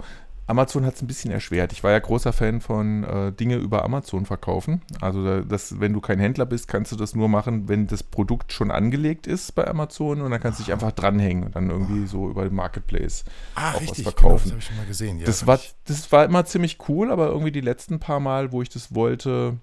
Amazon 0.49 0.85
hat 0.85 0.95
es 0.95 1.01
ein 1.01 1.07
bisschen 1.07 1.29
erschwert. 1.29 1.73
Ich 1.73 1.83
war 1.83 1.91
ja 1.91 1.99
großer 1.99 2.31
Fan 2.31 2.61
von 2.61 3.03
äh, 3.03 3.31
Dinge 3.33 3.57
über 3.57 3.83
Amazon 3.83 4.25
verkaufen. 4.25 4.81
Also, 5.01 5.21
da- 5.23 5.41
das, 5.41 5.81
wenn 5.81 5.91
du 5.91 5.99
kein 5.99 6.19
Händler 6.19 6.45
bist, 6.45 6.69
kannst 6.69 6.91
du 6.93 6.95
das 6.95 7.13
nur 7.15 7.27
machen, 7.27 7.67
wenn 7.67 7.85
das 7.87 8.01
Produkt 8.01 8.53
schon 8.53 8.71
angelegt 8.71 9.27
ist 9.27 9.55
bei 9.55 9.67
Amazon 9.67 10.21
und 10.21 10.31
dann 10.31 10.39
kannst 10.39 10.59
du 10.59 10.63
dich 10.63 10.71
einfach 10.71 10.93
dranhängen 10.93 11.43
und 11.43 11.55
dann 11.57 11.69
irgendwie 11.69 12.07
so 12.07 12.29
über 12.29 12.43
den 12.45 12.55
Marketplace 12.55 13.25
Ah, 13.55 13.73
auch 13.73 13.81
richtig. 13.81 14.05
was 14.05 14.13
verkaufen. 14.13 14.25
Genau, 14.25 14.39
das 14.45 14.51
habe 14.51 14.59
ich 14.59 14.65
schon 14.67 14.77
mal 14.77 14.85
gesehen. 14.85 15.19
Ja, 15.19 15.25
das, 15.25 15.45
war, 15.45 15.59
das 15.83 16.11
war 16.13 16.23
immer 16.23 16.45
ziemlich 16.45 16.77
cool, 16.87 17.11
aber 17.11 17.27
irgendwie 17.27 17.51
die 17.51 17.59
letzten 17.61 17.99
paar 17.99 18.21
Mal, 18.21 18.53
wo 18.53 18.61
ich 18.61 18.69
das 18.69 18.95
wollte, 18.95 19.57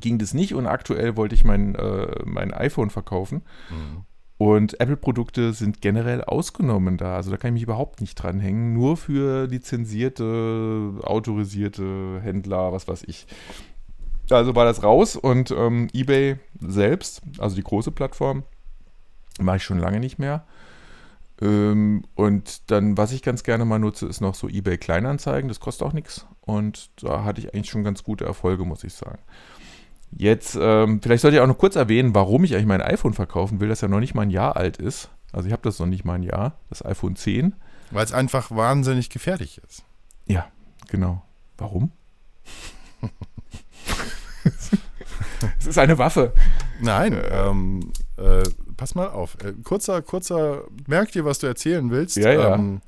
ging 0.00 0.18
das 0.18 0.34
nicht 0.34 0.54
und 0.54 0.66
aktuell 0.66 1.16
wollte 1.16 1.36
ich 1.36 1.44
mein, 1.44 1.76
äh, 1.76 2.08
mein 2.24 2.52
iPhone 2.52 2.90
verkaufen. 2.90 3.42
Mhm. 3.70 4.04
Und 4.36 4.80
Apple-Produkte 4.80 5.52
sind 5.52 5.80
generell 5.80 6.22
ausgenommen 6.22 6.96
da. 6.96 7.16
Also 7.16 7.30
da 7.30 7.36
kann 7.36 7.48
ich 7.50 7.54
mich 7.54 7.62
überhaupt 7.62 8.00
nicht 8.00 8.16
dranhängen. 8.16 8.72
Nur 8.72 8.96
für 8.96 9.46
lizenzierte, 9.46 10.94
autorisierte 11.02 12.20
Händler, 12.20 12.72
was 12.72 12.88
weiß 12.88 13.04
ich. 13.06 13.26
Also 14.30 14.54
war 14.54 14.64
das 14.64 14.82
raus 14.82 15.16
und 15.16 15.50
ähm, 15.50 15.88
eBay 15.92 16.36
selbst, 16.58 17.22
also 17.38 17.54
die 17.54 17.62
große 17.62 17.92
Plattform, 17.92 18.42
mache 19.38 19.58
ich 19.58 19.64
schon 19.64 19.78
lange 19.78 20.00
nicht 20.00 20.18
mehr. 20.18 20.44
Ähm, 21.40 22.04
und 22.14 22.70
dann, 22.70 22.96
was 22.96 23.12
ich 23.12 23.22
ganz 23.22 23.42
gerne 23.42 23.64
mal 23.64 23.78
nutze, 23.78 24.06
ist 24.06 24.20
noch 24.20 24.34
so 24.34 24.48
eBay 24.48 24.78
Kleinanzeigen. 24.78 25.48
Das 25.48 25.60
kostet 25.60 25.86
auch 25.86 25.92
nichts. 25.92 26.26
Und 26.40 26.90
da 27.02 27.24
hatte 27.24 27.40
ich 27.40 27.54
eigentlich 27.54 27.70
schon 27.70 27.84
ganz 27.84 28.02
gute 28.02 28.24
Erfolge, 28.24 28.64
muss 28.64 28.84
ich 28.84 28.94
sagen. 28.94 29.18
Jetzt, 30.16 30.56
ähm, 30.60 31.00
vielleicht 31.02 31.22
sollte 31.22 31.36
ich 31.36 31.42
auch 31.42 31.46
noch 31.46 31.58
kurz 31.58 31.76
erwähnen, 31.76 32.14
warum 32.14 32.44
ich 32.44 32.54
eigentlich 32.54 32.66
mein 32.66 32.82
iPhone 32.82 33.14
verkaufen 33.14 33.60
will, 33.60 33.68
das 33.68 33.80
ja 33.80 33.88
noch 33.88 34.00
nicht 34.00 34.14
mal 34.14 34.22
ein 34.22 34.30
Jahr 34.30 34.56
alt 34.56 34.76
ist. 34.76 35.10
Also 35.32 35.46
ich 35.46 35.52
habe 35.52 35.62
das 35.62 35.78
noch 35.80 35.86
nicht 35.86 36.04
mal 36.04 36.14
ein 36.14 36.22
Jahr, 36.22 36.58
das 36.68 36.84
iPhone 36.84 37.16
10. 37.16 37.54
Weil 37.90 38.04
es 38.04 38.12
einfach 38.12 38.50
wahnsinnig 38.50 39.10
gefährlich 39.10 39.60
ist. 39.68 39.82
Ja, 40.26 40.46
genau. 40.88 41.22
Warum? 41.58 41.90
es 45.58 45.66
ist 45.66 45.78
eine 45.78 45.98
Waffe. 45.98 46.32
Nein, 46.80 47.20
ähm, 47.30 47.92
äh, 48.16 48.44
pass 48.76 48.94
mal 48.94 49.08
auf. 49.08 49.36
Äh, 49.42 49.54
kurzer, 49.64 50.02
kurzer, 50.02 50.62
merk 50.86 51.10
dir, 51.12 51.24
was 51.24 51.40
du 51.40 51.46
erzählen 51.46 51.90
willst. 51.90 52.16
Ja, 52.16 52.32
ja. 52.32 52.54
Ähm, 52.54 52.80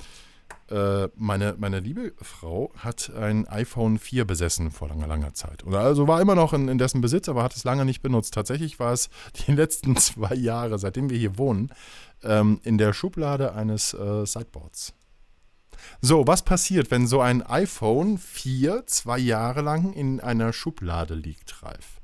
äh, 0.70 1.09
meine, 1.14 1.55
meine 1.59 1.81
liebe 1.81 2.12
Frau 2.20 2.72
hat 2.76 3.12
ein 3.14 3.46
iPhone 3.48 3.98
4 3.98 4.24
besessen 4.24 4.70
vor 4.70 4.88
langer, 4.88 5.07
langer 5.07 5.35
Zeit. 5.35 5.64
Oder 5.64 5.81
also 5.81 6.09
war 6.09 6.20
immer 6.20 6.35
noch 6.35 6.52
in, 6.52 6.68
in 6.68 6.79
dessen 6.79 7.00
Besitz, 7.00 7.29
aber 7.29 7.42
hat 7.42 7.55
es 7.55 7.64
lange 7.64 7.85
nicht 7.85 8.02
benutzt. 8.02 8.35
Tatsächlich 8.35 8.79
war 8.81 8.92
es 8.92 9.09
die 9.46 9.52
letzten 9.52 9.96
zwei 9.96 10.35
Jahre, 10.35 10.79
seitdem 10.79 11.11
wir 11.11 11.18
hier 11.18 11.38
wohnen, 11.38 11.72
ähm, 12.22 12.61
in 12.64 12.79
der 12.79 12.92
Schublade 12.92 13.55
eines 13.55 13.94
äh, 13.94 14.26
Sideboards. 14.26 14.92
So, 16.00 16.26
was 16.26 16.42
passiert, 16.42 16.90
wenn 16.90 17.07
so 17.07 17.20
ein 17.20 17.42
iPhone 17.42 18.18
4 18.18 18.87
zwei 18.87 19.18
Jahre 19.18 19.61
lang 19.61 19.92
in 19.92 20.20
einer 20.20 20.52
Schublade 20.52 21.14
liegt, 21.14 21.62
Ralf? 21.62 22.00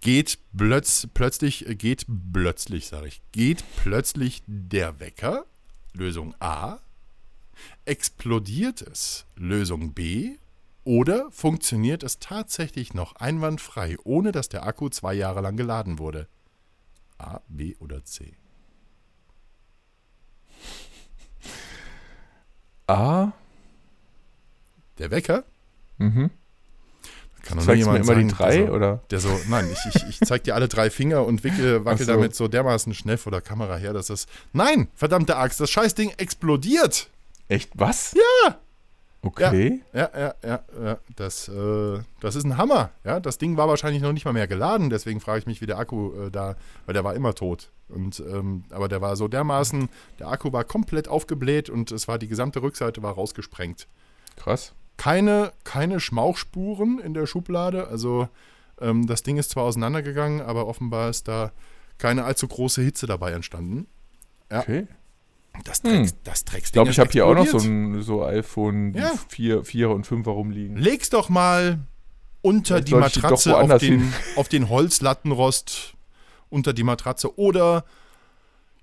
Geht 0.00 0.38
plötz, 0.56 1.08
plötzlich, 1.12 1.66
geht 1.70 2.06
plötzlich, 2.32 2.86
sage 2.86 3.08
ich, 3.08 3.20
geht 3.32 3.64
plötzlich 3.82 4.42
der 4.46 5.00
Wecker, 5.00 5.44
Lösung 5.92 6.36
A, 6.38 6.78
explodiert 7.84 8.82
es, 8.82 9.26
Lösung 9.36 9.92
B, 9.92 10.36
oder 10.84 11.30
funktioniert 11.30 12.02
es 12.02 12.18
tatsächlich 12.18 12.94
noch 12.94 13.16
einwandfrei, 13.16 13.96
ohne 14.04 14.32
dass 14.32 14.48
der 14.48 14.66
Akku 14.66 14.88
zwei 14.88 15.14
Jahre 15.14 15.40
lang 15.40 15.56
geladen 15.56 15.98
wurde? 15.98 16.28
A, 17.18 17.40
B 17.48 17.74
oder 17.78 18.04
C? 18.04 18.32
A. 22.86 23.32
Der 24.98 25.10
Wecker? 25.10 25.44
Mhm. 25.98 26.30
Kann 27.42 27.58
doch 27.58 27.64
Zeigst 27.64 27.86
du 27.86 27.90
mir 27.90 27.98
immer 27.98 28.14
die 28.14 28.22
sagen, 28.22 28.28
drei, 28.28 28.56
der 28.56 28.66
so, 28.66 28.72
oder? 28.72 29.00
Der 29.10 29.20
so, 29.20 29.40
nein, 29.48 29.68
ich, 29.70 29.94
ich, 29.94 30.08
ich 30.08 30.20
zeig 30.20 30.44
dir 30.44 30.54
alle 30.54 30.68
drei 30.68 30.90
Finger 30.90 31.24
und 31.24 31.44
wickel, 31.44 31.84
wackel 31.84 32.06
so. 32.06 32.12
damit 32.12 32.34
so 32.34 32.48
dermaßen 32.48 32.92
schnell 32.94 33.16
vor 33.16 33.32
der 33.32 33.40
Kamera 33.40 33.76
her, 33.76 33.92
dass 33.92 34.08
das. 34.08 34.26
Nein, 34.52 34.88
verdammte 34.94 35.36
Axt, 35.36 35.60
das 35.60 35.70
Scheißding 35.70 36.12
explodiert! 36.16 37.08
Echt, 37.48 37.70
was? 37.74 38.14
Ja! 38.14 38.58
Okay. 39.20 39.82
Ja, 39.92 40.10
ja, 40.16 40.34
ja, 40.44 40.64
ja. 40.80 40.98
Das, 41.16 41.48
äh, 41.48 42.00
das 42.20 42.36
ist 42.36 42.44
ein 42.44 42.56
Hammer. 42.56 42.90
Ja, 43.04 43.18
das 43.18 43.38
Ding 43.38 43.56
war 43.56 43.68
wahrscheinlich 43.68 44.00
noch 44.00 44.12
nicht 44.12 44.24
mal 44.24 44.32
mehr 44.32 44.46
geladen, 44.46 44.90
deswegen 44.90 45.20
frage 45.20 45.40
ich 45.40 45.46
mich, 45.46 45.60
wie 45.60 45.66
der 45.66 45.78
Akku 45.78 46.12
äh, 46.12 46.30
da, 46.30 46.56
weil 46.86 46.92
der 46.92 47.04
war 47.04 47.14
immer 47.14 47.34
tot. 47.34 47.70
Und, 47.88 48.20
ähm, 48.20 48.64
aber 48.70 48.88
der 48.88 49.00
war 49.00 49.16
so 49.16 49.26
dermaßen, 49.26 49.88
der 50.18 50.28
Akku 50.28 50.52
war 50.52 50.62
komplett 50.64 51.08
aufgebläht 51.08 51.68
und 51.68 51.90
es 51.90 52.06
war 52.06 52.18
die 52.18 52.28
gesamte 52.28 52.62
Rückseite 52.62 53.02
war 53.02 53.14
rausgesprengt. 53.14 53.88
Krass. 54.36 54.72
Keine, 54.96 55.52
keine 55.64 56.00
Schmauchspuren 56.00 57.00
in 57.00 57.14
der 57.14 57.26
Schublade. 57.26 57.88
Also 57.88 58.28
ähm, 58.80 59.06
das 59.06 59.22
Ding 59.22 59.36
ist 59.36 59.50
zwar 59.50 59.64
auseinandergegangen, 59.64 60.42
aber 60.42 60.66
offenbar 60.66 61.10
ist 61.10 61.26
da 61.26 61.52
keine 61.98 62.24
allzu 62.24 62.46
große 62.46 62.82
Hitze 62.82 63.06
dabei 63.06 63.32
entstanden. 63.32 63.86
Ja. 64.50 64.60
Okay. 64.60 64.86
Das 65.64 65.82
Hm. 65.82 65.90
Drecks, 66.04 66.14
das 66.24 66.38
Ich 66.40 66.44
Drecksding 66.46 66.72
glaube, 66.74 66.90
ich 66.90 66.98
habe 66.98 67.10
hier 67.10 67.26
auch 67.26 67.34
noch 67.34 67.46
so 67.46 67.58
ein 67.58 68.02
so 68.02 68.24
iPhone 68.24 68.94
Ja. 68.94 69.12
4, 69.28 69.64
4 69.64 69.90
und 69.90 70.06
5 70.06 70.26
rumliegen. 70.26 70.76
Leg's 70.76 71.10
doch 71.10 71.28
mal 71.28 71.80
unter 72.42 72.76
Vielleicht 72.76 72.88
die 72.88 72.92
ich 72.94 72.98
Matratze 73.22 73.56
auf 73.56 73.78
den, 73.78 74.00
hin. 74.00 74.12
auf 74.36 74.48
den 74.48 74.68
Holzlattenrost 74.68 75.94
unter 76.50 76.72
die 76.72 76.84
Matratze 76.84 77.38
oder 77.38 77.84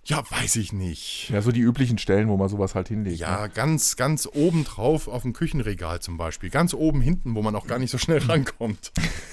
ja, 0.07 0.23
weiß 0.29 0.57
ich 0.57 0.71
nicht. 0.71 1.31
Ja, 1.31 1.41
so 1.41 1.51
die 1.51 1.61
üblichen 1.61 1.97
Stellen, 1.97 2.27
wo 2.29 2.37
man 2.37 2.47
sowas 2.47 2.75
halt 2.75 2.89
hinlegt. 2.89 3.17
Ja, 3.19 3.41
Ne? 3.43 3.49
ganz, 3.49 3.95
ganz 3.95 4.29
oben 4.31 4.63
drauf 4.63 5.07
auf 5.07 5.23
dem 5.23 5.33
Küchenregal 5.33 5.99
zum 5.99 6.17
Beispiel. 6.17 6.51
Ganz 6.51 6.75
oben 6.75 7.01
hinten, 7.01 7.33
wo 7.33 7.41
man 7.41 7.55
auch 7.55 7.65
gar 7.65 7.79
nicht 7.79 7.89
so 7.89 7.97
schnell 7.97 8.19
rankommt. 8.27 8.91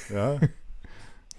Ja, 0.09 0.41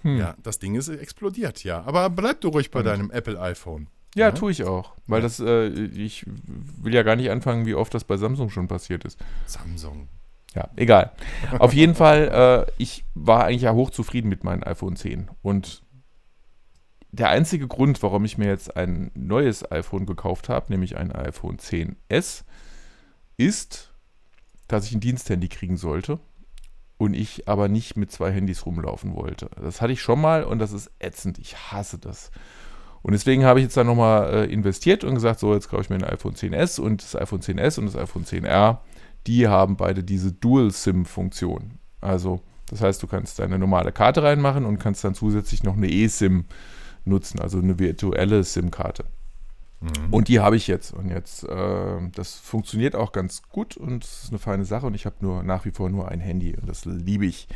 Hm. 0.02 0.18
ja 0.18 0.36
das 0.42 0.60
Ding 0.60 0.76
ist 0.76 0.86
explodiert, 0.88 1.64
ja. 1.64 1.82
Aber 1.82 2.10
bleib 2.10 2.42
du 2.42 2.48
ruhig 2.48 2.70
bei 2.70 2.80
Spannend. 2.80 3.00
deinem 3.00 3.10
Apple 3.10 3.40
iPhone. 3.40 3.88
Ja, 4.14 4.26
Ja. 4.28 4.32
tue 4.32 4.50
ich 4.52 4.64
auch. 4.64 4.92
Weil 5.06 5.22
das, 5.22 5.40
äh, 5.40 5.66
ich 5.68 6.24
will 6.26 6.94
ja 6.94 7.02
gar 7.02 7.16
nicht 7.16 7.30
anfangen, 7.30 7.66
wie 7.66 7.74
oft 7.74 7.92
das 7.94 8.04
bei 8.04 8.16
Samsung 8.16 8.50
schon 8.50 8.68
passiert 8.68 9.04
ist. 9.04 9.18
Samsung. 9.46 10.08
Ja, 10.54 10.68
egal. 10.76 11.10
Auf 11.58 11.72
jeden 11.74 11.94
Fall, 11.96 12.66
äh, 12.68 12.72
ich 12.78 13.04
war 13.14 13.44
eigentlich 13.44 13.62
ja 13.62 13.74
hochzufrieden 13.74 14.28
mit 14.30 14.44
meinem 14.44 14.62
iPhone 14.62 14.94
10. 14.94 15.28
Und 15.42 15.82
der 17.10 17.28
einzige 17.30 17.66
Grund, 17.68 18.02
warum 18.02 18.24
ich 18.24 18.38
mir 18.38 18.46
jetzt 18.48 18.76
ein 18.76 19.10
neues 19.14 19.70
iPhone 19.70 20.06
gekauft 20.06 20.48
habe, 20.48 20.66
nämlich 20.72 20.96
ein 20.96 21.10
iPhone 21.12 21.58
10s, 21.58 22.44
ist, 23.36 23.92
dass 24.68 24.86
ich 24.86 24.92
ein 24.94 25.00
Diensthandy 25.00 25.48
kriegen 25.48 25.76
sollte 25.76 26.18
und 26.98 27.14
ich 27.14 27.48
aber 27.48 27.68
nicht 27.68 27.96
mit 27.96 28.10
zwei 28.12 28.30
Handys 28.32 28.64
rumlaufen 28.64 29.14
wollte. 29.14 29.50
Das 29.60 29.80
hatte 29.80 29.92
ich 29.92 30.02
schon 30.02 30.20
mal 30.20 30.44
und 30.44 30.60
das 30.60 30.72
ist 30.72 30.90
ätzend. 31.00 31.38
Ich 31.38 31.56
hasse 31.72 31.98
das. 31.98 32.30
Und 33.04 33.12
deswegen 33.12 33.44
habe 33.44 33.58
ich 33.60 33.64
jetzt 33.64 33.76
dann 33.76 33.86
nochmal 33.86 34.32
äh, 34.32 34.44
investiert 34.50 35.04
und 35.04 35.14
gesagt, 35.14 35.38
so, 35.38 35.52
jetzt 35.52 35.68
kaufe 35.68 35.82
ich 35.82 35.90
mir 35.90 35.96
ein 35.96 36.04
iPhone 36.04 36.32
10s 36.32 36.80
und 36.80 37.02
das 37.02 37.14
iPhone 37.14 37.40
10s 37.40 37.78
und 37.78 37.84
das 37.84 37.96
iPhone 37.96 38.24
10R, 38.24 38.78
die 39.26 39.46
haben 39.46 39.76
beide 39.76 40.02
diese 40.02 40.32
Dual-SIM-Funktion. 40.32 41.72
Also, 42.00 42.40
das 42.70 42.80
heißt, 42.80 43.02
du 43.02 43.06
kannst 43.06 43.38
deine 43.38 43.58
normale 43.58 43.92
Karte 43.92 44.22
reinmachen 44.22 44.64
und 44.64 44.78
kannst 44.78 45.04
dann 45.04 45.14
zusätzlich 45.14 45.62
noch 45.62 45.76
eine 45.76 45.92
eSIM 45.92 46.46
nutzen, 47.04 47.40
also 47.40 47.58
eine 47.58 47.78
virtuelle 47.78 48.42
SIM-Karte. 48.42 49.04
Und 50.10 50.28
die 50.28 50.40
habe 50.40 50.56
ich 50.56 50.66
jetzt. 50.66 50.94
Und 50.94 51.10
jetzt, 51.10 51.44
äh, 51.44 52.08
das 52.14 52.36
funktioniert 52.36 52.96
auch 52.96 53.12
ganz 53.12 53.42
gut 53.42 53.76
und 53.76 54.02
es 54.02 54.24
ist 54.24 54.30
eine 54.30 54.38
feine 54.38 54.64
Sache. 54.64 54.86
Und 54.86 54.94
ich 54.94 55.04
habe 55.04 55.16
nur 55.20 55.42
nach 55.42 55.66
wie 55.66 55.72
vor 55.72 55.90
nur 55.90 56.08
ein 56.08 56.20
Handy 56.20 56.56
und 56.56 56.66
das 56.66 56.86
liebe 56.86 57.26
ich. 57.26 57.48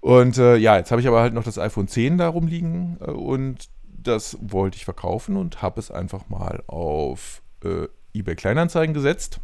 Und 0.00 0.38
äh, 0.38 0.56
ja, 0.56 0.78
jetzt 0.78 0.90
habe 0.90 1.02
ich 1.02 1.08
aber 1.08 1.20
halt 1.20 1.34
noch 1.34 1.44
das 1.44 1.58
iPhone 1.58 1.86
10 1.86 2.16
da 2.16 2.28
rumliegen 2.28 2.96
äh, 3.00 3.10
und 3.10 3.68
das 4.08 4.36
wollte 4.40 4.76
ich 4.76 4.84
verkaufen 4.84 5.36
und 5.36 5.62
habe 5.62 5.78
es 5.80 5.90
einfach 5.90 6.28
mal 6.28 6.62
auf 6.66 7.42
äh, 7.64 7.86
eBay 8.14 8.34
Kleinanzeigen 8.34 8.94
gesetzt. 8.94 9.40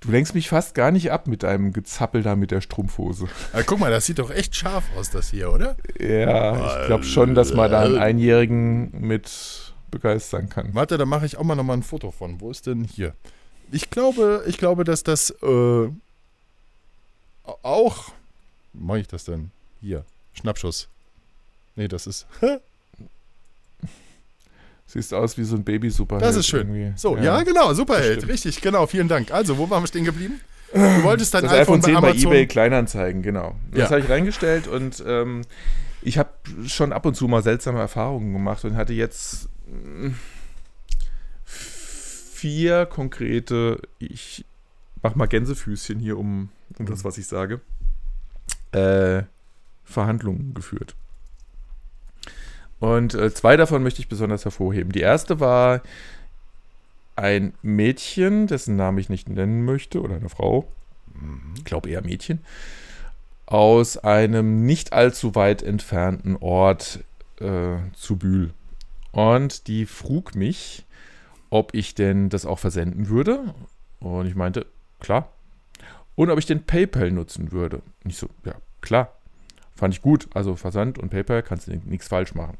Du 0.00 0.12
lenkst 0.12 0.34
mich 0.34 0.48
fast 0.48 0.76
gar 0.76 0.92
nicht 0.92 1.10
ab 1.10 1.26
mit 1.26 1.42
deinem 1.42 1.72
Gezappel 1.72 2.22
da 2.22 2.36
mit 2.36 2.52
der 2.52 2.60
Strumpfhose. 2.60 3.26
Ah, 3.52 3.62
guck 3.66 3.80
mal, 3.80 3.90
das 3.90 4.06
sieht 4.06 4.20
doch 4.20 4.30
echt 4.30 4.54
scharf 4.54 4.84
aus, 4.96 5.10
das 5.10 5.30
hier, 5.30 5.52
oder? 5.52 5.76
Ja, 5.98 6.82
ich 6.82 6.86
glaube 6.86 7.02
schon, 7.02 7.34
dass 7.34 7.52
man 7.52 7.70
da 7.70 7.80
einen 7.80 7.98
Einjährigen 7.98 8.92
mit 9.00 9.74
begeistern 9.90 10.48
kann. 10.48 10.74
Warte, 10.74 10.98
da 10.98 11.04
mache 11.04 11.26
ich 11.26 11.36
auch 11.36 11.42
mal 11.42 11.56
nochmal 11.56 11.78
ein 11.78 11.82
Foto 11.82 12.12
von. 12.12 12.40
Wo 12.40 12.50
ist 12.50 12.66
denn 12.66 12.84
hier? 12.84 13.14
Ich 13.72 13.90
glaube, 13.90 14.44
ich 14.46 14.56
glaube, 14.58 14.84
dass 14.84 15.02
das 15.02 15.30
äh, 15.42 15.88
auch. 17.62 18.12
Mache 18.72 19.00
ich 19.00 19.08
das 19.08 19.24
denn? 19.24 19.50
Hier. 19.80 20.04
Schnappschuss. 20.34 20.88
Nee, 21.74 21.88
das 21.88 22.06
ist. 22.06 22.26
Siehst 24.90 25.12
aus 25.12 25.36
wie 25.36 25.44
so 25.44 25.54
ein 25.54 25.64
Baby-Superheld. 25.64 26.26
Das 26.26 26.34
ist 26.34 26.46
schön. 26.48 26.60
irgendwie. 26.74 26.92
So, 26.96 27.16
ja, 27.18 27.42
genau, 27.42 27.74
Superheld. 27.74 28.26
Richtig, 28.26 28.60
genau, 28.62 28.86
vielen 28.86 29.06
Dank. 29.06 29.30
Also, 29.30 29.58
wo 29.58 29.68
waren 29.68 29.82
wir 29.82 29.86
stehen 29.86 30.04
geblieben? 30.06 30.40
Du 30.72 31.02
wolltest 31.02 31.32
dein 31.34 31.42
Das 31.44 31.52
iPhone, 31.52 31.80
iPhone 31.80 31.82
10 31.82 31.94
bei 31.94 32.00
bei 32.00 32.08
Amazon. 32.10 32.32
eBay 32.32 32.46
Kleinanzeigen, 32.46 33.22
genau. 33.22 33.54
Das 33.70 33.80
Ja. 33.80 33.90
habe 33.90 34.00
ich 34.00 34.08
reingestellt 34.08 34.66
und 34.66 35.02
ähm, 35.06 35.42
ich 36.00 36.16
habe 36.18 36.30
schon 36.66 36.92
ab 36.94 37.04
und 37.06 37.14
zu 37.14 37.28
mal 37.28 37.42
seltsame 37.42 37.78
Erfahrungen 37.80 38.32
gemacht 38.32 38.64
und 38.64 38.76
hatte 38.76 38.94
jetzt 38.94 39.48
mm, 39.66 40.08
vier 41.44 42.86
konkrete, 42.86 43.80
ich 43.98 44.44
mach 45.02 45.14
mal 45.14 45.26
Gänsefüßchen 45.26 45.98
hier 45.98 46.18
um, 46.18 46.48
um 46.78 46.86
das, 46.86 47.04
was 47.04 47.18
ich 47.18 47.26
sage, 47.26 47.60
äh, 48.72 49.22
Verhandlungen 49.84 50.54
geführt. 50.54 50.94
Und 52.80 53.14
äh, 53.14 53.32
zwei 53.32 53.56
davon 53.56 53.82
möchte 53.82 54.00
ich 54.00 54.08
besonders 54.08 54.44
hervorheben. 54.44 54.92
Die 54.92 55.00
erste 55.00 55.40
war 55.40 55.82
ein 57.16 57.52
Mädchen, 57.62 58.46
dessen 58.46 58.76
Namen 58.76 58.98
ich 58.98 59.08
nicht 59.08 59.28
nennen 59.28 59.64
möchte, 59.64 60.00
oder 60.00 60.16
eine 60.16 60.28
Frau, 60.28 60.68
ich 61.56 61.64
glaube 61.64 61.90
eher 61.90 62.02
Mädchen, 62.02 62.40
aus 63.46 63.96
einem 63.96 64.64
nicht 64.64 64.92
allzu 64.92 65.34
weit 65.34 65.62
entfernten 65.62 66.36
Ort 66.36 67.00
äh, 67.40 67.76
zu 67.94 68.16
Bühl. 68.16 68.52
Und 69.10 69.66
die 69.66 69.86
frug 69.86 70.34
mich, 70.34 70.84
ob 71.50 71.74
ich 71.74 71.94
denn 71.94 72.28
das 72.28 72.46
auch 72.46 72.58
versenden 72.58 73.08
würde. 73.08 73.54
Und 74.00 74.26
ich 74.26 74.34
meinte, 74.34 74.66
klar. 75.00 75.32
Und 76.14 76.30
ob 76.30 76.38
ich 76.38 76.46
den 76.46 76.64
PayPal 76.64 77.10
nutzen 77.10 77.50
würde. 77.52 77.82
Und 78.04 78.10
ich 78.10 78.18
so, 78.18 78.28
ja, 78.44 78.54
klar. 78.80 79.12
Fand 79.74 79.94
ich 79.94 80.02
gut. 80.02 80.28
Also 80.34 80.56
Versand 80.56 80.98
und 80.98 81.10
PayPal 81.10 81.42
kannst 81.42 81.68
du 81.68 81.80
nichts 81.84 82.08
falsch 82.08 82.34
machen. 82.34 82.58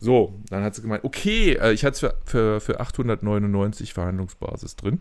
So, 0.00 0.40
dann 0.48 0.64
hat 0.64 0.74
sie 0.74 0.82
gemeint, 0.82 1.04
okay, 1.04 1.52
äh, 1.52 1.72
ich 1.72 1.84
hatte 1.84 1.92
es 1.92 2.00
für, 2.00 2.14
für, 2.24 2.60
für 2.60 2.80
899 2.80 3.92
Verhandlungsbasis 3.92 4.76
drin. 4.76 5.00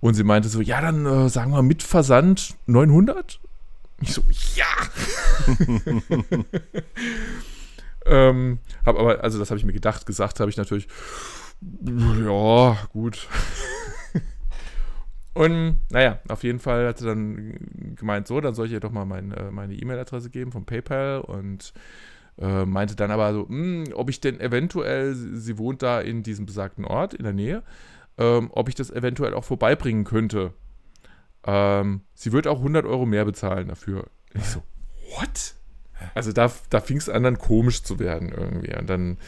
Und 0.00 0.14
sie 0.14 0.24
meinte 0.24 0.48
so, 0.48 0.60
ja, 0.60 0.80
dann 0.80 1.06
äh, 1.06 1.28
sagen 1.28 1.52
wir 1.52 1.62
mit 1.62 1.82
Versand 1.82 2.54
900. 2.66 3.40
Ich 4.02 4.12
so, 4.12 4.22
ja. 4.54 4.66
ähm, 8.06 8.58
hab 8.84 8.98
aber, 8.98 9.24
also 9.24 9.38
das 9.38 9.50
habe 9.50 9.58
ich 9.58 9.64
mir 9.64 9.72
gedacht, 9.72 10.04
gesagt 10.04 10.40
habe 10.40 10.50
ich 10.50 10.58
natürlich, 10.58 10.86
ja, 11.60 12.76
gut. 12.92 13.26
Und 15.32 15.78
naja, 15.90 16.18
auf 16.28 16.44
jeden 16.44 16.60
Fall 16.60 16.86
hat 16.86 16.98
sie 16.98 17.06
dann 17.06 17.94
gemeint, 17.96 18.26
so, 18.26 18.40
dann 18.40 18.54
soll 18.54 18.66
ich 18.66 18.72
ihr 18.72 18.80
doch 18.80 18.92
mal 18.92 19.06
mein, 19.06 19.32
äh, 19.32 19.50
meine 19.50 19.74
E-Mail-Adresse 19.74 20.30
geben 20.30 20.52
vom 20.52 20.64
PayPal 20.64 21.20
und 21.20 21.74
äh, 22.38 22.64
meinte 22.64 22.96
dann 22.96 23.10
aber 23.10 23.32
so, 23.32 23.48
hm, 23.48 23.84
ob 23.94 24.10
ich 24.10 24.20
denn 24.20 24.40
eventuell, 24.40 25.14
sie, 25.14 25.58
wohnt 25.58 25.82
da 25.82 26.00
in 26.00 26.22
diesem 26.22 26.46
besagten 26.46 26.84
Ort 26.84 27.14
in 27.14 27.24
der 27.24 27.32
Nähe, 27.32 27.62
ähm, 28.18 28.50
ob 28.52 28.68
ich 28.68 28.74
das 28.74 28.90
eventuell 28.90 29.34
auch 29.34 29.44
vorbeibringen 29.44 30.04
könnte. 30.04 30.52
Ähm, 31.44 32.02
sie 32.14 32.32
wird 32.32 32.46
auch 32.46 32.58
100 32.58 32.84
Euro 32.84 33.06
mehr 33.06 33.24
bezahlen 33.24 33.68
dafür. 33.68 34.06
Ich 34.34 34.44
so, 34.44 34.62
what? 35.16 35.54
Also 36.14 36.32
da, 36.32 36.52
da 36.70 36.80
fing 36.80 36.98
es 36.98 37.08
an, 37.08 37.22
dann 37.22 37.38
komisch 37.38 37.82
zu 37.82 37.98
werden 37.98 38.30
irgendwie. 38.30 38.76
Und 38.76 38.90
dann 38.90 39.18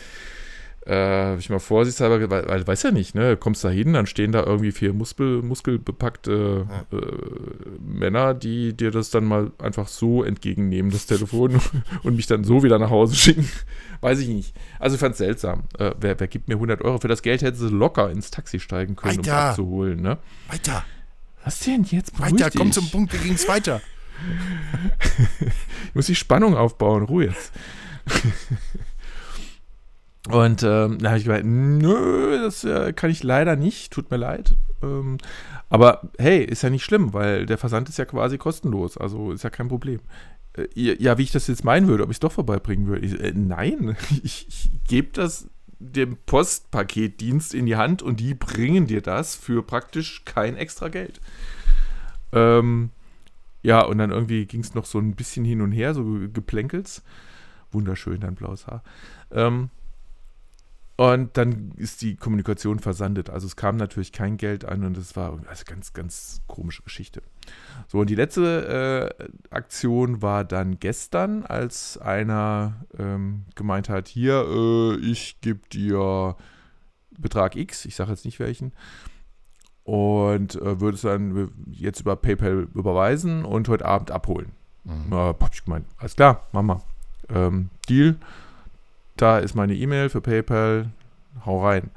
äh, 0.89 1.33
hab 1.33 1.39
ich 1.39 1.51
mal 1.51 1.59
vorsichtshalber, 1.59 2.31
weil, 2.31 2.49
weil 2.49 2.67
weiß 2.67 2.83
ja 2.85 2.91
nicht, 2.91 3.15
ne? 3.15 3.37
Kommst 3.37 3.63
da 3.63 3.69
hin, 3.69 3.93
dann 3.93 4.07
stehen 4.07 4.33
da 4.33 4.43
irgendwie 4.43 4.73
vier 4.73 4.95
Muskel, 4.95 5.43
muskelbepackte 5.43 6.67
äh, 6.91 6.97
Männer, 7.81 8.33
die 8.33 8.73
dir 8.75 8.91
das 8.91 9.11
dann 9.11 9.25
mal 9.27 9.53
einfach 9.59 9.87
so 9.87 10.23
entgegennehmen, 10.25 10.91
das 10.91 11.05
Telefon, 11.05 11.61
und 12.03 12.17
mich 12.17 12.27
dann 12.27 12.43
so 12.43 12.63
wieder 12.63 12.79
nach 12.79 12.91
Hause 12.91 13.17
schicken. 13.17 13.49
Weiß 14.01 14.19
ich 14.21 14.29
nicht. 14.29 14.57
Also 14.79 14.95
ich 14.95 15.01
fand 15.01 15.13
es 15.13 15.19
seltsam. 15.19 15.65
Äh, 15.79 15.93
wer, 16.01 16.19
wer 16.19 16.27
gibt 16.27 16.49
mir 16.49 16.55
100 16.55 16.81
Euro? 16.83 16.99
Für 16.99 17.09
das 17.09 17.21
Geld 17.23 17.43
hätte 17.43 17.59
sie 17.59 17.69
locker 17.69 18.11
ins 18.11 18.31
Taxi 18.31 18.59
steigen 18.59 18.97
können, 18.97 19.17
um 19.19 19.25
es 19.25 19.29
Alter. 19.29 19.51
abzuholen, 19.51 20.01
ne? 20.01 20.17
Weiter, 20.49 20.85
Was 21.45 21.61
denn 21.61 21.85
jetzt? 21.85 22.17
Beruhig 22.17 22.33
weiter, 22.33 22.51
komm 22.57 22.69
dich. 22.69 22.75
zum 22.75 22.91
Punkt, 22.91 23.13
wie 23.13 23.29
ging's 23.29 23.47
weiter? 23.47 23.83
Ich 25.89 25.95
muss 25.95 26.07
die 26.07 26.15
Spannung 26.15 26.57
aufbauen, 26.57 27.05
Ruhe 27.05 27.27
jetzt. 27.27 27.53
Und 30.31 30.63
ähm, 30.63 30.99
da 30.99 31.09
habe 31.09 31.19
ich 31.19 31.25
gemeint, 31.25 31.47
nö, 31.47 32.43
das 32.43 32.65
äh, 32.65 32.93
kann 32.93 33.11
ich 33.11 33.23
leider 33.23 33.57
nicht, 33.57 33.93
tut 33.93 34.11
mir 34.11 34.19
leid. 34.19 34.55
Ähm, 34.83 35.19
aber 35.71 36.11
hey, 36.19 36.45
ist 36.45 36.63
ja 36.63 36.71
nicht 36.71 36.85
schlimm, 36.85 37.15
weil 37.15 37.47
der 37.47 37.59
Versand 37.59 37.89
ist 37.89 37.99
ja 37.99 38.05
quasi 38.05 38.37
kostenlos, 38.39 38.99
also 38.99 39.33
ist 39.33 39.45
ja 39.45 39.51
kein 39.51 39.69
Problem. 39.69 40.01
Äh, 40.55 40.69
ja, 40.75 41.17
wie 41.19 41.23
ich 41.23 41.33
das 41.33 41.47
jetzt 41.47 41.65
meinen 41.65 41.89
würde, 41.89 42.05
ob 42.05 42.11
ich 42.11 42.17
es 42.17 42.21
doch 42.21 42.33
vorbeibringen 42.33 42.87
würde. 42.87 43.07
Ich, 43.07 43.19
äh, 43.21 43.33
nein, 43.35 43.97
ich, 44.23 44.47
ich 44.49 44.71
gebe 44.87 45.09
das 45.13 45.49
dem 45.81 46.17
Postpaketdienst 46.27 47.55
in 47.55 47.67
die 47.67 47.77
Hand 47.77 48.03
und 48.03 48.19
die 48.21 48.35
bringen 48.35 48.87
dir 48.87 49.01
das 49.01 49.37
für 49.37 49.63
praktisch 49.63 50.25
kein 50.25 50.57
extra 50.57 50.89
Geld. 50.89 51.21
Ähm, 52.33 52.91
ja, 53.63 53.83
und 53.83 53.99
dann 53.99 54.11
irgendwie 54.11 54.47
ging 54.47 54.61
es 54.61 54.75
noch 54.75 54.85
so 54.85 54.99
ein 54.99 55.15
bisschen 55.15 55.45
hin 55.45 55.61
und 55.61 55.73
her, 55.73 55.95
so 55.95 56.05
Geplänkels. 56.33 57.03
Wunderschön, 57.71 58.21
dein 58.21 58.35
blaues 58.35 58.67
Haar. 58.67 58.83
Ähm, 59.31 59.71
und 60.99 61.37
dann 61.37 61.71
ist 61.77 62.03
die 62.03 62.17
Kommunikation 62.17 62.81
versandet. 62.81 63.31
Also 63.31 63.47
es 63.47 63.55
kam 63.55 63.77
natürlich 63.77 64.11
kein 64.11 64.37
Geld 64.37 64.65
an 64.65 64.85
und 64.85 64.97
es 64.97 65.15
war 65.15 65.39
also 65.49 65.65
ganz, 65.65 65.93
ganz 65.93 66.43
komische 66.49 66.83
Geschichte. 66.83 67.23
So, 67.87 68.01
und 68.01 68.11
die 68.11 68.17
letzte 68.17 69.15
äh, 69.21 69.55
Aktion 69.55 70.23
war 70.23 70.45
dann 70.45 70.81
gestern, 70.81 71.47
als 71.47 71.99
einer 71.99 72.85
ähm, 72.99 73.45
gemeint 73.55 73.89
hat, 73.89 74.09
hier, 74.09 74.45
äh, 74.45 74.97
ich 74.97 75.41
gebe 75.41 75.61
dir 75.73 76.35
Betrag 77.17 77.55
X, 77.55 77.85
ich 77.85 77.95
sage 77.95 78.11
jetzt 78.11 78.25
nicht 78.25 78.41
welchen, 78.41 78.73
und 79.85 80.57
äh, 80.57 80.81
würde 80.81 80.97
es 80.97 81.03
dann 81.03 81.53
jetzt 81.71 82.01
über 82.01 82.17
PayPal 82.17 82.67
überweisen 82.75 83.45
und 83.45 83.69
heute 83.69 83.85
Abend 83.85 84.11
abholen. 84.11 84.51
Mhm. 84.83 85.13
Ja, 85.13 85.19
hab 85.29 85.55
ich 85.55 85.65
gemeint, 85.65 85.87
alles 85.99 86.17
klar, 86.17 86.45
Mama. 86.51 86.83
Ähm, 87.29 87.71
Deal, 87.89 88.17
da 89.21 89.39
ist 89.39 89.55
meine 89.55 89.75
E-Mail 89.75 90.09
für 90.09 90.21
PayPal, 90.21 90.91
hau 91.45 91.65
rein. 91.65 91.91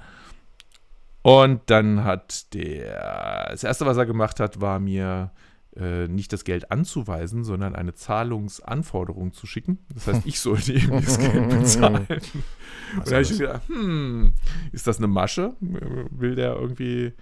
Und 1.21 1.61
dann 1.67 2.03
hat 2.03 2.53
der, 2.53 3.49
das 3.51 3.63
erste, 3.63 3.85
was 3.85 3.97
er 3.97 4.05
gemacht 4.05 4.39
hat, 4.39 4.59
war 4.59 4.79
mir 4.79 5.31
äh, 5.75 6.07
nicht 6.07 6.33
das 6.33 6.43
Geld 6.43 6.71
anzuweisen, 6.71 7.43
sondern 7.43 7.75
eine 7.75 7.93
Zahlungsanforderung 7.93 9.31
zu 9.33 9.45
schicken. 9.45 9.77
Das 9.93 10.07
heißt, 10.07 10.25
ich 10.25 10.39
sollte 10.39 10.73
ihm 10.73 10.89
das 10.89 11.19
Geld 11.19 11.49
bezahlen. 11.49 12.07
Und 12.97 13.07
da 13.07 13.11
habe 13.11 13.21
ich 13.21 13.37
gedacht, 13.37 13.61
hm, 13.67 14.33
ist 14.71 14.87
das 14.87 14.97
eine 14.97 15.07
Masche? 15.07 15.53
Will 15.59 16.35
der 16.35 16.55
irgendwie, 16.55 17.13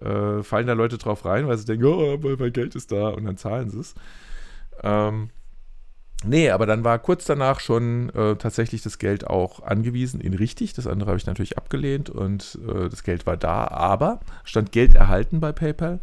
äh, 0.00 0.42
fallen 0.42 0.66
da 0.66 0.74
Leute 0.74 0.98
drauf 0.98 1.24
rein, 1.24 1.48
weil 1.48 1.56
sie 1.56 1.64
denken, 1.64 1.86
oh, 1.86 2.18
mein 2.38 2.52
Geld 2.52 2.74
ist 2.74 2.92
da 2.92 3.08
und 3.08 3.24
dann 3.24 3.36
zahlen 3.36 3.70
sie 3.70 3.80
es. 3.80 3.94
Ähm, 4.82 5.30
nee, 6.24 6.50
aber 6.50 6.66
dann 6.66 6.84
war 6.84 6.98
kurz 6.98 7.24
danach 7.24 7.60
schon 7.60 8.10
äh, 8.10 8.36
tatsächlich 8.36 8.82
das 8.82 8.98
Geld 8.98 9.26
auch 9.26 9.62
angewiesen 9.62 10.20
in 10.20 10.34
richtig. 10.34 10.74
Das 10.74 10.86
andere 10.86 11.10
habe 11.10 11.18
ich 11.18 11.26
natürlich 11.26 11.58
abgelehnt 11.58 12.10
und 12.10 12.58
äh, 12.66 12.88
das 12.88 13.02
Geld 13.02 13.26
war 13.26 13.36
da, 13.36 13.66
aber 13.68 14.20
stand 14.44 14.72
Geld 14.72 14.94
erhalten 14.94 15.40
bei 15.40 15.52
PayPal, 15.52 16.00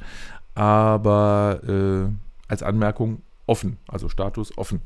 aber 0.55 1.59
äh, 1.67 2.11
als 2.47 2.63
Anmerkung 2.63 3.21
offen, 3.45 3.77
also 3.87 4.09
Status 4.09 4.57
offen. 4.57 4.81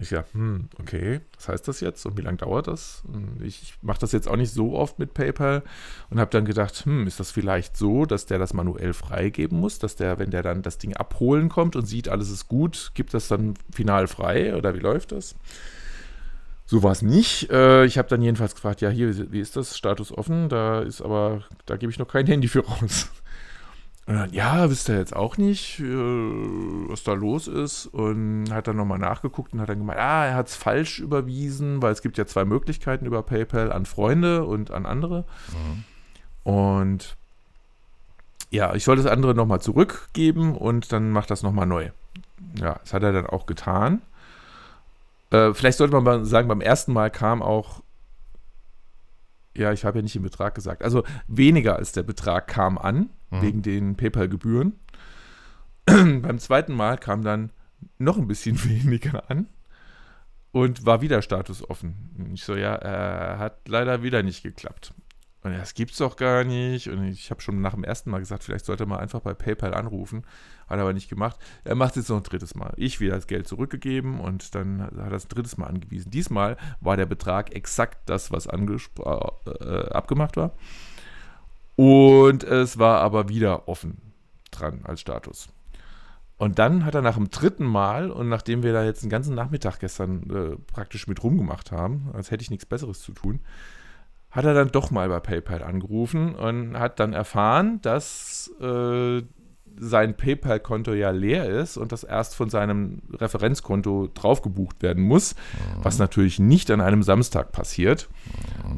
Ich 0.00 0.10
ja, 0.10 0.24
hm, 0.32 0.68
okay, 0.80 1.20
was 1.34 1.48
heißt 1.48 1.68
das 1.68 1.80
jetzt 1.80 2.04
und 2.06 2.16
wie 2.16 2.22
lange 2.22 2.38
dauert 2.38 2.68
das? 2.68 3.02
Ich 3.42 3.74
mache 3.82 4.00
das 4.00 4.12
jetzt 4.12 4.28
auch 4.28 4.36
nicht 4.36 4.52
so 4.52 4.74
oft 4.74 4.98
mit 4.98 5.14
PayPal 5.14 5.62
und 6.10 6.20
habe 6.20 6.30
dann 6.30 6.44
gedacht, 6.44 6.84
hm, 6.84 7.06
ist 7.06 7.20
das 7.20 7.30
vielleicht 7.30 7.76
so, 7.76 8.04
dass 8.04 8.26
der 8.26 8.38
das 8.38 8.54
manuell 8.54 8.92
freigeben 8.92 9.58
muss, 9.58 9.78
dass 9.78 9.96
der, 9.96 10.18
wenn 10.18 10.30
der 10.30 10.42
dann 10.42 10.62
das 10.62 10.78
Ding 10.78 10.94
abholen 10.94 11.48
kommt 11.48 11.76
und 11.76 11.86
sieht, 11.86 12.08
alles 12.08 12.30
ist 12.30 12.48
gut, 12.48 12.92
gibt 12.94 13.14
das 13.14 13.28
dann 13.28 13.54
final 13.72 14.06
frei 14.06 14.54
oder 14.54 14.74
wie 14.74 14.80
läuft 14.80 15.12
das? 15.12 15.34
So 16.70 16.82
war 16.82 16.92
es 16.92 17.00
nicht. 17.00 17.50
Äh, 17.50 17.86
ich 17.86 17.96
habe 17.96 18.08
dann 18.08 18.20
jedenfalls 18.20 18.54
gefragt, 18.54 18.82
ja, 18.82 18.90
hier, 18.90 19.32
wie 19.32 19.40
ist 19.40 19.56
das? 19.56 19.76
Status 19.78 20.12
offen? 20.12 20.50
Da 20.50 20.80
ist 20.80 21.00
aber, 21.00 21.44
da 21.64 21.78
gebe 21.78 21.90
ich 21.90 21.98
noch 21.98 22.08
kein 22.08 22.26
Handy 22.26 22.46
für 22.46 22.60
raus. 22.66 23.08
Und 24.08 24.14
dann, 24.14 24.32
ja, 24.32 24.70
wisst 24.70 24.88
ihr 24.88 24.96
jetzt 24.96 25.14
auch 25.14 25.36
nicht, 25.36 25.80
äh, 25.80 25.84
was 25.84 27.04
da 27.04 27.12
los 27.12 27.46
ist. 27.46 27.84
Und 27.84 28.50
hat 28.50 28.66
dann 28.66 28.76
nochmal 28.76 28.98
nachgeguckt 28.98 29.52
und 29.52 29.60
hat 29.60 29.68
dann 29.68 29.80
gemeint, 29.80 30.00
ah, 30.00 30.24
er 30.24 30.34
hat 30.34 30.48
es 30.48 30.56
falsch 30.56 30.98
überwiesen, 30.98 31.82
weil 31.82 31.92
es 31.92 32.00
gibt 32.00 32.16
ja 32.16 32.24
zwei 32.24 32.46
Möglichkeiten 32.46 33.04
über 33.04 33.22
PayPal 33.22 33.70
an 33.70 33.84
Freunde 33.84 34.46
und 34.46 34.70
an 34.70 34.86
andere. 34.86 35.26
Und 36.42 37.18
ja, 38.48 38.74
ich 38.74 38.84
soll 38.84 38.96
das 38.96 39.04
andere 39.04 39.34
nochmal 39.34 39.60
zurückgeben 39.60 40.56
und 40.56 40.90
dann 40.90 41.10
macht 41.10 41.30
das 41.30 41.42
nochmal 41.42 41.66
neu. 41.66 41.90
Ja, 42.58 42.80
das 42.80 42.94
hat 42.94 43.02
er 43.02 43.12
dann 43.12 43.26
auch 43.26 43.44
getan. 43.44 44.00
Äh, 45.28 45.52
vielleicht 45.52 45.76
sollte 45.76 46.00
man 46.00 46.24
sagen, 46.24 46.48
beim 46.48 46.62
ersten 46.62 46.94
Mal 46.94 47.10
kam 47.10 47.42
auch, 47.42 47.82
ja, 49.54 49.70
ich 49.74 49.84
habe 49.84 49.98
ja 49.98 50.02
nicht 50.02 50.14
den 50.14 50.22
Betrag 50.22 50.54
gesagt, 50.54 50.82
also 50.82 51.04
weniger 51.26 51.76
als 51.76 51.92
der 51.92 52.04
Betrag 52.04 52.46
kam 52.46 52.78
an, 52.78 53.10
Mhm. 53.30 53.42
wegen 53.42 53.62
den 53.62 53.96
PayPal-Gebühren. 53.96 54.74
beim 55.86 56.38
zweiten 56.38 56.74
Mal 56.74 56.98
kam 56.98 57.22
dann 57.22 57.50
noch 57.98 58.18
ein 58.18 58.26
bisschen 58.28 58.62
weniger 58.68 59.30
an 59.30 59.46
und 60.52 60.86
war 60.86 61.00
wieder 61.02 61.22
Status 61.22 61.68
offen. 61.68 62.30
Ich 62.34 62.44
so, 62.44 62.56
ja, 62.56 62.76
äh, 62.76 63.38
hat 63.38 63.68
leider 63.68 64.02
wieder 64.02 64.22
nicht 64.22 64.42
geklappt. 64.42 64.92
Und 65.44 65.52
das 65.56 65.74
gibt's 65.74 65.98
doch 65.98 66.16
gar 66.16 66.42
nicht. 66.42 66.88
Und 66.88 67.04
ich 67.04 67.30
habe 67.30 67.40
schon 67.40 67.60
nach 67.60 67.72
dem 67.74 67.84
ersten 67.84 68.10
Mal 68.10 68.18
gesagt, 68.18 68.42
vielleicht 68.42 68.64
sollte 68.64 68.86
man 68.86 68.98
einfach 68.98 69.20
bei 69.20 69.34
PayPal 69.34 69.72
anrufen. 69.72 70.24
Hat 70.66 70.78
er 70.78 70.82
aber 70.82 70.92
nicht 70.92 71.08
gemacht. 71.08 71.38
Er 71.64 71.76
macht 71.76 71.90
es 71.90 71.96
jetzt 71.96 72.08
noch 72.08 72.16
ein 72.16 72.24
drittes 72.24 72.56
Mal. 72.56 72.74
Ich 72.76 72.98
wieder 72.98 73.14
das 73.14 73.28
Geld 73.28 73.46
zurückgegeben 73.46 74.18
und 74.18 74.54
dann 74.56 74.82
hat 74.82 74.92
er 74.96 75.12
es 75.12 75.26
ein 75.26 75.28
drittes 75.28 75.56
Mal 75.56 75.68
angewiesen. 75.68 76.10
Diesmal 76.10 76.56
war 76.80 76.96
der 76.96 77.06
Betrag 77.06 77.54
exakt 77.54 78.10
das, 78.10 78.32
was 78.32 78.48
angespro- 78.50 79.32
äh, 79.62 79.90
abgemacht 79.92 80.36
war. 80.36 80.54
Und 81.78 82.42
es 82.42 82.80
war 82.80 82.98
aber 83.02 83.28
wieder 83.28 83.68
offen 83.68 83.98
dran 84.50 84.80
als 84.82 85.00
Status. 85.00 85.48
Und 86.36 86.58
dann 86.58 86.84
hat 86.84 86.96
er 86.96 87.02
nach 87.02 87.14
dem 87.14 87.30
dritten 87.30 87.66
Mal 87.66 88.10
und 88.10 88.28
nachdem 88.28 88.64
wir 88.64 88.72
da 88.72 88.82
jetzt 88.82 89.04
den 89.04 89.10
ganzen 89.10 89.36
Nachmittag 89.36 89.78
gestern 89.78 90.22
äh, 90.28 90.56
praktisch 90.72 91.06
mit 91.06 91.22
rumgemacht 91.22 91.70
haben, 91.70 92.10
als 92.14 92.32
hätte 92.32 92.42
ich 92.42 92.50
nichts 92.50 92.66
Besseres 92.66 93.00
zu 93.00 93.12
tun, 93.12 93.38
hat 94.32 94.44
er 94.44 94.54
dann 94.54 94.72
doch 94.72 94.90
mal 94.90 95.08
bei 95.08 95.20
PayPal 95.20 95.62
angerufen 95.62 96.34
und 96.34 96.76
hat 96.76 96.98
dann 96.98 97.12
erfahren, 97.12 97.80
dass 97.82 98.50
äh, 98.60 99.22
sein 99.78 100.16
PayPal-Konto 100.16 100.94
ja 100.94 101.10
leer 101.10 101.48
ist 101.48 101.76
und 101.76 101.92
das 101.92 102.02
erst 102.02 102.34
von 102.34 102.50
seinem 102.50 103.02
Referenzkonto 103.12 104.08
drauf 104.14 104.42
gebucht 104.42 104.82
werden 104.82 105.04
muss, 105.04 105.36
was 105.80 106.00
natürlich 106.00 106.40
nicht 106.40 106.72
an 106.72 106.80
einem 106.80 107.04
Samstag 107.04 107.52
passiert 107.52 108.08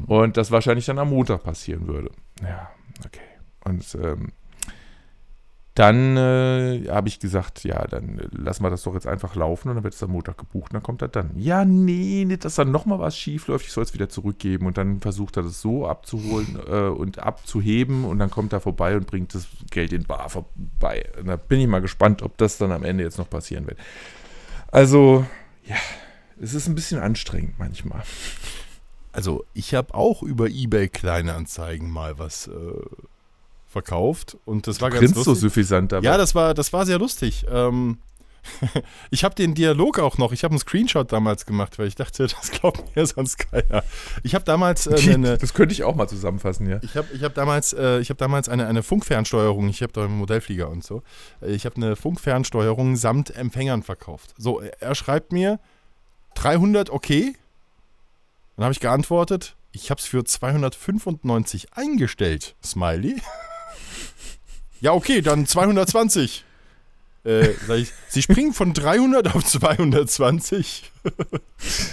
und 0.05 0.37
das 0.37 0.51
wahrscheinlich 0.51 0.85
dann 0.85 0.99
am 0.99 1.09
Montag 1.09 1.41
passieren 1.41 1.87
würde. 1.87 2.11
Ja, 2.43 2.69
okay. 3.05 3.21
Und 3.63 3.95
ähm, 4.01 4.31
dann 5.75 6.17
äh, 6.17 6.89
habe 6.89 7.07
ich 7.07 7.19
gesagt, 7.19 7.63
ja, 7.63 7.87
dann 7.87 8.19
äh, 8.19 8.27
lassen 8.31 8.61
wir 8.61 8.69
das 8.69 8.83
doch 8.83 8.93
jetzt 8.93 9.07
einfach 9.07 9.35
laufen 9.35 9.69
und 9.69 9.75
dann 9.75 9.83
wird 9.85 9.93
es 9.93 10.03
am 10.03 10.11
Montag 10.11 10.37
gebucht 10.37 10.71
und 10.71 10.73
dann 10.73 10.83
kommt 10.83 11.01
er 11.01 11.07
dann. 11.07 11.31
Ja, 11.35 11.63
nee, 11.63 12.25
nicht, 12.25 12.43
dass 12.43 12.55
dann 12.55 12.71
nochmal 12.71 12.99
was 12.99 13.17
schief 13.17 13.47
läuft, 13.47 13.65
ich 13.65 13.71
soll 13.71 13.83
es 13.83 13.93
wieder 13.93 14.09
zurückgeben 14.09 14.65
und 14.65 14.77
dann 14.77 14.99
versucht 14.99 15.37
er 15.37 15.43
das 15.43 15.61
so 15.61 15.87
abzuholen 15.87 16.59
äh, 16.67 16.89
und 16.89 17.19
abzuheben 17.19 18.03
und 18.03 18.19
dann 18.19 18.29
kommt 18.29 18.51
er 18.51 18.59
vorbei 18.59 18.97
und 18.97 19.07
bringt 19.07 19.33
das 19.33 19.47
Geld 19.69 19.93
in 19.93 20.03
Bar 20.03 20.29
vorbei. 20.29 21.09
Und 21.17 21.27
da 21.27 21.37
bin 21.37 21.61
ich 21.61 21.67
mal 21.67 21.81
gespannt, 21.81 22.21
ob 22.21 22.37
das 22.37 22.57
dann 22.57 22.73
am 22.73 22.83
Ende 22.83 23.05
jetzt 23.05 23.17
noch 23.17 23.29
passieren 23.29 23.65
wird. 23.65 23.79
Also, 24.71 25.25
ja, 25.65 25.77
es 26.41 26.53
ist 26.53 26.67
ein 26.67 26.75
bisschen 26.75 26.99
anstrengend 26.99 27.57
manchmal. 27.59 28.03
Also, 29.13 29.43
ich 29.53 29.73
habe 29.73 29.93
auch 29.93 30.23
über 30.23 30.47
eBay 30.47 30.87
Kleinanzeigen 30.89 31.89
mal 31.89 32.17
was 32.19 32.47
äh, 32.47 32.51
verkauft 33.67 34.37
und 34.45 34.67
das 34.67 34.81
war 34.81 34.89
ganz 34.89 34.99
Grinst 34.99 35.15
so 35.15 35.31
lustig. 35.31 35.41
suffisant 35.49 35.91
dabei. 35.91 36.05
Ja, 36.05 36.17
das 36.17 36.35
war, 36.35 36.53
das 36.53 36.73
war 36.73 36.85
sehr 36.85 36.99
lustig. 36.99 37.45
Ähm, 37.49 37.99
ich 39.11 39.23
habe 39.23 39.35
den 39.35 39.53
Dialog 39.53 39.99
auch 39.99 40.17
noch. 40.17 40.31
Ich 40.31 40.43
habe 40.43 40.51
einen 40.53 40.59
Screenshot 40.59 41.11
damals 41.11 41.45
gemacht, 41.45 41.77
weil 41.79 41.87
ich 41.87 41.95
dachte, 41.95 42.27
das 42.27 42.51
glaubt 42.51 42.95
mir 42.95 43.05
sonst 43.05 43.37
keiner. 43.37 43.83
Ich 44.23 44.33
habe 44.35 44.43
damals 44.45 44.87
äh, 44.87 45.11
eine, 45.13 45.37
das 45.37 45.53
könnte 45.53 45.73
ich 45.73 45.83
auch 45.83 45.95
mal 45.95 46.07
zusammenfassen, 46.07 46.67
ja. 46.69 46.79
ich 46.81 46.95
habe 46.97 47.07
ich 47.13 47.23
hab 47.23 47.33
damals, 47.35 47.73
äh, 47.73 47.99
ich 47.99 48.09
hab 48.09 48.17
damals 48.17 48.49
eine, 48.49 48.65
eine 48.67 48.81
Funkfernsteuerung, 48.83 49.69
ich 49.69 49.81
habe 49.83 49.93
da 49.93 50.03
einen 50.05 50.17
Modellflieger 50.17 50.69
und 50.69 50.83
so. 50.83 51.03
Äh, 51.41 51.51
Ich 51.51 51.65
habe 51.65 51.75
eine 51.75 51.95
Funkfernsteuerung 51.95 52.95
samt 52.95 53.35
Empfängern 53.35 53.83
verkauft. 53.83 54.33
So, 54.37 54.59
er- 54.59 54.81
er 54.81 54.95
schreibt 54.95 55.31
mir 55.31 55.59
300 56.35 56.89
okay. 56.89 57.35
Dann 58.61 58.65
habe 58.65 58.73
ich 58.73 58.79
geantwortet, 58.79 59.55
ich 59.71 59.89
habe 59.89 59.99
es 59.99 60.05
für 60.05 60.23
295 60.23 61.69
eingestellt, 61.73 62.53
Smiley. 62.63 63.19
ja, 64.81 64.93
okay, 64.93 65.23
dann 65.23 65.47
220. 65.47 66.45
Äh, 67.23 67.49
sag 67.65 67.79
ich, 67.79 67.91
Sie 68.07 68.21
springen 68.21 68.53
von 68.53 68.75
300 68.75 69.33
auf 69.35 69.43
220. 69.43 70.91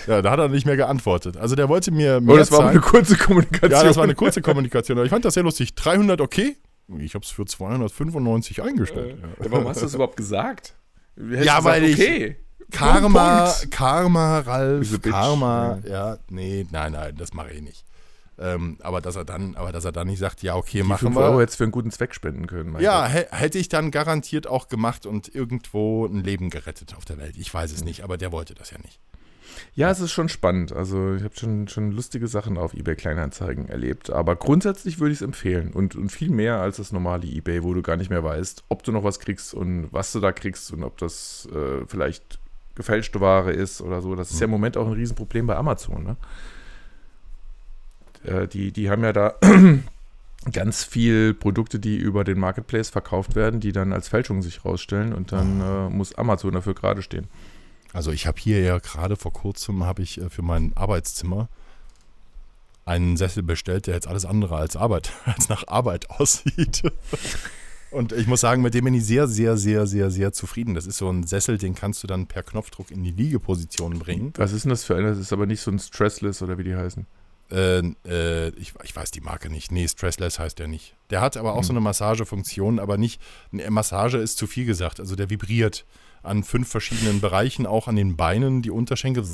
ja, 0.09 0.21
da 0.21 0.31
hat 0.31 0.39
er 0.41 0.49
nicht 0.49 0.67
mehr 0.67 0.77
geantwortet. 0.77 1.39
Also 1.39 1.55
der 1.57 1.71
wollte 1.71 1.91
mir 1.91 2.21
mehr 2.21 2.35
Oh, 2.35 2.37
das 2.37 2.51
war 2.51 2.59
zahlen. 2.59 2.71
eine 2.73 2.81
kurze 2.81 3.17
Kommunikation. 3.17 3.71
Ja, 3.71 3.83
das 3.85 3.97
war 3.97 4.05
eine 4.05 4.15
kurze 4.15 4.43
Kommunikation, 4.43 4.99
aber 4.99 5.07
ich 5.07 5.11
fand 5.11 5.25
das 5.25 5.33
sehr 5.33 5.45
lustig. 5.45 5.75
300 5.75 6.21
okay? 6.21 6.59
Ich 6.99 7.15
habe 7.15 7.25
es 7.25 7.31
für 7.31 7.47
295 7.47 8.61
eingestellt. 8.63 9.17
ja. 9.23 9.29
Ja, 9.43 9.51
warum 9.53 9.69
hast 9.69 9.81
du 9.81 9.87
das 9.87 9.95
überhaupt 9.95 10.19
gesagt? 10.19 10.75
Ja, 11.17 11.65
weil 11.65 11.85
ich- 11.85 11.99
okay. 11.99 12.37
Karma. 12.71 13.53
Karma, 13.71 14.41
Ralf, 14.41 14.91
Bitch. 15.01 15.11
Karma, 15.13 15.79
ja, 15.89 16.19
nee, 16.29 16.67
nein, 16.71 16.93
nein, 16.93 17.15
das 17.17 17.33
mache 17.33 17.53
ich 17.53 17.63
nicht. 17.63 17.85
Ähm, 18.41 18.77
aber 18.83 19.01
dass 19.01 19.17
er 19.17 19.25
dann, 19.25 19.57
aber 19.57 19.73
dass 19.73 19.85
er 19.85 19.91
dann 19.91 20.07
nicht 20.07 20.21
sagt, 20.21 20.43
ja, 20.43 20.55
okay, 20.55 20.79
Die 20.79 20.83
machen 20.85 21.09
5 21.09 21.17
wir. 21.17 21.23
Euro 21.23 21.41
jetzt 21.41 21.57
für 21.57 21.65
einen 21.65 21.73
guten 21.73 21.91
Zweck 21.91 22.15
spenden 22.15 22.47
können. 22.47 22.79
ja, 22.79 23.07
hätte 23.07 23.59
ich 23.59 23.69
dann 23.69 23.91
garantiert 23.91 24.47
auch 24.47 24.69
gemacht 24.69 25.07
und 25.07 25.35
irgendwo 25.35 26.07
ein 26.07 26.23
Leben 26.23 26.49
gerettet 26.51 26.95
auf 26.97 27.05
der 27.05 27.19
Welt. 27.19 27.37
Ich 27.37 27.53
weiß 27.53 27.73
es 27.73 27.85
nicht, 27.85 28.05
aber 28.05 28.17
der 28.17 28.31
wollte 28.31 28.55
das 28.55 28.71
ja 28.71 28.79
nicht. 28.79 29.01
Ja, 29.75 29.91
es 29.91 29.99
ist 29.99 30.13
schon 30.13 30.29
spannend. 30.29 30.73
Also 30.73 31.15
ich 31.15 31.25
habe 31.25 31.35
schon, 31.37 31.67
schon 31.67 31.91
lustige 31.91 32.29
Sachen 32.29 32.59
auf 32.59 32.75
eBay 32.75 32.95
Kleinanzeigen 32.95 33.69
erlebt. 33.69 34.11
Aber 34.11 34.37
grundsätzlich 34.37 35.01
würde 35.01 35.13
ich 35.13 35.19
es 35.19 35.23
empfehlen. 35.23 35.73
Und, 35.73 35.97
und 35.97 36.11
viel 36.13 36.31
mehr 36.31 36.61
als 36.61 36.77
das 36.77 36.93
normale 36.93 37.27
eBay, 37.27 37.65
wo 37.65 37.75
du 37.75 37.83
gar 37.83 37.97
nicht 37.97 38.11
mehr 38.11 38.23
weißt, 38.23 38.65
ob 38.69 38.85
du 38.85 38.93
noch 38.93 39.03
was 39.03 39.19
kriegst 39.19 39.55
und 39.55 39.89
was 39.93 40.13
du 40.13 40.21
da 40.21 40.31
kriegst 40.31 40.73
und 40.73 40.85
ob 40.85 40.99
das 40.99 41.49
äh, 41.53 41.85
vielleicht 41.89 42.39
gefälschte 42.79 43.21
Ware 43.21 43.53
ist 43.53 43.83
oder 43.83 44.01
so. 44.01 44.15
Das 44.15 44.31
ist 44.31 44.41
ja 44.41 44.47
im 44.47 44.51
Moment 44.51 44.79
auch 44.79 44.87
ein 44.87 44.95
Riesenproblem 44.95 45.47
bei 45.47 45.57
Amazon. 45.57 46.05
Ne? 46.05 46.17
Äh, 48.25 48.49
die, 48.49 48.73
die 48.73 48.89
haben 48.89 49.05
ja 49.05 49.13
da 49.13 49.35
ganz 50.53 50.85
viel 50.85 51.35
Produkte, 51.35 51.79
die 51.79 51.97
über 51.97 52.25
den 52.25 52.39
Marketplace 52.39 52.89
verkauft 52.89 53.35
werden, 53.35 53.61
die 53.61 53.73
dann 53.73 53.93
als 53.93 54.09
Fälschung 54.09 54.41
sich 54.41 54.65
rausstellen 54.65 55.13
und 55.13 55.33
dann 55.33 55.61
äh, 55.61 55.91
muss 55.91 56.15
Amazon 56.15 56.53
dafür 56.53 56.75
gerade 56.75 57.03
stehen. 57.03 57.27
Also 57.93 58.13
ich 58.13 58.27
habe 58.27 58.39
hier 58.41 58.61
ja 58.61 58.79
gerade 58.79 59.17
vor 59.17 59.33
kurzem 59.33 59.85
habe 59.85 60.03
ich 60.03 60.21
äh, 60.21 60.31
für 60.31 60.43
mein 60.43 60.73
Arbeitszimmer 60.77 61.49
einen 62.85 63.17
Sessel 63.19 63.43
bestellt, 63.43 63.87
der 63.87 63.95
jetzt 63.95 64.07
alles 64.07 64.25
andere 64.25 64.57
als 64.57 64.77
Arbeit, 64.77 65.13
als 65.27 65.49
nach 65.49 65.67
Arbeit 65.67 66.09
aussieht. 66.11 66.83
Und 67.91 68.13
ich 68.13 68.27
muss 68.27 68.41
sagen, 68.41 68.63
mit 68.63 68.75
dem 68.75 68.85
bin 68.85 68.95
ich 68.95 69.05
sehr, 69.05 69.27
sehr, 69.27 69.57
sehr, 69.57 69.87
sehr, 69.87 70.11
sehr 70.11 70.33
zufrieden. 70.33 70.75
Das 70.75 70.87
ist 70.87 70.99
so 70.99 71.09
ein 71.11 71.27
Sessel, 71.27 71.59
den 71.59 71.75
kannst 71.75 72.03
du 72.03 72.07
dann 72.07 72.27
per 72.27 72.43
Knopfdruck 72.43 72.91
in 72.91 73.03
die 73.03 73.13
Liegeposition 73.13 73.99
bringen. 73.99 74.33
Was 74.37 74.53
ist 74.53 74.65
denn 74.65 74.71
das 74.71 74.85
für 74.85 74.97
einer? 74.97 75.11
Das 75.11 75.19
ist 75.19 75.33
aber 75.33 75.47
nicht 75.47 75.61
so 75.61 75.71
ein 75.71 75.79
Stressless 75.79 76.43
oder 76.43 76.59
wie 76.59 76.65
die 76.65 76.77
heißen. 76.77 77.07
Äh, 77.51 77.79
äh, 78.07 78.49
ich, 78.57 78.75
ich 78.83 78.95
weiß 78.95 79.11
die 79.11 79.23
Marke 79.23 79.49
nicht. 79.49 79.73
Nee, 79.73 79.89
Stressless 79.89 80.39
heißt 80.39 80.59
der 80.59 80.69
nicht. 80.69 80.97
Der 81.11 81.23
hat 81.23 81.37
aber 81.39 81.55
auch 81.55 81.65
so 81.65 81.73
eine 81.73 81.81
Massagefunktion, 81.81 82.79
aber 82.79 82.99
nicht. 82.99 83.23
Eine 83.53 83.71
Massage 83.71 84.19
ist 84.19 84.37
zu 84.37 84.47
viel 84.47 84.67
gesagt. 84.67 85.01
Also 85.01 85.17
der 85.17 85.31
vibriert 85.31 85.87
an 86.23 86.45
fünf 86.45 86.69
verschiedenen 86.69 87.21
Bereichen, 87.21 87.67
auch 87.67 87.89
an 87.89 87.97
den 87.97 88.17
Beinen, 88.17 88.61
die 88.61 88.71
Unterschenkel. 88.71 89.25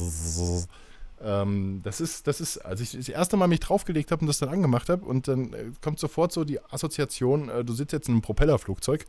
Ähm, 1.24 1.80
das 1.84 2.00
ist, 2.00 2.26
das 2.26 2.40
ist, 2.40 2.58
als 2.58 2.80
ich 2.80 2.92
das 2.92 3.08
erste 3.08 3.36
Mal 3.36 3.46
mich 3.46 3.60
draufgelegt 3.60 4.10
habe 4.10 4.20
und 4.20 4.26
das 4.26 4.38
dann 4.38 4.48
angemacht 4.50 4.88
habe, 4.88 5.04
und 5.04 5.26
dann 5.28 5.52
äh, 5.54 5.64
kommt 5.80 5.98
sofort 5.98 6.32
so 6.32 6.44
die 6.44 6.60
Assoziation, 6.70 7.48
äh, 7.48 7.64
du 7.64 7.72
sitzt 7.72 7.92
jetzt 7.92 8.08
in 8.08 8.14
einem 8.14 8.22
Propellerflugzeug. 8.22 9.06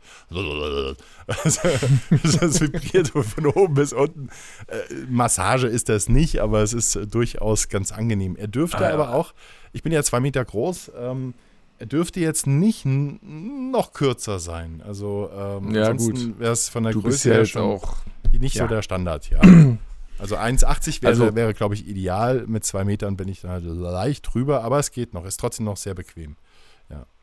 Also, 1.26 1.60
das 2.40 2.60
vibriert 2.60 3.08
von 3.08 3.46
oben 3.46 3.74
bis 3.74 3.92
unten. 3.92 4.28
Äh, 4.68 4.76
Massage 5.08 5.66
ist 5.66 5.88
das 5.88 6.08
nicht, 6.08 6.40
aber 6.40 6.62
es 6.62 6.72
ist 6.72 6.96
äh, 6.96 7.06
durchaus 7.06 7.68
ganz 7.68 7.92
angenehm. 7.92 8.36
Er 8.36 8.48
dürfte 8.48 8.78
Ah, 8.78 8.88
ja. 8.88 8.94
aber 8.94 9.14
auch, 9.14 9.34
ich 9.72 9.82
bin 9.82 9.92
ja 9.92 10.02
zwei 10.02 10.20
Meter 10.20 10.44
groß, 10.44 10.92
ähm, 10.98 11.34
er 11.78 11.86
dürfte 11.86 12.20
jetzt 12.20 12.46
nicht 12.46 12.86
noch 12.86 13.92
kürzer 13.92 14.38
sein. 14.38 14.82
Also 14.86 15.28
ähm, 15.36 15.74
Ja, 15.74 15.88
ansonsten 15.90 16.38
wäre 16.38 16.52
es 16.52 16.70
von 16.70 16.84
der 16.84 16.92
Du 16.92 17.02
Größe 17.02 17.12
bist 17.12 17.24
ja 17.26 17.32
her 17.34 17.44
schon 17.44 17.62
auch. 17.62 17.96
nicht 18.32 18.54
so 18.54 18.60
ja. 18.60 18.66
der 18.68 18.80
Standard, 18.82 19.28
ja. 19.28 19.40
Also 20.18 20.36
1,80 20.36 21.02
wäre, 21.02 21.12
Also- 21.12 21.34
wäre 21.34 21.54
glaube 21.54 21.74
ich, 21.74 21.86
ideal. 21.86 22.44
Mit 22.46 22.64
zwei 22.64 22.84
Metern 22.84 23.16
bin 23.16 23.28
ich 23.28 23.40
dann 23.42 23.50
halt 23.50 23.64
leicht 23.64 24.32
drüber, 24.32 24.62
aber 24.64 24.78
es 24.78 24.90
geht 24.90 25.14
noch. 25.14 25.24
Ist 25.24 25.38
trotzdem 25.40 25.66
noch 25.66 25.76
sehr 25.76 25.94
bequem. 25.94 26.36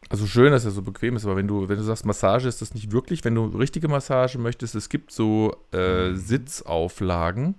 Also 0.09 0.27
schön, 0.27 0.51
dass 0.51 0.65
er 0.65 0.71
so 0.71 0.81
bequem 0.81 1.15
ist, 1.15 1.23
aber 1.23 1.37
wenn 1.37 1.47
du, 1.47 1.69
wenn 1.69 1.77
du 1.77 1.83
sagst, 1.83 2.05
Massage 2.05 2.49
ist 2.49 2.61
das 2.61 2.73
nicht 2.73 2.91
wirklich, 2.91 3.23
wenn 3.23 3.35
du 3.35 3.45
richtige 3.45 3.87
Massage 3.87 4.37
möchtest, 4.37 4.75
es 4.75 4.89
gibt 4.89 5.13
so 5.13 5.55
äh, 5.71 6.13
Sitzauflagen, 6.13 7.55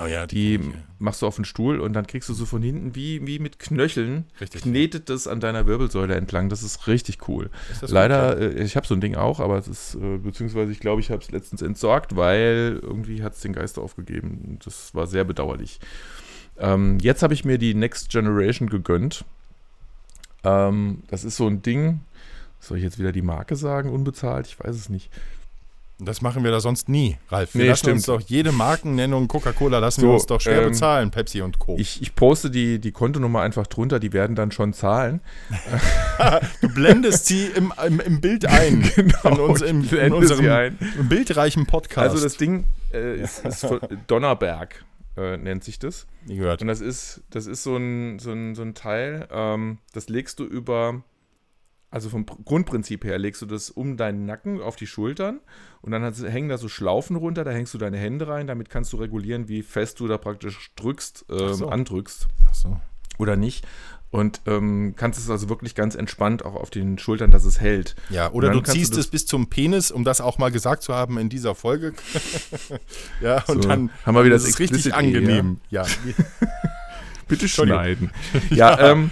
Oh 0.00 0.06
ja, 0.06 0.26
die 0.26 0.60
machst 0.98 1.22
du 1.22 1.26
auf 1.26 1.36
den 1.36 1.44
Stuhl 1.44 1.80
und 1.80 1.94
dann 1.94 2.06
kriegst 2.06 2.28
du 2.28 2.34
so 2.34 2.44
von 2.44 2.60
hinten 2.60 2.94
wie, 2.94 3.26
wie 3.26 3.38
mit 3.38 3.58
Knöcheln, 3.58 4.24
Richtig. 4.40 4.62
knetet 4.62 5.08
das 5.08 5.26
an 5.26 5.40
deiner 5.40 5.66
Wirbelsäule 5.66 6.14
entlang. 6.14 6.48
Das 6.50 6.62
ist 6.62 6.86
richtig 6.86 7.26
cool. 7.28 7.50
Ist 7.70 7.90
Leider, 7.90 8.34
gut, 8.34 8.58
äh, 8.58 8.62
ich 8.62 8.76
habe 8.76 8.86
so 8.86 8.94
ein 8.94 9.00
Ding 9.00 9.14
auch, 9.14 9.40
aber 9.40 9.56
es 9.56 9.66
ist, 9.66 9.94
äh, 9.94 10.18
beziehungsweise 10.18 10.72
ich 10.72 10.80
glaube, 10.80 11.00
ich 11.00 11.10
habe 11.10 11.22
es 11.22 11.30
letztens 11.30 11.62
entsorgt, 11.62 12.16
weil 12.16 12.80
irgendwie 12.82 13.22
hat 13.22 13.34
es 13.34 13.40
den 13.40 13.54
Geist 13.54 13.78
aufgegeben. 13.78 14.58
Das 14.64 14.94
war 14.94 15.06
sehr 15.06 15.24
bedauerlich. 15.24 15.80
Ähm, 16.58 16.98
jetzt 17.00 17.22
habe 17.22 17.34
ich 17.34 17.44
mir 17.44 17.56
die 17.56 17.74
Next 17.74 18.10
Generation 18.10 18.68
gegönnt. 18.68 19.24
Ähm, 20.44 21.02
das 21.08 21.24
ist 21.24 21.36
so 21.36 21.46
ein 21.46 21.62
Ding. 21.62 22.00
Soll 22.60 22.78
ich 22.78 22.84
jetzt 22.84 22.98
wieder 22.98 23.12
die 23.12 23.22
Marke 23.22 23.56
sagen? 23.56 23.90
Unbezahlt? 23.90 24.46
Ich 24.48 24.58
weiß 24.58 24.74
es 24.74 24.88
nicht. 24.88 25.10
Das 26.00 26.22
machen 26.22 26.44
wir 26.44 26.52
da 26.52 26.60
sonst 26.60 26.88
nie, 26.88 27.16
Ralf. 27.28 27.54
Wir 27.54 27.62
Nee, 27.62 27.68
lassen 27.70 27.90
uns 27.90 28.02
stimmt. 28.04 28.20
doch 28.22 28.28
jede 28.28 28.52
Markennennung 28.52 29.26
Coca-Cola 29.26 29.80
lassen 29.80 30.02
So, 30.02 30.06
wir 30.06 30.14
uns 30.14 30.26
doch 30.26 30.40
schwer 30.40 30.62
ähm, 30.62 30.68
bezahlen, 30.68 31.10
Pepsi 31.10 31.42
und 31.42 31.58
Co. 31.58 31.74
Ich, 31.76 32.00
ich 32.00 32.14
poste 32.14 32.50
die, 32.52 32.78
die 32.78 32.92
Kontonummer 32.92 33.40
einfach 33.40 33.66
drunter, 33.66 33.98
die 33.98 34.12
werden 34.12 34.36
dann 34.36 34.52
schon 34.52 34.72
zahlen. 34.72 35.20
du 36.60 36.68
blendest 36.68 37.26
sie 37.26 37.46
im, 37.46 37.72
im, 37.84 37.98
im 38.00 38.20
Bild 38.20 38.46
ein. 38.46 38.88
Genau, 38.94 39.34
in, 39.34 39.40
uns, 39.40 39.62
ich 39.62 39.92
in 39.92 40.12
unserem 40.12 40.48
ein. 40.50 40.78
bildreichen 41.08 41.66
Podcast. 41.66 42.10
Also 42.10 42.22
das 42.22 42.36
Ding 42.36 42.64
äh, 42.92 43.20
ist, 43.20 43.44
ist 43.44 43.66
Donnerberg, 44.06 44.84
äh, 45.16 45.36
nennt 45.36 45.64
sich 45.64 45.78
das. 45.78 46.06
Nie 46.26 46.36
gehört. 46.36 46.62
Und 46.62 46.68
das 46.68 46.80
ist, 46.80 47.22
das 47.30 47.46
ist 47.46 47.62
so 47.64 47.76
ein, 47.76 48.18
so 48.20 48.30
ein, 48.32 48.54
so 48.54 48.62
ein 48.62 48.74
Teil, 48.74 49.26
ähm, 49.32 49.78
das 49.94 50.08
legst 50.08 50.38
du 50.38 50.44
über, 50.44 51.02
also 51.90 52.08
vom 52.10 52.24
Pr- 52.24 52.44
Grundprinzip 52.44 53.04
her, 53.04 53.18
legst 53.18 53.40
du 53.42 53.46
das 53.46 53.70
um 53.70 53.96
deinen 53.96 54.26
Nacken 54.26 54.60
auf 54.60 54.76
die 54.76 54.86
Schultern 54.86 55.40
und 55.80 55.92
dann 55.92 56.12
hängen 56.14 56.48
da 56.48 56.58
so 56.58 56.68
Schlaufen 56.68 57.16
runter, 57.16 57.44
da 57.44 57.50
hängst 57.50 57.72
du 57.74 57.78
deine 57.78 57.96
Hände 57.98 58.28
rein, 58.28 58.46
damit 58.46 58.68
kannst 58.70 58.92
du 58.92 58.96
regulieren, 58.98 59.48
wie 59.48 59.62
fest 59.62 60.00
du 60.00 60.06
da 60.08 60.18
praktisch 60.18 60.70
drückst, 60.76 61.26
ähm, 61.30 61.54
so. 61.54 61.68
andrückst 61.68 62.28
Ach 62.50 62.54
so. 62.54 62.80
oder 63.18 63.36
nicht. 63.36 63.66
Und 64.10 64.40
ähm, 64.46 64.94
kannst 64.96 65.18
es 65.20 65.28
also 65.28 65.50
wirklich 65.50 65.74
ganz 65.74 65.94
entspannt 65.94 66.42
auch 66.42 66.54
auf 66.54 66.70
den 66.70 66.96
Schultern, 66.98 67.30
dass 67.30 67.44
es 67.44 67.60
hält. 67.60 67.94
Ja, 68.08 68.32
oder 68.32 68.50
du 68.50 68.60
ziehst 68.62 68.96
du 68.96 69.00
es 69.00 69.08
bis 69.08 69.26
zum 69.26 69.50
Penis, 69.50 69.90
um 69.90 70.02
das 70.02 70.22
auch 70.22 70.38
mal 70.38 70.50
gesagt 70.50 70.82
zu 70.82 70.94
haben 70.94 71.18
in 71.18 71.28
dieser 71.28 71.54
Folge. 71.54 71.92
ja, 73.20 73.44
und 73.48 73.62
So, 73.62 73.68
dann 73.68 73.90
haben 74.06 74.14
wir 74.14 74.24
wieder 74.24 74.36
ist 74.36 74.44
das 74.44 74.54
es 74.54 74.60
richtig 74.60 74.86
E, 74.86 74.92
angenehm. 74.92 75.60
Ja. 75.68 75.84
Bitte 77.28 77.42
Entschuldigung. 77.42 77.78
schneiden. 77.80 78.10
ja, 78.50 78.78
ähm, 78.92 79.10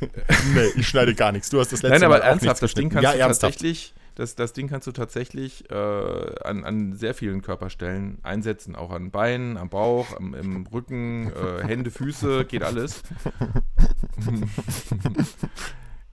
nee, 0.54 0.66
ich 0.76 0.88
schneide 0.88 1.14
gar 1.14 1.32
nichts. 1.32 1.50
Du 1.50 1.60
hast 1.60 1.72
das 1.72 1.82
letzte 1.82 2.00
Nein, 2.00 2.04
aber 2.04 2.18
Mal 2.18 2.24
ernsthaft, 2.24 2.62
das 2.62 2.74
Ding 2.74 2.90
ja, 2.92 3.12
du 3.12 3.18
ernsthaft. 3.18 3.54
tatsächlich, 3.54 3.94
das, 4.14 4.34
das 4.34 4.52
Ding 4.52 4.68
kannst 4.68 4.86
du 4.86 4.92
tatsächlich 4.92 5.70
äh, 5.70 5.74
an, 5.74 6.64
an 6.64 6.94
sehr 6.94 7.14
vielen 7.14 7.42
Körperstellen 7.42 8.18
einsetzen, 8.22 8.76
auch 8.76 8.90
an 8.90 9.10
Beinen, 9.10 9.56
am 9.56 9.68
Bauch, 9.68 10.16
am, 10.16 10.34
im 10.34 10.66
Rücken, 10.66 11.32
äh, 11.32 11.66
Hände, 11.66 11.90
Füße, 11.90 12.44
geht 12.44 12.62
alles. 12.62 13.02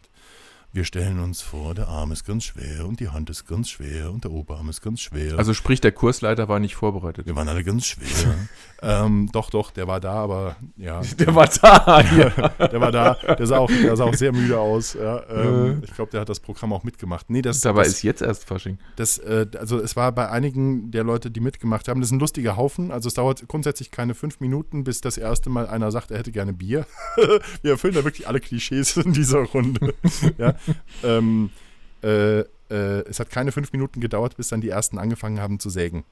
wir 0.77 0.85
stellen 0.85 1.21
uns 1.21 1.41
vor, 1.41 1.75
der 1.75 1.89
Arm 1.89 2.13
ist 2.13 2.27
ganz 2.27 2.45
schwer 2.45 2.87
und 2.87 3.01
die 3.01 3.09
Hand 3.09 3.31
ist 3.31 3.47
ganz 3.47 3.71
schwer 3.71 4.13
und 4.13 4.25
der 4.25 4.31
Oberarm 4.31 4.69
ist 4.69 4.83
ganz 4.83 5.01
schwer. 5.01 5.39
Also 5.39 5.55
sprich, 5.55 5.81
der 5.81 5.91
Kursleiter 5.91 6.49
war 6.49 6.61
nicht 6.61 6.77
vorbereitet. 6.77 7.27
wir 7.27 7.35
waren 7.35 7.49
alle 7.49 7.65
ganz 7.65 7.87
schwer. 7.87 8.35
ähm, 8.83 9.31
doch, 9.33 9.49
doch, 9.49 9.71
der 9.71 9.89
war 9.89 10.01
da, 10.01 10.13
aber 10.13 10.57
ja. 10.77 11.01
Der 11.19 11.35
war 11.35 11.49
da. 11.49 12.05
Ja. 12.17 12.29
Der 12.67 12.81
war 12.81 12.93
da, 12.93 13.15
der 13.15 13.47
sah 13.47 13.59
auch, 13.59 13.71
der 13.71 13.97
sah 13.97 14.05
auch 14.05 14.15
sehr 14.15 14.33
müde 14.33 14.59
aus. 14.59 14.95
Ja, 14.95 15.23
ähm, 15.31 15.83
ich 15.83 15.95
glaube, 15.95 16.11
der 16.11 16.21
hat 16.21 16.29
das 16.29 16.41
Programm 16.41 16.73
auch 16.73 16.85
mitgemacht. 16.85 17.31
Nee, 17.31 17.41
das, 17.41 17.61
Dabei 17.61 17.85
das, 17.85 17.95
ist 17.95 18.03
jetzt 18.03 18.21
erst 18.21 18.45
Fasching. 18.45 18.79
das, 18.97 19.19
äh, 19.19 19.47
also 19.59 19.79
es 19.79 19.97
war 19.97 20.13
bei 20.13 20.29
einigen 20.29 20.91
der 20.91 21.05
Leute, 21.05 21.31
die 21.31 21.41
mitgemacht 21.41 21.89
haben, 21.89 22.01
das 22.01 22.09
ist 22.11 22.13
ein 22.13 22.21
lustiger 22.21 22.57
Haufen. 22.57 22.91
Also 22.91 23.09
es 23.09 23.15
dauert 23.15 23.49
grundsätzlich 23.49 23.91
keine 23.91 24.15
fünf 24.15 24.41
Minuten, 24.41 24.85
bis 24.85 25.01
das 25.01 25.17
erste 25.17 25.49
Mal 25.49 25.67
einer 25.67 25.91
sagt, 25.91 26.11
er 26.11 26.19
hätte 26.19 26.33
gerne 26.33 26.53
Bier. 26.53 26.87
Wir 27.63 27.73
erfüllen 27.73 27.95
da 27.95 28.05
wirklich 28.05 28.29
alle 28.29 28.41
Klischees 28.41 28.97
in 28.97 29.13
dieser 29.15 29.41
Runde. 29.41 29.95
ja, 30.39 30.55
ähm, 31.05 31.51
äh, 32.03 32.41
äh, 32.41 32.45
es 33.09 33.21
hat 33.21 33.31
keine 33.31 33.53
fünf 33.53 33.73
Minuten 33.73 34.01
gedauert, 34.01 34.37
bis 34.37 34.49
dann 34.49 34.61
die 34.61 34.69
ersten 34.69 34.99
angefangen 34.99 35.41
haben 35.41 35.59
zu 35.61 35.71
sägen. 35.71 36.05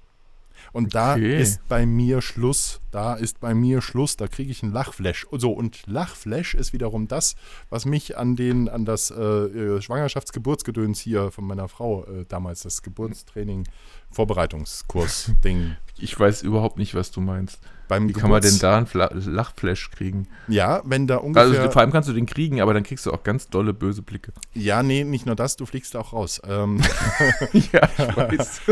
Und 0.72 0.94
da 0.94 1.14
Okay. 1.14 1.40
ist 1.40 1.68
bei 1.68 1.84
mir 1.84 2.22
Schluss. 2.22 2.80
Da 2.90 3.14
ist 3.14 3.38
bei 3.40 3.54
mir 3.54 3.82
Schluss. 3.82 4.16
Da 4.16 4.28
kriege 4.28 4.50
ich 4.50 4.62
einen 4.62 4.72
Lachflash. 4.72 5.26
So, 5.32 5.52
und 5.52 5.86
Lachflash 5.86 6.54
ist 6.54 6.72
wiederum 6.72 7.06
das, 7.06 7.34
was 7.70 7.84
mich 7.84 8.16
an 8.16 8.34
den, 8.34 8.68
an 8.68 8.84
das 8.84 9.10
äh, 9.10 9.14
äh, 9.20 9.82
Schwangerschaftsgeburtsgedöns 9.82 11.00
hier 11.00 11.30
von 11.30 11.44
meiner 11.44 11.68
Frau 11.68 12.04
äh, 12.06 12.24
damals, 12.28 12.62
das 12.62 12.82
Geburtstraining, 12.82 13.66
Vorbereitungskurs-Ding. 14.10 15.76
Ich 15.98 16.18
weiß 16.18 16.42
überhaupt 16.42 16.78
nicht, 16.78 16.94
was 16.94 17.10
du 17.10 17.20
meinst. 17.20 17.58
Beim 17.86 18.08
Wie 18.08 18.14
kann 18.14 18.30
man 18.30 18.40
denn 18.40 18.58
da 18.60 18.78
einen 18.78 18.86
Fla 18.86 19.10
Lachflash 19.12 19.90
kriegen? 19.90 20.26
Ja, 20.48 20.80
wenn 20.86 21.06
da 21.06 21.18
ungefähr. 21.18 21.60
Also 21.60 21.70
vor 21.70 21.82
allem 21.82 21.92
kannst 21.92 22.08
du 22.08 22.14
den 22.14 22.24
kriegen, 22.24 22.62
aber 22.62 22.72
dann 22.72 22.82
kriegst 22.82 23.04
du 23.04 23.12
auch 23.12 23.22
ganz 23.22 23.48
dolle 23.48 23.74
böse 23.74 24.00
Blicke. 24.00 24.32
ja, 24.54 24.82
nee, 24.82 25.04
nicht 25.04 25.26
nur 25.26 25.36
das, 25.36 25.56
du 25.56 25.66
fliegst 25.66 25.94
auch 25.94 26.14
raus. 26.14 26.40
Ähm, 26.48 26.80
ja, 27.52 27.82
ich 27.98 28.16
weiß. 28.16 28.60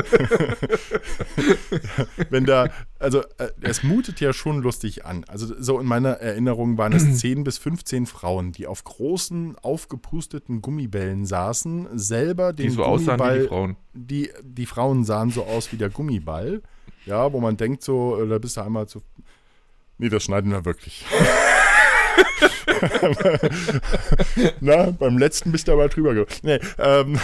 wenn 2.31 2.45
da, 2.47 2.69
also 2.99 3.21
äh, 3.39 3.49
es 3.61 3.83
mutet 3.83 4.21
ja 4.21 4.33
schon 4.33 4.63
lustig 4.63 5.05
an. 5.05 5.25
Also 5.29 5.55
so 5.59 5.79
in 5.79 5.87
meiner 5.87 6.11
Erinnerung 6.13 6.79
waren 6.79 6.93
es 6.93 7.17
10 7.19 7.45
bis 7.45 7.59
15 7.59 8.07
Frauen, 8.07 8.53
die 8.53 8.67
auf 8.67 8.85
großen, 8.85 9.57
aufgepusteten 9.59 10.63
Gummibällen 10.63 11.27
saßen, 11.27 11.89
selber 11.99 12.53
den 12.53 12.69
Die 12.69 12.73
so 12.73 12.85
aussahen 12.85 13.19
wie 13.21 13.25
Gummiball, 13.25 13.41
die 13.41 13.49
Frauen. 13.49 13.77
die, 13.93 14.31
die 14.43 14.67
Frauen 14.67 15.05
sahen 15.05 15.31
so 15.31 15.45
aus 15.45 15.73
wie 15.73 15.77
der 15.77 15.91
Gummiball. 15.91 16.63
Ja, 17.07 17.33
wo 17.33 17.41
man 17.41 17.57
denkt 17.57 17.83
so, 17.83 18.23
äh, 18.23 18.29
da 18.29 18.39
bist 18.39 18.57
du 18.57 18.61
einmal 18.63 18.87
zu. 18.87 19.03
Nee, 19.99 20.09
das 20.09 20.25
schneiden 20.25 20.51
wir 20.51 20.65
wirklich. 20.65 21.05
Na, 24.61 24.91
beim 24.91 25.19
letzten 25.19 25.53
bist 25.53 25.69
du 25.69 25.73
aber 25.73 25.89
drüber 25.89 26.15
ge 26.15 26.27
Nee, 26.43 26.59
ähm, 26.79 27.19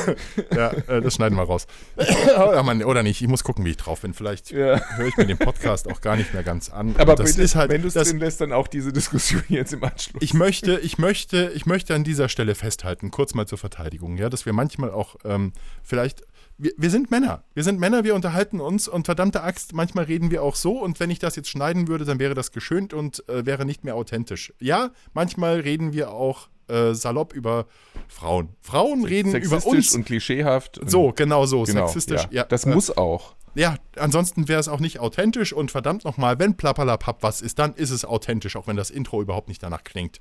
ja, 0.54 0.70
äh, 0.70 1.00
das 1.00 1.14
schneiden 1.14 1.36
wir 1.36 1.44
raus. 1.44 1.66
oder, 1.96 2.62
Mann, 2.62 2.82
oder 2.82 3.02
nicht, 3.02 3.20
ich 3.20 3.28
muss 3.28 3.44
gucken, 3.44 3.64
wie 3.64 3.70
ich 3.70 3.76
drauf 3.76 4.00
bin. 4.00 4.14
Vielleicht 4.14 4.50
Ja. 4.50 4.80
höre 4.96 5.06
ich 5.06 5.16
mir 5.16 5.26
den 5.26 5.38
Podcast 5.38 5.90
auch 5.90 6.00
gar 6.00 6.16
nicht 6.16 6.32
mehr 6.34 6.42
ganz 6.42 6.70
an. 6.70 6.94
Aber 6.98 7.14
das 7.14 7.32
bitte, 7.32 7.42
ist 7.42 7.54
halt, 7.54 7.70
wenn 7.70 7.82
du 7.82 7.88
es 7.88 7.94
drin 7.94 8.18
lässt, 8.18 8.40
dann 8.40 8.52
auch 8.52 8.68
diese 8.68 8.92
Diskussion 8.92 9.42
jetzt 9.48 9.72
im 9.72 9.84
Anschluss. 9.84 10.22
ich 10.22 10.34
möchte, 10.34 10.78
ich 10.80 10.98
möchte, 10.98 11.52
ich 11.54 11.66
möchte 11.66 11.94
an 11.94 12.04
dieser 12.04 12.28
Stelle 12.28 12.54
festhalten, 12.54 13.10
kurz 13.10 13.34
mal 13.34 13.46
zur 13.46 13.58
Verteidigung, 13.58 14.16
ja, 14.16 14.30
dass 14.30 14.46
wir 14.46 14.52
manchmal 14.52 14.90
auch 14.90 15.16
ähm, 15.24 15.52
vielleicht, 15.82 16.22
wir, 16.62 16.72
wir 16.76 16.90
sind 16.90 17.10
Männer, 17.10 17.42
wir 17.54 17.64
sind 17.64 17.80
Männer, 17.80 18.04
wir 18.04 18.14
unterhalten 18.14 18.60
uns 18.60 18.86
und 18.86 19.06
verdammte 19.06 19.42
Axt, 19.42 19.72
manchmal 19.74 20.04
reden 20.04 20.30
wir 20.30 20.42
auch 20.42 20.54
so 20.54 20.78
und 20.78 21.00
wenn 21.00 21.10
ich 21.10 21.18
das 21.18 21.34
jetzt 21.36 21.48
schneiden 21.48 21.88
würde, 21.88 22.04
dann 22.04 22.18
wäre 22.18 22.34
das 22.34 22.52
geschönt 22.52 22.94
und 22.94 23.28
äh, 23.28 23.44
wäre 23.44 23.64
nicht 23.64 23.82
mehr 23.84 23.96
authentisch. 23.96 24.52
Ja, 24.60 24.90
manchmal 25.12 25.60
reden 25.60 25.92
wir 25.92 26.12
auch 26.12 26.48
äh, 26.68 26.94
salopp 26.94 27.32
über 27.34 27.66
Frauen. 28.08 28.50
Frauen 28.60 29.04
reden 29.04 29.30
über 29.30 29.40
Sexistisch 29.40 29.72
uns. 29.88 29.94
und 29.94 30.04
klischeehaft. 30.04 30.78
und- 30.78 30.90
so, 30.90 31.12
genau 31.12 31.46
so, 31.46 31.64
genau, 31.64 31.86
sexistisch. 31.86 32.22
Ja. 32.30 32.42
Ja, 32.42 32.44
das 32.44 32.64
äh, 32.64 32.70
muss 32.70 32.96
auch. 32.96 33.34
ja, 33.54 33.76
ansonsten 33.96 34.46
wäre 34.46 34.60
es 34.60 34.68
auch 34.68 34.80
nicht 34.80 35.00
authentisch 35.00 35.52
und 35.52 35.72
verdammt 35.72 36.04
nochmal, 36.04 36.38
wenn 36.38 36.56
Plappalapapp 36.56 37.22
was 37.24 37.42
ist, 37.42 37.58
dann 37.58 37.74
ist 37.74 37.90
es 37.90 38.04
authentisch, 38.04 38.54
auch 38.56 38.68
wenn 38.68 38.76
das 38.76 38.90
Intro 38.90 39.20
überhaupt 39.20 39.48
nicht 39.48 39.62
danach 39.62 39.82
klingt. 39.82 40.20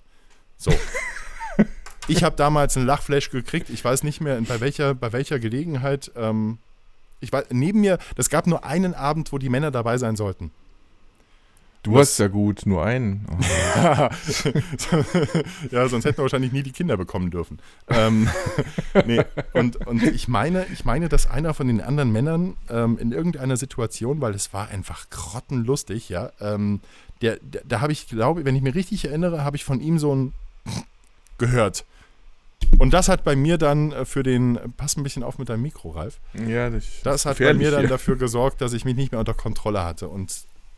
So. 0.57 0.71
ich 2.07 2.23
habe 2.23 2.35
damals 2.35 2.77
einen 2.77 2.85
Lachflash 2.85 3.29
gekriegt, 3.29 3.69
ich 3.69 3.83
weiß 3.83 4.03
nicht 4.03 4.21
mehr 4.21 4.39
bei 4.41 4.59
welcher, 4.59 4.93
bei 4.93 5.13
welcher 5.13 5.39
Gelegenheit. 5.39 6.11
Ähm, 6.15 6.57
ich 7.19 7.31
weiß, 7.31 7.45
neben 7.51 7.81
mir, 7.81 7.99
das 8.15 8.29
gab 8.29 8.47
nur 8.47 8.65
einen 8.65 8.93
Abend, 8.93 9.31
wo 9.31 9.37
die 9.37 9.49
Männer 9.49 9.71
dabei 9.71 9.97
sein 9.97 10.15
sollten. 10.15 10.51
Du 11.83 11.97
hast 11.97 12.19
ja 12.19 12.27
gut, 12.27 12.67
nur 12.67 12.85
einen. 12.85 13.25
Oh. 13.31 13.37
ja, 15.71 15.89
sonst 15.89 16.05
hätten 16.05 16.19
wir 16.19 16.23
wahrscheinlich 16.23 16.51
nie 16.51 16.61
die 16.61 16.71
Kinder 16.71 16.95
bekommen 16.95 17.31
dürfen. 17.31 17.57
Ähm, 17.89 18.29
nee, 19.07 19.23
und, 19.53 19.87
und 19.87 20.03
ich 20.03 20.27
meine, 20.27 20.67
ich 20.71 20.85
meine, 20.85 21.09
dass 21.09 21.25
einer 21.25 21.55
von 21.55 21.65
den 21.65 21.81
anderen 21.81 22.11
Männern 22.11 22.55
ähm, 22.69 22.99
in 22.99 23.11
irgendeiner 23.11 23.57
Situation, 23.57 24.21
weil 24.21 24.35
es 24.35 24.53
war 24.53 24.67
einfach 24.67 25.09
grottenlustig, 25.09 26.09
ja, 26.09 26.31
ähm, 26.39 26.81
der, 27.23 27.37
der, 27.41 27.63
da 27.65 27.81
habe 27.81 27.91
ich, 27.91 28.07
glaube 28.07 28.45
wenn 28.45 28.55
ich 28.55 28.61
mich 28.61 28.75
richtig 28.75 29.05
erinnere, 29.05 29.43
habe 29.43 29.55
ich 29.55 29.63
von 29.63 29.81
ihm 29.81 29.97
so 29.97 30.13
ein 30.15 30.33
gehört. 31.39 31.83
Und 32.79 32.93
das 32.93 33.09
hat 33.09 33.23
bei 33.23 33.35
mir 33.35 33.57
dann 33.57 33.91
äh, 33.91 34.05
für 34.05 34.23
den, 34.23 34.57
pass 34.77 34.97
ein 34.97 35.03
bisschen 35.03 35.23
auf 35.23 35.37
mit 35.37 35.49
deinem 35.49 35.61
Mikro, 35.61 35.91
Ralf. 35.91 36.19
Ja, 36.47 36.69
das, 36.69 36.85
Das 37.03 37.25
hat 37.25 37.37
bei 37.39 37.53
mir 37.53 37.71
dann 37.71 37.81
hier. 37.81 37.89
dafür 37.89 38.15
gesorgt, 38.15 38.61
dass 38.61 38.73
ich 38.73 38.85
mich 38.85 38.95
nicht 38.95 39.11
mehr 39.11 39.19
unter 39.19 39.33
Kontrolle 39.33 39.83
hatte. 39.83 40.07
Und, 40.07 40.33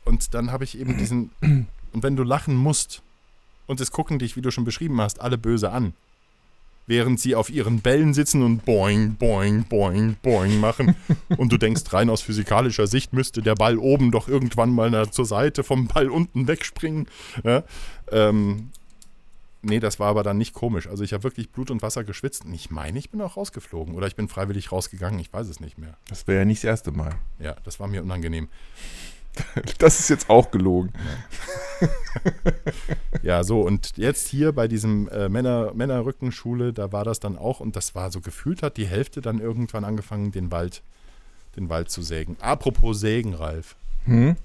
und 0.06 0.34
dann 0.34 0.52
habe 0.52 0.64
ich 0.64 0.78
eben 0.78 0.98
diesen. 0.98 1.30
Und 1.42 2.02
wenn 2.02 2.16
du 2.16 2.24
lachen 2.24 2.56
musst 2.56 3.02
und 3.68 3.80
es 3.80 3.92
gucken 3.92 4.20
dich, 4.20 4.36
wie 4.36 4.42
du 4.42 4.52
schon 4.52 4.66
beschrieben 4.66 5.00
hast, 5.00 5.22
alle 5.22 5.38
böse 5.38 5.72
an, 5.72 5.94
während 6.88 7.20
sie 7.20 7.36
auf 7.36 7.50
ihren 7.50 7.82
Bällen 7.82 8.14
sitzen 8.14 8.42
und 8.42 8.66
boing, 8.66 9.16
boing, 9.16 9.64
boing, 9.66 10.18
boing 10.22 10.60
machen. 10.60 10.96
und 11.38 11.52
du 11.54 11.58
denkst, 11.58 11.84
rein 11.94 12.10
aus 12.10 12.22
physikalischer 12.22 12.88
Sicht 12.88 13.14
müsste 13.14 13.42
der 13.42 13.56
Ball 13.56 13.78
oben 13.78 14.12
doch 14.12 14.28
irgendwann 14.28 14.72
mal 14.72 15.10
zur 15.12 15.26
Seite 15.26 15.64
vom 15.64 15.88
Ball 15.88 16.10
unten 16.10 16.48
wegspringen. 16.48 17.08
Ja? 17.44 17.64
Ähm, 18.12 18.72
nee, 19.64 19.80
das 19.80 20.00
war 20.00 20.10
aber 20.10 20.24
dann 20.24 20.38
nicht 20.38 20.54
komisch. 20.54 20.88
Also 20.88 21.04
ich 21.04 21.14
habe 21.14 21.24
wirklich 21.24 21.52
Blut 21.52 21.72
und 21.72 21.82
Wasser 21.82 22.04
geschwitzt. 22.04 22.46
Und 22.46 22.54
ich 22.54 22.70
meine, 22.70 23.00
ich 23.00 23.10
bin 23.10 23.22
auch 23.22 23.38
rausgeflogen. 23.38 23.96
Oder 23.96 24.08
ich 24.08 24.16
bin 24.16 24.28
freiwillig 24.28 24.72
rausgegangen. 24.72 25.20
Ich 25.20 25.32
weiß 25.32 25.48
es 25.48 25.60
nicht 25.60 25.78
mehr. 25.78 25.98
Das 26.08 26.28
wäre 26.28 26.40
ja 26.40 26.46
nicht 26.46 26.64
das 26.64 26.70
erste 26.70 26.92
Mal. 26.92 27.16
Ja, 27.40 27.56
das 27.64 27.80
war 27.80 27.88
mir 27.88 28.04
unangenehm. 28.04 28.50
Das 29.80 30.00
ist 30.00 30.10
jetzt 30.10 30.30
auch 30.30 30.52
gelogen. 30.52 30.94
ja, 33.24 33.44
so, 33.44 33.62
und 33.62 33.98
jetzt 33.98 34.28
hier 34.28 34.52
bei 34.52 34.68
diesem 34.68 35.08
äh, 35.10 35.28
Männer, 35.28 35.74
Männerrückenschule, 35.74 36.72
da 36.72 36.92
war 36.92 37.04
das 37.04 37.20
dann 37.20 37.36
auch, 37.36 37.60
und 37.60 37.76
das 37.76 37.96
war 37.96 38.12
so 38.12 38.22
gefühlt, 38.22 38.62
hat 38.62 38.78
die 38.78 38.86
Hälfte 38.86 39.22
dann 39.22 39.40
irgendwann 39.40 39.86
angefangen, 39.86 40.32
den 40.32 40.52
Wald, 40.52 40.84
den 41.56 41.70
Wald 41.70 41.90
zu 41.90 42.04
sägen. 42.04 42.38
Apropos 42.42 43.00
Sägen, 43.00 43.34
Ralf. 43.34 43.76
Hm? 44.06 44.36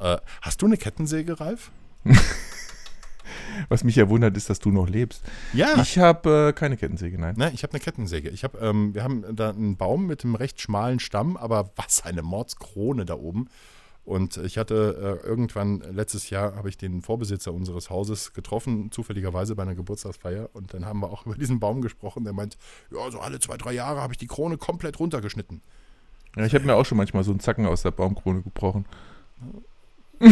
Äh, 0.00 0.16
hast 0.42 0.62
du 0.62 0.66
eine 0.66 0.76
Kettensäge, 0.76 1.38
Ralf? 1.38 1.70
Was 3.68 3.84
mich 3.84 3.96
ja 3.96 4.08
wundert, 4.08 4.36
ist, 4.36 4.50
dass 4.50 4.58
du 4.58 4.70
noch 4.70 4.88
lebst. 4.88 5.22
Ja. 5.52 5.80
Ich 5.80 5.98
habe 5.98 6.48
äh, 6.48 6.52
keine 6.52 6.76
Kettensäge, 6.76 7.18
nein. 7.18 7.34
Ne, 7.36 7.50
ich 7.54 7.62
habe 7.62 7.72
eine 7.72 7.80
Kettensäge. 7.80 8.30
Ich 8.30 8.44
hab, 8.44 8.60
ähm, 8.60 8.94
wir 8.94 9.02
haben 9.02 9.24
da 9.34 9.50
einen 9.50 9.76
Baum 9.76 10.06
mit 10.06 10.24
einem 10.24 10.34
recht 10.34 10.60
schmalen 10.60 11.00
Stamm, 11.00 11.36
aber 11.36 11.70
was 11.76 12.04
eine 12.04 12.22
Mordskrone 12.22 13.04
da 13.04 13.14
oben. 13.14 13.48
Und 14.06 14.36
ich 14.36 14.56
hatte 14.56 15.20
äh, 15.24 15.26
irgendwann 15.26 15.80
letztes 15.80 16.30
Jahr 16.30 16.54
habe 16.54 16.68
ich 16.68 16.78
den 16.78 17.02
Vorbesitzer 17.02 17.52
unseres 17.52 17.90
Hauses 17.90 18.34
getroffen, 18.34 18.92
zufälligerweise 18.92 19.56
bei 19.56 19.64
einer 19.64 19.74
Geburtstagsfeier. 19.74 20.48
Und 20.52 20.72
dann 20.72 20.86
haben 20.86 21.00
wir 21.00 21.10
auch 21.10 21.26
über 21.26 21.34
diesen 21.34 21.58
Baum 21.58 21.82
gesprochen. 21.82 22.22
Der 22.22 22.32
meint, 22.32 22.56
ja, 22.92 23.10
so 23.10 23.18
alle 23.18 23.40
zwei, 23.40 23.56
drei 23.56 23.72
Jahre 23.72 24.00
habe 24.00 24.12
ich 24.12 24.18
die 24.18 24.28
Krone 24.28 24.58
komplett 24.58 25.00
runtergeschnitten. 25.00 25.60
Ja, 26.36 26.46
ich 26.46 26.54
habe 26.54 26.64
mir 26.64 26.76
auch 26.76 26.86
schon 26.86 26.98
manchmal 26.98 27.24
so 27.24 27.32
einen 27.32 27.40
Zacken 27.40 27.66
aus 27.66 27.82
der 27.82 27.90
Baumkrone 27.90 28.42
gebrochen. 28.42 28.84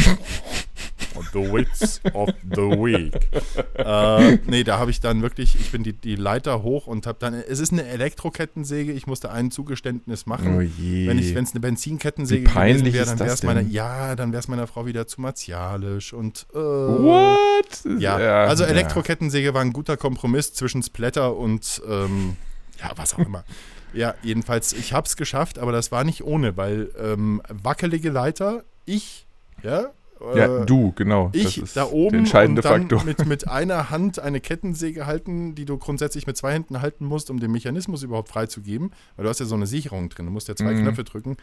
The 1.32 1.52
Wits 1.52 2.00
of 2.12 2.30
the 2.42 2.62
Week. 2.62 3.14
äh, 3.74 4.38
nee, 4.46 4.64
da 4.64 4.78
habe 4.78 4.90
ich 4.90 5.00
dann 5.00 5.22
wirklich, 5.22 5.54
ich 5.56 5.70
bin 5.70 5.82
die, 5.82 5.92
die 5.92 6.16
Leiter 6.16 6.62
hoch 6.62 6.86
und 6.86 7.06
habe 7.06 7.18
dann, 7.20 7.34
es 7.34 7.60
ist 7.60 7.72
eine 7.72 7.84
Elektrokettensäge, 7.84 8.92
ich 8.92 9.06
musste 9.06 9.30
ein 9.30 9.50
Zugeständnis 9.50 10.26
machen. 10.26 10.56
Oh 10.56 10.60
je. 10.60 11.06
Wenn 11.06 11.18
es 11.18 11.52
eine 11.52 11.60
Benzinkettensäge 11.60 12.44
gewesen 12.44 12.92
wäre, 12.92 13.06
dann 13.06 13.18
wäre 13.18 13.30
es 13.30 13.42
meiner, 13.42 13.60
ja, 13.60 14.16
dann 14.16 14.32
wäre 14.32 14.40
es 14.40 14.48
meiner 14.48 14.66
Frau 14.66 14.86
wieder 14.86 15.06
zu 15.06 15.20
martialisch 15.20 16.12
und 16.12 16.46
äh, 16.52 16.58
What? 16.58 18.00
ja, 18.00 18.16
also 18.16 18.64
Elektrokettensäge 18.64 19.54
war 19.54 19.62
ein 19.62 19.72
guter 19.72 19.96
Kompromiss 19.96 20.54
zwischen 20.54 20.82
Splatter 20.82 21.36
und 21.36 21.82
ähm, 21.88 22.36
ja, 22.80 22.90
was 22.96 23.14
auch 23.14 23.20
immer. 23.20 23.44
ja, 23.92 24.14
jedenfalls, 24.22 24.72
ich 24.72 24.92
habe 24.92 25.06
es 25.06 25.16
geschafft, 25.16 25.58
aber 25.58 25.72
das 25.72 25.92
war 25.92 26.04
nicht 26.04 26.24
ohne, 26.24 26.56
weil 26.56 26.90
ähm, 26.98 27.40
wackelige 27.48 28.10
Leiter, 28.10 28.64
ich, 28.84 29.26
ja, 29.62 29.90
Ja, 30.34 30.62
äh, 30.62 30.66
du, 30.66 30.92
genau. 30.92 31.30
ich 31.32 31.42
das 31.44 31.56
ist 31.58 31.76
da 31.76 31.84
oben 31.86 32.10
der 32.10 32.18
entscheidende 32.20 32.60
und 32.62 32.64
dann 32.64 32.80
Faktor. 32.82 33.04
Mit, 33.04 33.26
mit 33.26 33.48
einer 33.48 33.90
Hand 33.90 34.18
eine 34.18 34.40
Kettensäge 34.40 35.06
halten, 35.06 35.54
die 35.54 35.64
du 35.64 35.78
grundsätzlich 35.78 36.26
mit 36.26 36.36
zwei 36.36 36.52
Händen 36.52 36.80
halten 36.80 37.04
musst, 37.04 37.30
um 37.30 37.40
den 37.40 37.52
Mechanismus 37.52 38.02
überhaupt 38.02 38.28
freizugeben. 38.28 38.92
Weil 39.16 39.24
du 39.24 39.28
hast 39.30 39.40
ja 39.40 39.46
so 39.46 39.54
eine 39.54 39.66
Sicherung 39.66 40.08
drin. 40.08 40.26
Du 40.26 40.32
musst 40.32 40.48
ja 40.48 40.56
zwei 40.56 40.72
Mhm. 40.72 40.82
Knöpfe 40.82 41.04
drücken. 41.04 41.36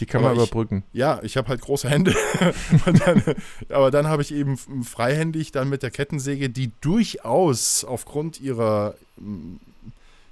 Die 0.00 0.06
kann 0.06 0.22
man 0.22 0.32
aber 0.32 0.42
ich- 0.42 0.48
überbrücken. 0.50 0.82
Ja, 0.92 1.20
ich 1.22 1.36
habe 1.36 1.48
halt 1.48 1.60
große 1.60 1.88
Hände. 1.88 2.14
Dann, 3.04 3.22
aber 3.68 3.90
dann 3.92 4.08
habe 4.08 4.22
ich 4.22 4.34
eben 4.34 4.56
freihändig 4.82 5.52
dann 5.52 5.68
mit 5.68 5.82
der 5.84 5.90
Kettensäge, 5.92 6.50
die 6.50 6.72
durchaus 6.80 7.84
aufgrund 7.84 8.40
ihrer, 8.40 8.94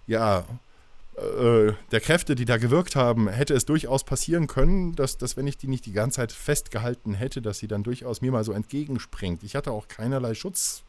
ja, 0.06 0.44
äh, 1.16 1.72
der 1.90 2.00
Kräfte, 2.00 2.34
die 2.34 2.44
da 2.44 2.56
gewirkt 2.56 2.96
haben, 2.96 3.28
hätte 3.28 3.54
es 3.54 3.66
durchaus 3.66 4.04
passieren 4.04 4.46
können, 4.46 4.94
dass, 4.94 5.18
dass 5.18 5.36
wenn 5.36 5.46
ich 5.46 5.58
die 5.58 5.68
nicht 5.68 5.84
die 5.86 5.92
ganze 5.92 6.16
Zeit 6.16 6.32
festgehalten 6.32 7.14
hätte, 7.14 7.42
dass 7.42 7.58
sie 7.58 7.68
dann 7.68 7.82
durchaus 7.82 8.22
mir 8.22 8.32
mal 8.32 8.44
so 8.44 8.52
entgegenspringt. 8.52 9.42
Ich 9.42 9.54
hatte 9.54 9.72
auch 9.72 9.88
keinerlei 9.88 10.34
Schutz. 10.34 10.84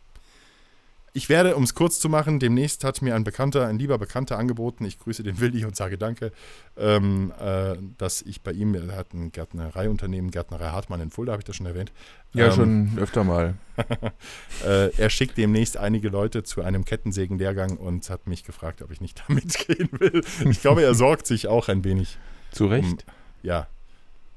Ich 1.16 1.30
werde, 1.30 1.56
um 1.56 1.64
es 1.64 1.76
kurz 1.76 2.00
zu 2.00 2.10
machen, 2.10 2.40
demnächst 2.40 2.84
hat 2.84 3.04
mir 3.04 3.14
ein 3.14 3.24
Bekannter, 3.24 3.68
ein 3.68 3.78
lieber 3.78 4.00
Bekannter 4.00 4.40
angeboten, 4.40 4.84
ich 4.84 4.98
grüße 4.98 5.22
den 5.22 5.40
Willi 5.40 5.64
und 5.64 5.76
sage 5.76 6.00
Danke, 6.00 6.32
ähm, 6.76 7.32
äh, 7.40 7.76
dass 8.00 8.24
ich 8.24 8.42
bei 8.42 8.52
ihm, 8.52 8.74
er 8.74 8.98
hat 8.98 9.14
ein 9.14 9.32
Gärtnereiunternehmen, 9.32 10.32
Gärtnerei 10.32 10.70
Hartmann 10.70 11.02
in 11.02 11.12
Fulda, 11.12 11.34
habe 11.34 11.42
ich 11.42 11.46
das 11.46 11.56
schon 11.56 11.68
erwähnt. 11.68 11.92
Ja, 12.34 12.48
Ähm, 12.48 12.54
schon 12.54 12.98
öfter 12.98 13.24
mal. 13.24 13.54
äh, 14.66 14.90
er 14.98 15.10
schickt 15.12 15.38
demnächst 15.38 15.78
einige 15.78 16.10
Leute 16.10 16.42
zu 16.42 16.64
einem 16.64 16.84
Kettensägenlehrgang 16.84 17.78
und 17.78 18.10
hat 18.10 18.26
mich 18.26 18.44
gefragt, 18.44 18.82
ob 18.82 18.90
ich 18.90 19.00
nicht 19.00 19.20
da 19.20 19.32
mitgehen 19.32 19.90
will. 19.92 20.24
Ich 20.50 20.62
glaube, 20.62 20.82
er 20.82 20.96
sorgt 20.96 21.28
sich 21.28 21.48
auch 21.48 21.70
ein 21.70 21.84
wenig. 21.84 22.18
Zu 22.52 22.66
Recht. 22.66 23.06
Ja. 23.44 23.68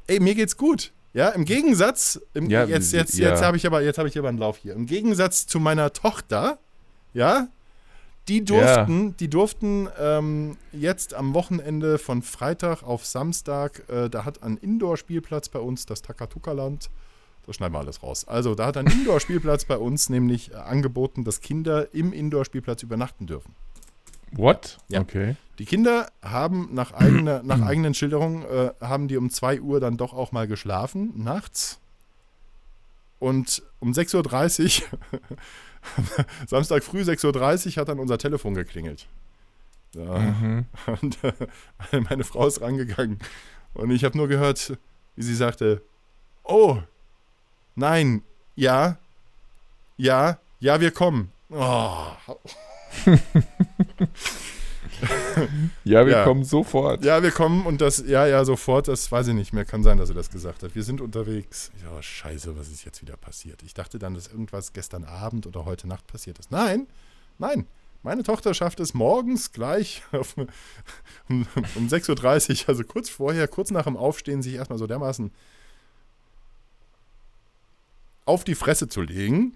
Ey, 0.08 0.20
mir 0.20 0.34
geht's 0.34 0.58
gut. 0.58 0.92
Ja, 1.14 1.30
im 1.30 1.46
Gegensatz, 1.46 2.20
im, 2.34 2.50
Ja, 2.50 2.64
jetzt, 2.64 2.92
jetzt, 2.92 3.16
ja. 3.16 3.30
jetzt 3.30 3.42
habe 3.42 3.56
ich 3.56 3.66
aber, 3.66 3.80
jetzt 3.80 3.96
habe 3.96 4.08
ich 4.08 4.18
aber 4.18 4.28
einen 4.28 4.36
Lauf 4.36 4.58
hier. 4.58 4.74
Im 4.74 4.84
Gegensatz 4.84 5.46
zu 5.46 5.58
meiner 5.58 5.94
Tochter, 5.94 6.58
ja, 7.16 7.48
die 8.28 8.44
durften, 8.44 9.16
die 9.16 9.28
durften 9.28 9.88
ähm, 9.98 10.56
jetzt 10.72 11.14
am 11.14 11.32
Wochenende 11.32 11.96
von 11.98 12.22
Freitag 12.22 12.82
auf 12.82 13.06
Samstag, 13.06 13.84
äh, 13.88 14.10
da 14.10 14.24
hat 14.24 14.42
ein 14.42 14.56
Indoor-Spielplatz 14.56 15.48
bei 15.48 15.60
uns, 15.60 15.86
das 15.86 16.02
Takatuka-Land, 16.02 16.90
das 17.46 17.56
schneiden 17.56 17.74
wir 17.74 17.78
alles 17.78 18.02
raus. 18.02 18.26
Also, 18.26 18.54
da 18.54 18.66
hat 18.66 18.76
ein 18.76 18.86
Indoor-Spielplatz 18.86 19.64
bei 19.64 19.78
uns 19.78 20.10
nämlich 20.10 20.52
äh, 20.52 20.56
angeboten, 20.56 21.24
dass 21.24 21.40
Kinder 21.40 21.94
im 21.94 22.12
Indoor-Spielplatz 22.12 22.82
übernachten 22.82 23.26
dürfen. 23.26 23.54
What? 24.32 24.78
Ja. 24.88 25.00
Okay. 25.00 25.36
Die 25.58 25.64
Kinder 25.64 26.08
haben 26.20 26.68
nach, 26.72 26.92
eigener, 26.92 27.42
nach 27.44 27.62
eigenen 27.62 27.94
Schilderungen, 27.94 28.42
äh, 28.42 28.72
haben 28.80 29.08
die 29.08 29.16
um 29.16 29.30
2 29.30 29.60
Uhr 29.60 29.80
dann 29.80 29.96
doch 29.96 30.12
auch 30.12 30.32
mal 30.32 30.46
geschlafen, 30.46 31.12
nachts. 31.14 31.78
Und 33.18 33.62
um 33.80 33.92
6.30 33.92 34.82
Uhr, 34.82 34.98
Samstag 36.46 36.84
früh 36.84 37.02
6.30 37.02 37.26
Uhr 37.76 37.80
hat 37.80 37.88
dann 37.88 37.98
unser 37.98 38.18
Telefon 38.18 38.54
geklingelt. 38.54 39.06
Ja. 39.94 40.18
Mhm. 40.18 40.66
Und 41.00 41.18
äh, 41.24 42.00
meine 42.08 42.24
Frau 42.24 42.46
ist 42.46 42.60
rangegangen. 42.60 43.18
Und 43.74 43.90
ich 43.90 44.04
habe 44.04 44.16
nur 44.16 44.28
gehört, 44.28 44.76
wie 45.16 45.22
sie 45.22 45.34
sagte, 45.34 45.82
oh, 46.44 46.78
nein, 47.74 48.22
ja, 48.54 48.98
ja, 49.96 50.38
ja, 50.60 50.80
wir 50.80 50.90
kommen. 50.90 51.32
Oh, 51.50 52.06
Ja, 55.84 56.04
wir 56.06 56.12
Ja. 56.14 56.24
kommen 56.24 56.44
sofort. 56.44 57.04
Ja, 57.04 57.22
wir 57.22 57.30
kommen 57.30 57.66
und 57.66 57.80
das, 57.80 58.02
ja, 58.06 58.26
ja, 58.26 58.44
sofort, 58.44 58.88
das 58.88 59.10
weiß 59.12 59.28
ich 59.28 59.34
nicht 59.34 59.52
mehr. 59.52 59.64
Kann 59.64 59.82
sein, 59.82 59.98
dass 59.98 60.08
er 60.08 60.14
das 60.14 60.30
gesagt 60.30 60.62
hat. 60.62 60.74
Wir 60.74 60.82
sind 60.82 61.00
unterwegs. 61.00 61.70
Ja, 61.84 62.02
scheiße, 62.02 62.58
was 62.58 62.68
ist 62.68 62.84
jetzt 62.84 63.02
wieder 63.02 63.16
passiert? 63.16 63.62
Ich 63.62 63.74
dachte 63.74 63.98
dann, 63.98 64.14
dass 64.14 64.28
irgendwas 64.28 64.72
gestern 64.72 65.04
Abend 65.04 65.46
oder 65.46 65.64
heute 65.64 65.86
Nacht 65.86 66.06
passiert 66.06 66.38
ist. 66.38 66.50
Nein, 66.50 66.86
nein. 67.38 67.66
Meine 68.02 68.22
Tochter 68.22 68.54
schafft 68.54 68.78
es 68.80 68.94
morgens 68.94 69.52
gleich 69.52 70.02
auf, 70.12 70.36
um, 70.36 71.46
um 71.74 71.88
6.30 71.88 72.62
Uhr, 72.62 72.68
also 72.68 72.84
kurz 72.84 73.08
vorher, 73.10 73.48
kurz 73.48 73.70
nach 73.70 73.84
dem 73.84 73.96
Aufstehen, 73.96 74.42
sich 74.42 74.54
erstmal 74.54 74.78
so 74.78 74.86
dermaßen 74.86 75.32
auf 78.24 78.44
die 78.44 78.54
Fresse 78.54 78.88
zu 78.88 79.02
legen. 79.02 79.54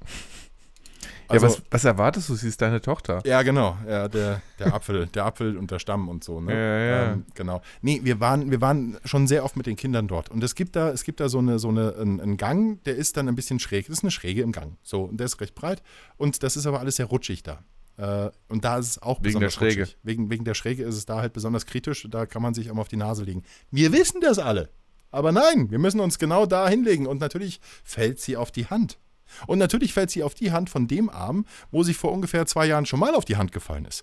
Also, 1.28 1.46
ja, 1.46 1.52
was, 1.52 1.62
was 1.70 1.84
erwartest 1.84 2.28
du? 2.28 2.34
Sie 2.34 2.48
ist 2.48 2.60
deine 2.60 2.80
Tochter. 2.80 3.20
ja, 3.24 3.42
genau. 3.42 3.76
Ja, 3.88 4.08
der, 4.08 4.42
der 4.58 4.74
Apfel, 4.74 5.06
der 5.06 5.24
Apfel 5.26 5.56
und 5.56 5.70
der 5.70 5.78
Stamm 5.78 6.08
und 6.08 6.24
so. 6.24 6.40
Ne? 6.40 6.52
Ja, 6.52 6.78
ja. 6.78 7.12
Ähm, 7.12 7.24
genau. 7.34 7.62
Nee, 7.82 8.00
wir 8.02 8.20
waren, 8.20 8.50
wir 8.50 8.60
waren 8.60 8.98
schon 9.04 9.26
sehr 9.26 9.44
oft 9.44 9.56
mit 9.56 9.66
den 9.66 9.76
Kindern 9.76 10.08
dort. 10.08 10.30
Und 10.30 10.42
es 10.42 10.54
gibt 10.54 10.76
da, 10.76 10.90
es 10.90 11.04
gibt 11.04 11.20
da 11.20 11.28
so 11.28 11.38
eine, 11.38 11.58
so 11.58 11.68
eine, 11.68 11.94
einen, 11.96 12.20
einen 12.20 12.36
Gang, 12.36 12.82
der 12.84 12.96
ist 12.96 13.16
dann 13.16 13.28
ein 13.28 13.36
bisschen 13.36 13.58
schräg. 13.58 13.86
Das 13.86 13.98
ist 13.98 14.04
eine 14.04 14.10
Schräge 14.10 14.42
im 14.42 14.52
Gang. 14.52 14.76
So, 14.82 15.04
und 15.04 15.18
der 15.18 15.26
ist 15.26 15.40
recht 15.40 15.54
breit. 15.54 15.82
Und 16.16 16.42
das 16.42 16.56
ist 16.56 16.66
aber 16.66 16.80
alles 16.80 16.96
sehr 16.96 17.06
rutschig 17.06 17.42
da. 17.42 17.62
Äh, 17.96 18.30
und 18.48 18.64
da 18.64 18.78
ist 18.78 18.88
es 18.88 19.02
auch 19.02 19.18
Wegen 19.18 19.40
der 19.40 19.46
besonders 19.48 19.54
Schräge. 19.54 19.80
rutschig. 19.82 19.98
Wegen, 20.02 20.30
wegen 20.30 20.44
der 20.44 20.54
Schräge 20.54 20.84
ist 20.84 20.96
es 20.96 21.06
da 21.06 21.20
halt 21.20 21.32
besonders 21.32 21.66
kritisch. 21.66 22.06
Da 22.10 22.26
kann 22.26 22.42
man 22.42 22.54
sich 22.54 22.70
auch 22.70 22.74
mal 22.74 22.82
auf 22.82 22.88
die 22.88 22.96
Nase 22.96 23.24
legen. 23.24 23.42
Wir 23.70 23.92
wissen 23.92 24.20
das 24.20 24.38
alle. 24.38 24.70
Aber 25.10 25.32
nein, 25.32 25.70
wir 25.70 25.78
müssen 25.78 26.00
uns 26.00 26.18
genau 26.18 26.46
da 26.46 26.68
hinlegen. 26.68 27.06
Und 27.06 27.20
natürlich 27.20 27.60
fällt 27.84 28.20
sie 28.20 28.36
auf 28.36 28.50
die 28.50 28.66
Hand. 28.66 28.98
Und 29.46 29.58
natürlich 29.58 29.92
fällt 29.92 30.10
sie 30.10 30.22
auf 30.22 30.34
die 30.34 30.52
Hand 30.52 30.70
von 30.70 30.86
dem 30.88 31.08
Arm, 31.10 31.44
wo 31.70 31.82
sie 31.82 31.94
vor 31.94 32.12
ungefähr 32.12 32.46
zwei 32.46 32.66
Jahren 32.66 32.86
schon 32.86 33.00
mal 33.00 33.14
auf 33.14 33.24
die 33.24 33.36
Hand 33.36 33.52
gefallen 33.52 33.84
ist. 33.84 34.02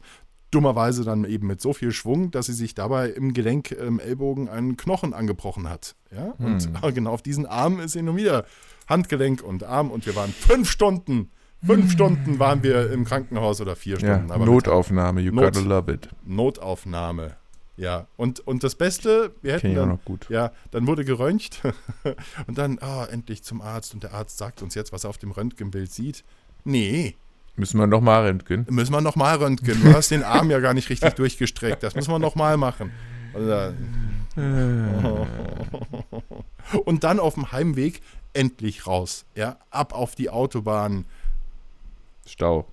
Dummerweise 0.51 1.03
dann 1.03 1.25
eben 1.25 1.45
mit 1.47 1.59
so 1.59 1.73
viel 1.73 1.91
Schwung, 1.91 2.31
dass 2.31 2.45
sie 2.45 2.53
sich 2.53 2.73
dabei 2.73 3.09
im 3.09 3.33
Gelenk 3.33 3.71
im 3.71 3.99
Ellbogen 3.99 4.47
einen 4.47 4.77
Knochen 4.77 5.13
angebrochen 5.13 5.67
hat. 5.69 5.95
Ja? 6.09 6.33
Und 6.39 6.71
genau 6.95 7.11
auf 7.11 7.21
diesen 7.21 7.45
Arm 7.45 7.79
ist 7.81 7.91
sie 7.91 8.01
nun 8.01 8.15
wieder 8.15 8.45
Handgelenk 8.87 9.43
und 9.43 9.63
Arm. 9.65 9.91
Und 9.91 10.05
wir 10.05 10.15
waren 10.15 10.31
fünf 10.31 10.71
Stunden, 10.71 11.31
fünf 11.65 11.91
Stunden 11.91 12.39
waren 12.39 12.63
wir 12.63 12.89
im 12.93 13.03
Krankenhaus 13.03 13.59
oder 13.59 13.75
vier 13.75 13.97
Ja, 13.99 14.15
Stunden. 14.15 14.31
aber 14.31 14.45
mit 14.45 14.53
Notaufnahme, 14.53 15.19
you 15.19 15.33
Not- 15.33 15.53
gotta 15.53 15.67
love 15.67 15.91
it. 15.91 16.07
Notaufnahme. 16.23 17.35
Ja, 17.77 18.07
und, 18.17 18.39
und 18.47 18.63
das 18.63 18.73
Beste, 18.75 19.31
wir 19.43 19.53
hätten 19.53 19.75
dann, 19.75 19.89
noch 19.89 20.03
gut. 20.03 20.25
ja, 20.29 20.51
dann 20.71 20.87
wurde 20.87 21.05
geröntgt 21.05 21.61
und 22.47 22.57
dann, 22.57 22.79
ah, 22.79 23.05
endlich 23.05 23.43
zum 23.43 23.61
Arzt 23.61 23.93
und 23.93 24.01
der 24.01 24.13
Arzt 24.15 24.39
sagt 24.39 24.63
uns 24.63 24.73
jetzt, 24.73 24.91
was 24.91 25.03
er 25.03 25.11
auf 25.11 25.19
dem 25.19 25.29
Röntgenbild 25.31 25.91
sieht. 25.91 26.23
Nee, 26.63 27.15
Müssen 27.55 27.79
wir 27.79 27.87
nochmal 27.87 28.25
röntgen? 28.25 28.65
müssen 28.69 28.91
wir 28.93 29.01
nochmal 29.01 29.37
röntgen. 29.37 29.81
Du 29.81 29.91
hast 29.93 30.09
den 30.11 30.23
Arm 30.23 30.49
ja 30.51 30.59
gar 30.59 30.73
nicht 30.75 30.89
richtig 30.89 31.13
durchgestreckt. 31.15 31.81
Das 31.81 31.95
müssen 31.95 32.11
wir 32.11 32.19
nochmal 32.19 32.55
machen. 32.57 32.91
Und, 33.33 33.47
dann- 33.47 35.27
und 36.85 37.03
dann 37.03 37.19
auf 37.19 37.33
dem 37.35 37.51
Heimweg 37.51 38.01
endlich 38.33 38.85
raus. 38.87 39.25
Ja, 39.35 39.57
ab 39.71 39.93
auf 39.93 40.13
die 40.15 40.29
Autobahn, 40.29 41.05
Stau. 42.27 42.67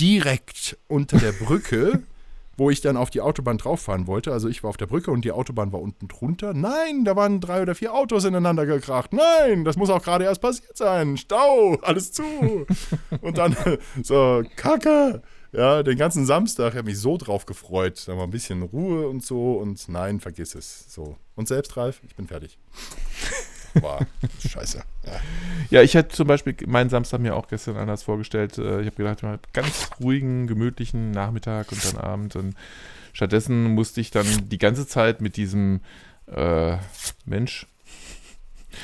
direkt 0.00 0.76
unter 0.88 1.18
der 1.18 1.32
Brücke, 1.32 2.02
wo 2.60 2.68
ich 2.68 2.82
dann 2.82 2.98
auf 2.98 3.08
die 3.08 3.22
Autobahn 3.22 3.56
drauffahren 3.56 4.06
wollte. 4.06 4.32
Also 4.32 4.46
ich 4.46 4.62
war 4.62 4.68
auf 4.68 4.76
der 4.76 4.86
Brücke 4.86 5.10
und 5.10 5.24
die 5.24 5.32
Autobahn 5.32 5.72
war 5.72 5.80
unten 5.80 6.08
drunter. 6.08 6.52
Nein, 6.52 7.06
da 7.06 7.16
waren 7.16 7.40
drei 7.40 7.62
oder 7.62 7.74
vier 7.74 7.94
Autos 7.94 8.24
ineinander 8.24 8.66
gekracht. 8.66 9.14
Nein, 9.14 9.64
das 9.64 9.78
muss 9.78 9.88
auch 9.88 10.02
gerade 10.02 10.24
erst 10.24 10.42
passiert 10.42 10.76
sein. 10.76 11.16
Stau, 11.16 11.78
alles 11.80 12.12
zu. 12.12 12.22
und 13.22 13.38
dann 13.38 13.56
so, 14.02 14.42
Kacke. 14.56 15.22
Ja, 15.52 15.82
den 15.82 15.96
ganzen 15.96 16.26
Samstag, 16.26 16.72
ich 16.72 16.76
habe 16.76 16.90
mich 16.90 16.98
so 16.98 17.16
drauf 17.16 17.46
gefreut. 17.46 18.04
Da 18.06 18.18
war 18.18 18.24
ein 18.24 18.30
bisschen 18.30 18.60
Ruhe 18.60 19.08
und 19.08 19.24
so 19.24 19.54
und 19.54 19.88
nein, 19.88 20.20
vergiss 20.20 20.54
es. 20.54 20.84
So. 20.92 21.16
Und 21.36 21.48
selbst, 21.48 21.78
Ralf, 21.78 22.02
ich 22.06 22.14
bin 22.14 22.26
fertig. 22.26 22.58
War 23.74 24.06
scheiße. 24.46 24.82
Ja. 25.06 25.12
Ja, 25.70 25.82
ich 25.82 25.94
hätte 25.94 26.14
zum 26.14 26.26
Beispiel 26.26 26.54
meinen 26.66 26.90
Samstag 26.90 27.20
mir 27.20 27.36
auch 27.36 27.48
gestern 27.48 27.76
anders 27.76 28.02
vorgestellt. 28.02 28.58
Äh, 28.58 28.80
Ich 28.80 28.86
habe 28.86 28.96
gedacht, 28.96 29.22
mal 29.22 29.38
ganz 29.52 29.90
ruhigen, 30.00 30.46
gemütlichen 30.46 31.10
Nachmittag 31.10 31.70
und 31.72 31.84
dann 31.84 32.00
Abend. 32.00 32.36
Und 32.36 32.54
stattdessen 33.12 33.74
musste 33.74 34.00
ich 34.00 34.10
dann 34.10 34.26
die 34.48 34.58
ganze 34.58 34.86
Zeit 34.86 35.20
mit 35.20 35.36
diesem 35.36 35.80
äh, 36.26 36.76
Mensch 37.24 37.66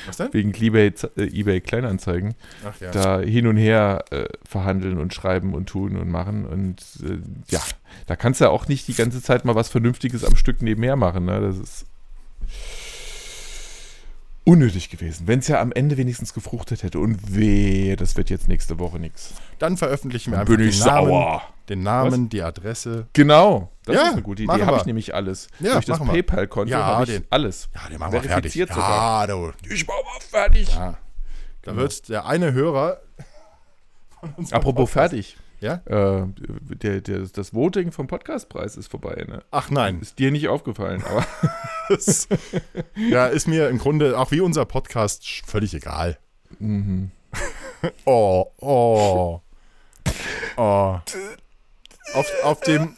Was 0.05 0.17
denn? 0.17 0.33
wegen 0.33 0.53
eBay, 0.53 0.93
eBay 1.15 1.61
Kleinanzeigen 1.61 2.35
Ach 2.65 2.79
ja. 2.81 2.91
da 2.91 3.19
hin 3.19 3.47
und 3.47 3.57
her 3.57 4.03
äh, 4.11 4.25
verhandeln 4.47 4.97
und 4.97 5.13
schreiben 5.13 5.53
und 5.53 5.67
tun 5.67 5.95
und 5.97 6.09
machen. 6.09 6.45
Und 6.45 6.81
äh, 7.03 7.19
ja, 7.49 7.61
da 8.05 8.15
kannst 8.15 8.41
du 8.41 8.45
ja 8.45 8.49
auch 8.51 8.67
nicht 8.67 8.87
die 8.87 8.93
ganze 8.95 9.21
Zeit 9.21 9.45
mal 9.45 9.55
was 9.55 9.69
Vernünftiges 9.69 10.23
am 10.25 10.35
Stück 10.35 10.61
nebenher 10.61 10.95
machen. 10.95 11.25
Ne? 11.25 11.39
Das 11.41 11.57
ist 11.57 11.85
unnötig 14.47 14.89
gewesen. 14.89 15.27
Wenn 15.27 15.39
es 15.39 15.47
ja 15.47 15.59
am 15.61 15.71
Ende 15.71 15.97
wenigstens 15.97 16.33
gefruchtet 16.33 16.81
hätte. 16.83 16.99
Und 16.99 17.35
wehe, 17.35 17.95
das 17.95 18.15
wird 18.15 18.29
jetzt 18.29 18.47
nächste 18.47 18.79
Woche 18.79 18.97
nichts. 18.99 19.33
Dann 19.59 19.75
veröffentlichen 19.77 20.31
wir 20.31 20.39
einfach 20.39 20.55
bin 20.55 20.67
ich 20.67 20.77
den 20.79 20.87
Namen, 20.87 21.07
sauer. 21.09 21.41
den 21.69 21.83
Namen, 21.83 22.29
die 22.29 22.41
Adresse. 22.41 23.07
Genau, 23.13 23.71
das 23.85 23.95
Ja, 23.95 24.01
ist 24.03 24.13
eine 24.13 24.21
gute 24.21 24.43
Idee. 24.43 24.63
Habe 24.65 24.77
ich 24.77 24.85
nämlich 24.85 25.13
alles. 25.13 25.47
Ja, 25.59 25.73
Durch 25.73 25.85
das. 25.85 25.99
PayPal-Konto 25.99 26.71
Ja, 26.71 26.85
habe 26.85 27.03
ich 27.03 27.09
den- 27.11 27.25
alles. 27.29 27.69
Ja, 27.75 27.89
den 27.89 27.99
machen 27.99 28.13
wir 28.13 28.23
fertig. 28.23 28.53
Sogar. 28.53 29.27
Ja, 29.27 29.27
du. 29.27 29.51
Ich 29.69 29.87
war 29.87 29.95
mal 30.03 30.19
fertig. 30.21 30.73
Ja. 30.73 30.97
Da 31.63 31.75
wird 31.75 32.07
der 32.07 32.25
eine 32.25 32.53
Hörer. 32.53 33.01
Apropos 34.51 34.89
Podcast- 34.89 34.93
fertig. 34.93 35.37
Ja? 35.59 35.81
Äh, 35.85 36.27
der, 36.81 37.01
der, 37.01 37.19
das 37.21 37.53
Voting 37.53 37.91
vom 37.91 38.07
Podcastpreis 38.07 38.77
ist 38.77 38.89
vorbei. 38.89 39.25
Ne? 39.27 39.43
Ach 39.51 39.71
nein. 39.71 39.99
Ist 40.01 40.19
dir 40.19 40.31
nicht 40.31 40.47
aufgefallen, 40.47 41.03
aber 41.03 41.25
Das, 41.89 42.27
ja, 42.95 43.27
ist 43.27 43.47
mir 43.47 43.69
im 43.69 43.77
Grunde 43.77 44.19
auch 44.19 44.31
wie 44.31 44.41
unser 44.41 44.65
Podcast 44.65 45.25
völlig 45.45 45.73
egal. 45.73 46.17
mhm. 46.59 47.11
Oh, 48.05 48.47
oh. 48.59 49.41
Oh. 50.57 50.99
Auf, 52.13 52.31
auf 52.43 52.61
dem. 52.61 52.97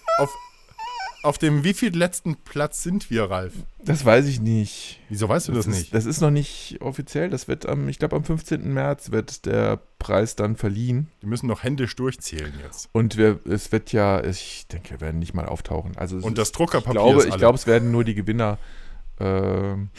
Auf, 1.22 1.38
dem 1.38 1.64
wie 1.64 1.74
viel 1.74 1.96
letzten 1.96 2.36
Platz 2.38 2.82
sind 2.84 3.10
wir, 3.10 3.26
Ralf? 3.30 3.54
das 3.84 4.06
weiß 4.06 4.26
ich 4.28 4.40
nicht. 4.40 5.00
Wieso 5.10 5.28
weißt 5.28 5.50
du 5.50 5.52
das, 5.52 5.68
ist, 5.68 5.76
nicht? 5.78 5.94
Das 5.94 6.06
ist 6.06 6.22
noch 6.22 6.32
nicht 6.32 6.78
offiziell. 6.82 7.30
Das 7.30 7.48
wird 7.48 7.66
am, 7.66 7.90
ich 7.90 8.00
glaube, 8.00 8.16
am 8.16 8.24
15. 8.24 8.74
März 8.74 9.12
wird 9.12 9.46
der 9.46 9.80
Preis 10.00 10.36
dann 10.36 10.56
verliehen. 10.56 11.08
Die 11.22 11.26
müssen 11.28 11.48
noch 11.48 11.64
händisch 11.64 11.96
durchzählen 11.96 12.54
jetzt. 12.64 12.90
Und 12.94 13.18
wir, 13.18 13.40
es 13.46 13.72
wird 13.72 13.92
ja, 13.92 14.24
ich 14.24 14.68
denke, 14.68 14.92
wir 14.92 15.02
werden 15.02 15.20
nicht 15.20 15.34
mal 15.34 15.46
auftauchen. 15.46 15.98
Also 15.98 16.18
Und 16.18 16.24
ist- 16.34 16.38
das 16.38 16.52
Druckerpapier 16.54 16.90
ich 17.02 17.06
glaube, 17.06 17.20
ist 17.20 17.28
ich 17.30 17.38
glaube, 17.38 17.56
es 17.58 17.68
werden 17.68 17.92
nur 17.92 18.04
die 18.06 18.16
Gewinner 18.16 18.58
ähm, 19.20 19.90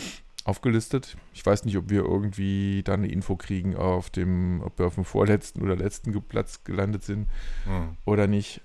aufgelistet. 0.45 1.17
Ich 1.35 1.45
weiß 1.45 1.65
nicht, 1.65 1.77
ob 1.77 1.91
wir 1.91 2.01
irgendwie 2.05 2.83
dann 2.83 3.01
eine 3.03 3.13
Info 3.13 3.37
kriegen, 3.37 3.77
auf 3.77 4.09
dem, 4.11 4.63
ob 4.65 4.79
wir 4.79 4.87
auf 4.87 4.95
dem 4.95 5.05
vorletzten 5.05 5.61
oder 5.63 5.77
letzten 5.77 6.19
Platz 6.23 6.65
gelandet 6.65 7.05
sind 7.05 7.29
Hm. 7.65 7.97
oder 8.07 8.27
nicht. 8.27 8.63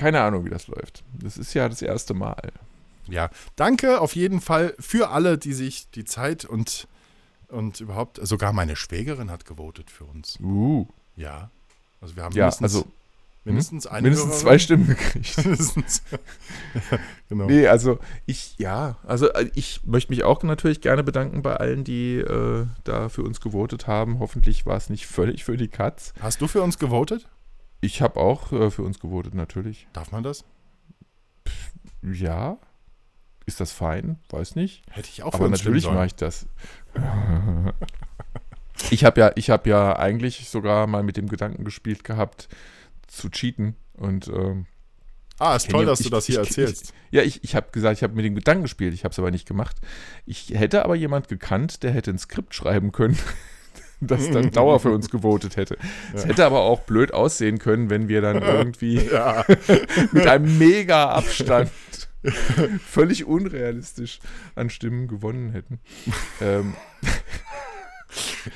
Keine 0.00 0.22
Ahnung, 0.22 0.46
wie 0.46 0.50
das 0.50 0.66
läuft. 0.66 1.04
Das 1.12 1.36
ist 1.36 1.52
ja 1.52 1.68
das 1.68 1.82
erste 1.82 2.14
Mal. 2.14 2.52
Ja, 3.06 3.28
danke 3.56 4.00
auf 4.00 4.16
jeden 4.16 4.40
Fall 4.40 4.74
für 4.78 5.10
alle, 5.10 5.36
die 5.36 5.52
sich 5.52 5.90
die 5.90 6.04
Zeit 6.04 6.46
und, 6.46 6.88
und 7.48 7.80
überhaupt, 7.82 8.18
sogar 8.22 8.54
meine 8.54 8.76
Schwägerin 8.76 9.30
hat 9.30 9.44
gewotet 9.44 9.90
für 9.90 10.04
uns. 10.04 10.38
Uh, 10.40 10.86
Ja. 11.16 11.50
Also 12.00 12.16
wir 12.16 12.22
haben 12.22 12.34
ja, 12.34 12.44
mindestens, 12.44 12.62
also 12.62 12.86
mindestens 13.44 13.86
eine 13.86 14.08
mindestens 14.08 14.42
Hörerin. 14.42 14.42
zwei 14.42 14.58
Stimmen 14.58 14.86
gekriegt. 14.86 15.36
genau. 17.28 17.44
Nee, 17.44 17.66
also 17.66 17.98
ich, 18.24 18.54
ja, 18.56 18.96
also 19.06 19.30
äh, 19.34 19.50
ich 19.54 19.82
möchte 19.84 20.12
mich 20.12 20.24
auch 20.24 20.42
natürlich 20.44 20.80
gerne 20.80 21.04
bedanken 21.04 21.42
bei 21.42 21.56
allen, 21.56 21.84
die 21.84 22.14
äh, 22.16 22.64
da 22.84 23.10
für 23.10 23.22
uns 23.22 23.42
gewotet 23.42 23.86
haben. 23.86 24.18
Hoffentlich 24.18 24.64
war 24.64 24.78
es 24.78 24.88
nicht 24.88 25.06
völlig 25.06 25.44
für 25.44 25.58
die 25.58 25.68
Katz. 25.68 26.14
Hast 26.22 26.40
du 26.40 26.48
für 26.48 26.62
uns 26.62 26.78
gewotet? 26.78 27.28
Ich 27.80 28.02
habe 28.02 28.18
auch 28.20 28.52
äh, 28.52 28.70
für 28.70 28.82
uns 28.82 28.98
gewotet, 29.00 29.34
natürlich. 29.34 29.88
Darf 29.92 30.12
man 30.12 30.22
das? 30.22 30.44
Ja. 32.02 32.58
Ist 33.46 33.60
das 33.60 33.72
fein? 33.72 34.18
Weiß 34.30 34.54
nicht. 34.54 34.82
Hätte 34.90 35.08
ich 35.08 35.22
auch 35.22 35.30
für 35.32 35.38
Aber 35.40 35.48
natürlich 35.48 35.86
mache 35.86 36.06
ich 36.06 36.14
das. 36.14 36.46
ich 38.90 39.04
habe 39.04 39.20
ja, 39.20 39.32
ich 39.34 39.50
habe 39.50 39.68
ja 39.68 39.96
eigentlich 39.98 40.48
sogar 40.48 40.86
mal 40.86 41.02
mit 41.02 41.16
dem 41.16 41.28
Gedanken 41.28 41.64
gespielt 41.64 42.04
gehabt, 42.04 42.48
zu 43.06 43.28
cheaten. 43.30 43.76
Und 43.94 44.28
ähm, 44.28 44.66
Ah, 45.38 45.56
ist 45.56 45.70
toll, 45.70 45.86
dass 45.86 46.00
du 46.00 46.04
ich- 46.04 46.10
das 46.10 46.26
hier 46.26 46.42
ich- 46.42 46.48
erzählst. 46.48 46.92
ja, 47.10 47.22
ich, 47.22 47.42
ich 47.42 47.54
habe 47.56 47.68
gesagt, 47.72 47.96
ich 47.96 48.02
habe 48.02 48.14
mit 48.14 48.26
dem 48.26 48.34
Gedanken 48.34 48.62
gespielt, 48.62 48.92
ich 48.92 49.04
habe 49.04 49.12
es 49.12 49.18
aber 49.18 49.30
nicht 49.30 49.48
gemacht. 49.48 49.76
Ich 50.26 50.50
hätte 50.50 50.84
aber 50.84 50.94
jemand 50.96 51.28
gekannt, 51.28 51.82
der 51.82 51.92
hätte 51.92 52.10
ein 52.10 52.18
Skript 52.18 52.54
schreiben 52.54 52.92
können, 52.92 53.18
das 54.06 54.30
dann 54.30 54.50
Dauer 54.52 54.80
für 54.80 54.90
uns 54.90 55.10
gewotet 55.10 55.56
hätte. 55.56 55.76
Es 56.14 56.26
hätte 56.26 56.44
aber 56.44 56.60
auch 56.60 56.80
blöd 56.80 57.12
aussehen 57.12 57.58
können, 57.58 57.90
wenn 57.90 58.08
wir 58.08 58.20
dann 58.22 58.42
irgendwie 58.42 58.96
ja. 58.96 59.44
mit 60.12 60.26
einem 60.26 60.58
mega 60.58 61.10
Abstand 61.10 61.70
völlig 62.86 63.24
unrealistisch 63.24 64.20
an 64.54 64.68
Stimmen 64.68 65.08
gewonnen 65.08 65.52
hätten. 65.52 65.80
ähm, 66.40 66.74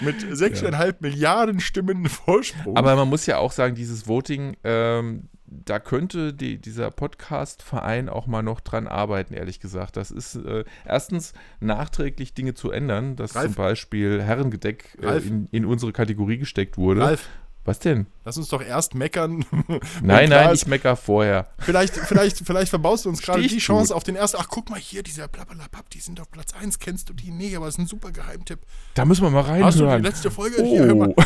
Mit 0.01 0.17
6,5 0.17 0.97
Milliarden 1.01 1.61
Stimmen 1.61 2.07
Vorsprung. 2.09 2.77
aber 2.77 2.97
man 2.97 3.09
muss 3.09 3.25
ja 3.27 3.39
auch 3.39 3.53
sagen, 3.53 3.75
dieses 3.75 4.07
Voting, 4.07 4.57
ähm, 4.65 5.29
da 5.65 5.79
könnte 5.79 6.33
die, 6.33 6.59
dieser 6.59 6.91
Podcast-Verein 6.91 8.09
auch 8.09 8.27
mal 8.27 8.43
noch 8.43 8.61
dran 8.61 8.87
arbeiten, 8.87 9.35
ehrlich 9.35 9.61
gesagt. 9.61 9.97
Das 9.97 10.11
ist 10.11 10.37
äh, 10.37 10.65
erstens 10.85 11.33
nachträglich 11.61 12.35
Dinge 12.35 12.55
zu 12.55 12.71
ändern, 12.71 13.17
dass 13.17 13.35
Ralf? 13.35 13.47
zum 13.47 13.55
Beispiel 13.55 14.23
Herrengedeck 14.23 14.99
äh, 15.03 15.19
in, 15.19 15.49
in 15.51 15.65
unsere 15.65 15.93
Kategorie 15.93 16.39
gesteckt 16.39 16.77
wurde. 16.79 17.03
Ralf, 17.03 17.29
Was 17.65 17.79
denn? 17.79 18.07
lass 18.25 18.37
uns 18.37 18.49
doch 18.49 18.63
erst 18.63 18.95
meckern. 18.95 19.45
Nein, 20.03 20.29
nein, 20.29 20.53
ist, 20.53 20.63
ich 20.63 20.69
mecker 20.69 20.97
vorher. 20.97 21.47
Vielleicht, 21.59 21.95
vielleicht, 21.95 22.39
vielleicht 22.39 22.71
verbaust 22.71 23.05
du 23.05 23.11
uns 23.11 23.23
gerade 23.23 23.43
die 23.43 23.59
Chance 23.59 23.89
tut. 23.89 23.97
auf 23.97 24.05
den 24.05 24.17
ersten. 24.17 24.39
Ach, 24.41 24.49
guck 24.49 24.71
mal 24.71 24.79
hier, 24.79 25.03
dieser 25.03 25.29
Blablabla, 25.29 25.81
die 25.93 26.01
sind 26.01 26.21
auf 26.21 26.31
Platz 26.31 26.53
1. 26.55 26.79
Kennst 26.79 27.09
du 27.09 27.13
die? 27.13 27.31
Nee, 27.31 27.55
aber 27.57 27.67
das 27.67 27.75
ist 27.75 27.81
ein 27.81 27.87
super 27.87 28.11
Geheimtipp. 28.13 28.61
Da 28.95 29.05
müssen 29.05 29.23
wir 29.23 29.31
mal 29.31 29.43
reinhören. 29.43 29.65
Hast 29.65 29.81
du 29.81 29.87
die 29.87 30.03
letzte 30.03 30.31
Folge? 30.31 30.63
Hier, 30.63 30.85
hör 30.85 30.95
mal. 30.95 31.15
Oh. 31.17 31.23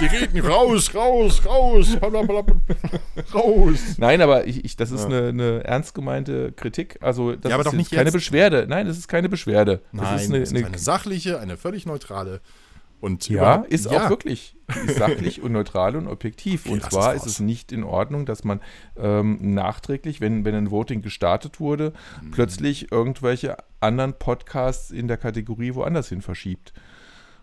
Die 0.00 0.06
reden 0.06 0.40
raus, 0.40 0.94
raus, 0.94 1.42
raus. 1.46 1.96
Raus. 3.34 3.78
Nein, 3.98 4.20
aber 4.20 4.46
ich, 4.46 4.64
ich, 4.64 4.76
das 4.76 4.90
ist 4.90 5.06
eine, 5.06 5.28
eine 5.28 5.64
ernst 5.64 5.94
gemeinte 5.94 6.52
Kritik. 6.52 6.98
Also 7.00 7.34
das 7.34 7.50
Ja, 7.50 7.58
ist 7.58 7.90
keine 7.90 8.04
jetzt. 8.04 8.12
Beschwerde. 8.12 8.66
Nein, 8.68 8.86
das 8.86 8.98
ist 8.98 9.08
keine 9.08 9.28
Beschwerde. 9.28 9.82
Das 9.92 10.02
Nein, 10.02 10.16
ist 10.16 10.28
eine, 10.30 10.40
das 10.40 10.48
ist 10.50 10.56
eine, 10.56 10.66
eine 10.66 10.78
sachliche, 10.78 11.40
eine 11.40 11.56
völlig 11.56 11.86
neutrale. 11.86 12.40
Und 13.06 13.28
ja, 13.28 13.36
überhaupt- 13.54 13.72
ist 13.72 13.86
ja. 13.90 14.04
auch 14.06 14.10
wirklich 14.10 14.56
sachlich 14.98 15.40
und 15.40 15.52
neutral 15.52 15.94
und 15.96 16.08
objektiv. 16.08 16.64
Okay, 16.66 16.72
und 16.74 16.82
zwar 16.82 17.14
ist 17.14 17.24
es 17.26 17.38
nicht 17.40 17.70
in 17.72 17.84
Ordnung, 17.84 18.26
dass 18.26 18.42
man 18.44 18.60
ähm, 18.96 19.38
nachträglich, 19.54 20.20
wenn, 20.20 20.44
wenn 20.44 20.54
ein 20.54 20.70
Voting 20.70 21.02
gestartet 21.02 21.60
wurde, 21.60 21.92
Mhm. 22.22 22.30
plötzlich 22.32 22.90
irgendwelche 22.90 23.56
anderen 23.80 24.14
Podcasts 24.14 24.90
in 24.90 25.06
der 25.08 25.16
Kategorie 25.18 25.74
woanders 25.74 26.08
hin 26.08 26.20
verschiebt. 26.20 26.72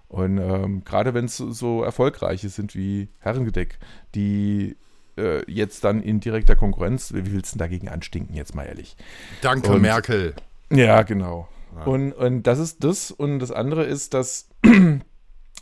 Und 0.10 0.38
ähm, 0.38 0.84
gerade 0.84 1.14
wenn 1.14 1.26
es 1.26 1.38
so, 1.38 1.52
so 1.52 1.82
erfolgreiche 1.84 2.50
sind 2.50 2.76
wie 2.76 3.10
Herrengedeck, 3.20 3.80
die 4.16 4.76
äh, 5.18 5.50
jetzt 5.52 5.84
dann 5.84 6.02
in 6.04 6.20
direkter 6.20 6.56
Konkurrenz, 6.56 7.14
wie 7.14 7.32
willst 7.32 7.54
du 7.54 7.58
denn 7.58 7.66
dagegen 7.66 7.90
anstinken, 7.90 8.36
jetzt 8.36 8.54
mal 8.54 8.66
ehrlich? 8.66 8.96
Danke, 9.42 9.72
Und- 9.72 9.82
Merkel. 9.82 10.34
Ja, 10.72 11.02
genau. 11.04 11.48
Ja. 11.76 11.84
Und, 11.86 12.12
und 12.14 12.44
das 12.44 12.60
ist 12.60 12.84
das. 12.84 13.10
Und 13.12 13.40
das 13.40 13.52
andere 13.52 13.84
ist, 13.86 14.14
dass, 14.14 14.50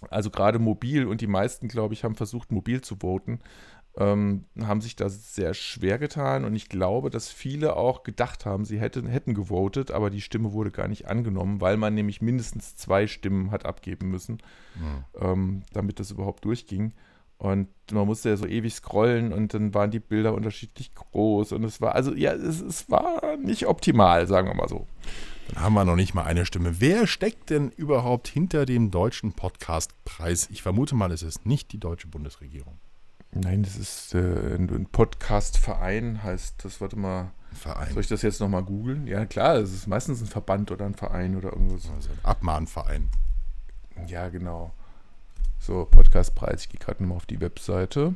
also 0.10 0.30
gerade 0.30 0.60
mobil 0.60 1.06
und 1.06 1.22
die 1.22 1.28
meisten, 1.28 1.68
glaube 1.68 1.94
ich, 1.94 2.04
haben 2.04 2.16
versucht, 2.16 2.52
mobil 2.52 2.82
zu 2.82 2.98
voten, 2.98 3.40
ähm, 3.98 4.46
haben 4.60 4.82
sich 4.82 4.96
da 4.96 5.10
sehr 5.10 5.54
schwer 5.54 6.00
getan. 6.00 6.46
Und 6.46 6.56
ich 6.56 6.70
glaube, 6.70 7.10
dass 7.10 7.30
viele 7.30 7.76
auch 7.76 8.04
gedacht 8.04 8.46
haben, 8.46 8.66
sie 8.66 8.80
hätten, 8.80 9.06
hätten 9.08 9.34
gewotet, 9.34 9.92
aber 9.92 10.10
die 10.10 10.22
Stimme 10.22 10.54
wurde 10.54 10.72
gar 10.72 10.88
nicht 10.88 11.08
angenommen, 11.08 11.62
weil 11.62 11.78
man 11.78 11.94
nämlich 11.94 12.22
mindestens 12.22 12.76
zwei 12.76 13.08
Stimmen 13.08 13.52
hat 13.52 13.66
abgeben 13.66 14.10
müssen, 14.10 14.42
ähm, 15.20 15.64
damit 15.74 16.00
das 16.00 16.12
überhaupt 16.12 16.46
durchging. 16.46 16.94
Und 17.42 17.70
man 17.92 18.06
musste 18.06 18.30
ja 18.30 18.38
so 18.38 18.46
ewig 18.46 18.72
scrollen 18.72 19.34
und 19.34 19.56
dann 19.56 19.74
waren 19.74 19.90
die 19.90 20.00
Bilder 20.00 20.36
unterschiedlich 20.36 20.94
groß. 20.94 21.54
Und 21.54 21.64
es 21.64 21.82
war, 21.82 21.96
also 21.96 22.14
ja, 22.14 22.34
es, 22.34 22.62
es 22.62 22.88
war 22.88 23.36
nicht 23.38 23.66
optimal, 23.66 24.28
sagen 24.28 24.48
wir 24.48 24.54
mal 24.54 24.70
so. 24.70 24.86
Dann 25.48 25.64
haben 25.64 25.74
wir 25.74 25.84
noch 25.84 25.96
nicht 25.96 26.14
mal 26.14 26.26
eine 26.26 26.46
Stimme. 26.46 26.80
Wer 26.80 27.08
steckt 27.08 27.50
denn 27.50 27.72
überhaupt 27.72 28.28
hinter 28.28 28.68
dem 28.68 28.92
deutschen 28.92 29.34
Podcastpreis? 29.34 30.50
Ich 30.52 30.62
vermute 30.62 30.94
mal, 30.94 31.12
es 31.12 31.24
ist 31.24 31.48
nicht 31.48 31.72
die 31.72 31.80
deutsche 31.80 32.08
Bundesregierung. 32.08 32.78
Nein, 33.32 33.64
das 33.64 33.76
ist 33.76 34.14
äh, 34.14 34.20
ein 34.20 34.70
ein 34.70 34.86
Podcast-Verein, 34.92 36.22
heißt 36.22 36.64
das, 36.64 36.80
warte 36.80 36.96
mal, 36.96 37.32
Verein. 37.54 37.92
Soll 37.94 38.02
ich 38.02 38.08
das 38.08 38.22
jetzt 38.22 38.40
nochmal 38.40 38.64
googeln? 38.64 39.08
Ja, 39.08 39.26
klar, 39.26 39.56
es 39.56 39.74
ist 39.74 39.88
meistens 39.88 40.22
ein 40.22 40.28
Verband 40.28 40.70
oder 40.70 40.86
ein 40.86 40.94
Verein 40.94 41.36
oder 41.36 41.54
irgendwas. 41.54 41.90
Also 41.90 42.12
ein 42.12 42.20
Abmahnverein. 42.22 43.10
Ja, 44.06 44.30
genau. 44.30 44.74
So, 45.62 45.86
Podcastpreis, 45.86 46.64
ich 46.64 46.70
gehe 46.70 46.80
gerade 46.80 47.04
nochmal 47.04 47.18
auf 47.18 47.28
die 47.28 47.40
Webseite. 47.40 48.16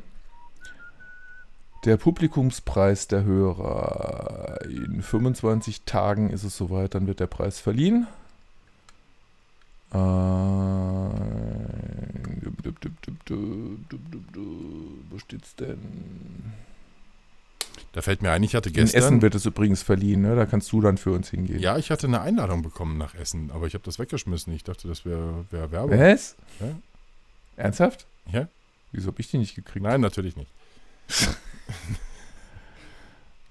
Der 1.84 1.96
Publikumspreis 1.96 3.06
der 3.06 3.22
Hörer. 3.22 4.58
In 4.64 5.00
25 5.00 5.82
Tagen 5.82 6.30
ist 6.30 6.42
es 6.42 6.56
soweit, 6.56 6.96
dann 6.96 7.06
wird 7.06 7.20
der 7.20 7.28
Preis 7.28 7.60
verliehen. 7.60 8.08
Äh, 9.92 9.96
Wo 15.08 15.18
steht's 15.18 15.54
denn? 15.54 15.78
Da 17.92 18.02
fällt 18.02 18.22
mir 18.22 18.32
ein, 18.32 18.42
ich 18.42 18.56
hatte 18.56 18.72
gestern. 18.72 18.98
In 19.00 19.06
Essen 19.06 19.22
wird 19.22 19.36
es 19.36 19.46
übrigens 19.46 19.84
verliehen, 19.84 20.22
ne? 20.22 20.34
da 20.34 20.46
kannst 20.46 20.72
du 20.72 20.80
dann 20.80 20.98
für 20.98 21.12
uns 21.12 21.30
hingehen. 21.30 21.60
Ja, 21.60 21.78
ich 21.78 21.92
hatte 21.92 22.08
eine 22.08 22.22
Einladung 22.22 22.62
bekommen 22.62 22.98
nach 22.98 23.14
Essen, 23.14 23.52
aber 23.52 23.68
ich 23.68 23.74
habe 23.74 23.84
das 23.84 24.00
weggeschmissen. 24.00 24.52
Ich 24.52 24.64
dachte, 24.64 24.88
das 24.88 25.04
wäre 25.04 25.44
wär 25.52 25.70
Werbung. 25.70 25.96
Was? 25.96 26.34
Ja? 26.58 26.74
Ernsthaft? 27.56 28.06
Ja? 28.32 28.48
Wieso 28.92 29.08
habe 29.08 29.20
ich 29.20 29.28
die 29.30 29.38
nicht 29.38 29.54
gekriegt? 29.54 29.82
Nein, 29.84 30.00
natürlich 30.00 30.36
nicht. 30.36 30.50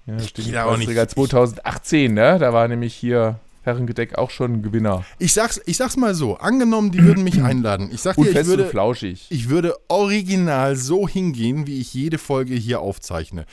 Ja, 0.06 0.16
Ich 0.18 0.28
steht 0.28 0.56
auch 0.56 0.76
nicht- 0.76 0.86
Preisträger 0.86 1.08
2018, 1.08 2.14
ne? 2.14 2.38
Da 2.38 2.52
war 2.52 2.68
nämlich 2.68 2.94
hier 2.94 3.40
Herrengedeck 3.64 4.16
auch 4.16 4.30
schon 4.30 4.52
ein 4.54 4.62
Gewinner. 4.62 5.04
Ich 5.18 5.32
sag's, 5.32 5.60
ich 5.66 5.76
sag's 5.76 5.96
mal 5.96 6.14
so, 6.14 6.36
angenommen, 6.36 6.92
die 6.92 7.02
würden 7.02 7.24
mich 7.24 7.42
einladen. 7.42 7.90
Ich 7.92 8.02
sag 8.02 8.14
dir, 8.14 8.30
ich 8.30 8.46
würde, 8.46 8.66
flauschig. 8.68 9.26
ich 9.30 9.48
würde 9.48 9.74
original 9.88 10.76
so 10.76 11.08
hingehen, 11.08 11.66
wie 11.66 11.80
ich 11.80 11.92
jede 11.92 12.18
Folge 12.18 12.54
hier 12.54 12.80
aufzeichne. 12.80 13.46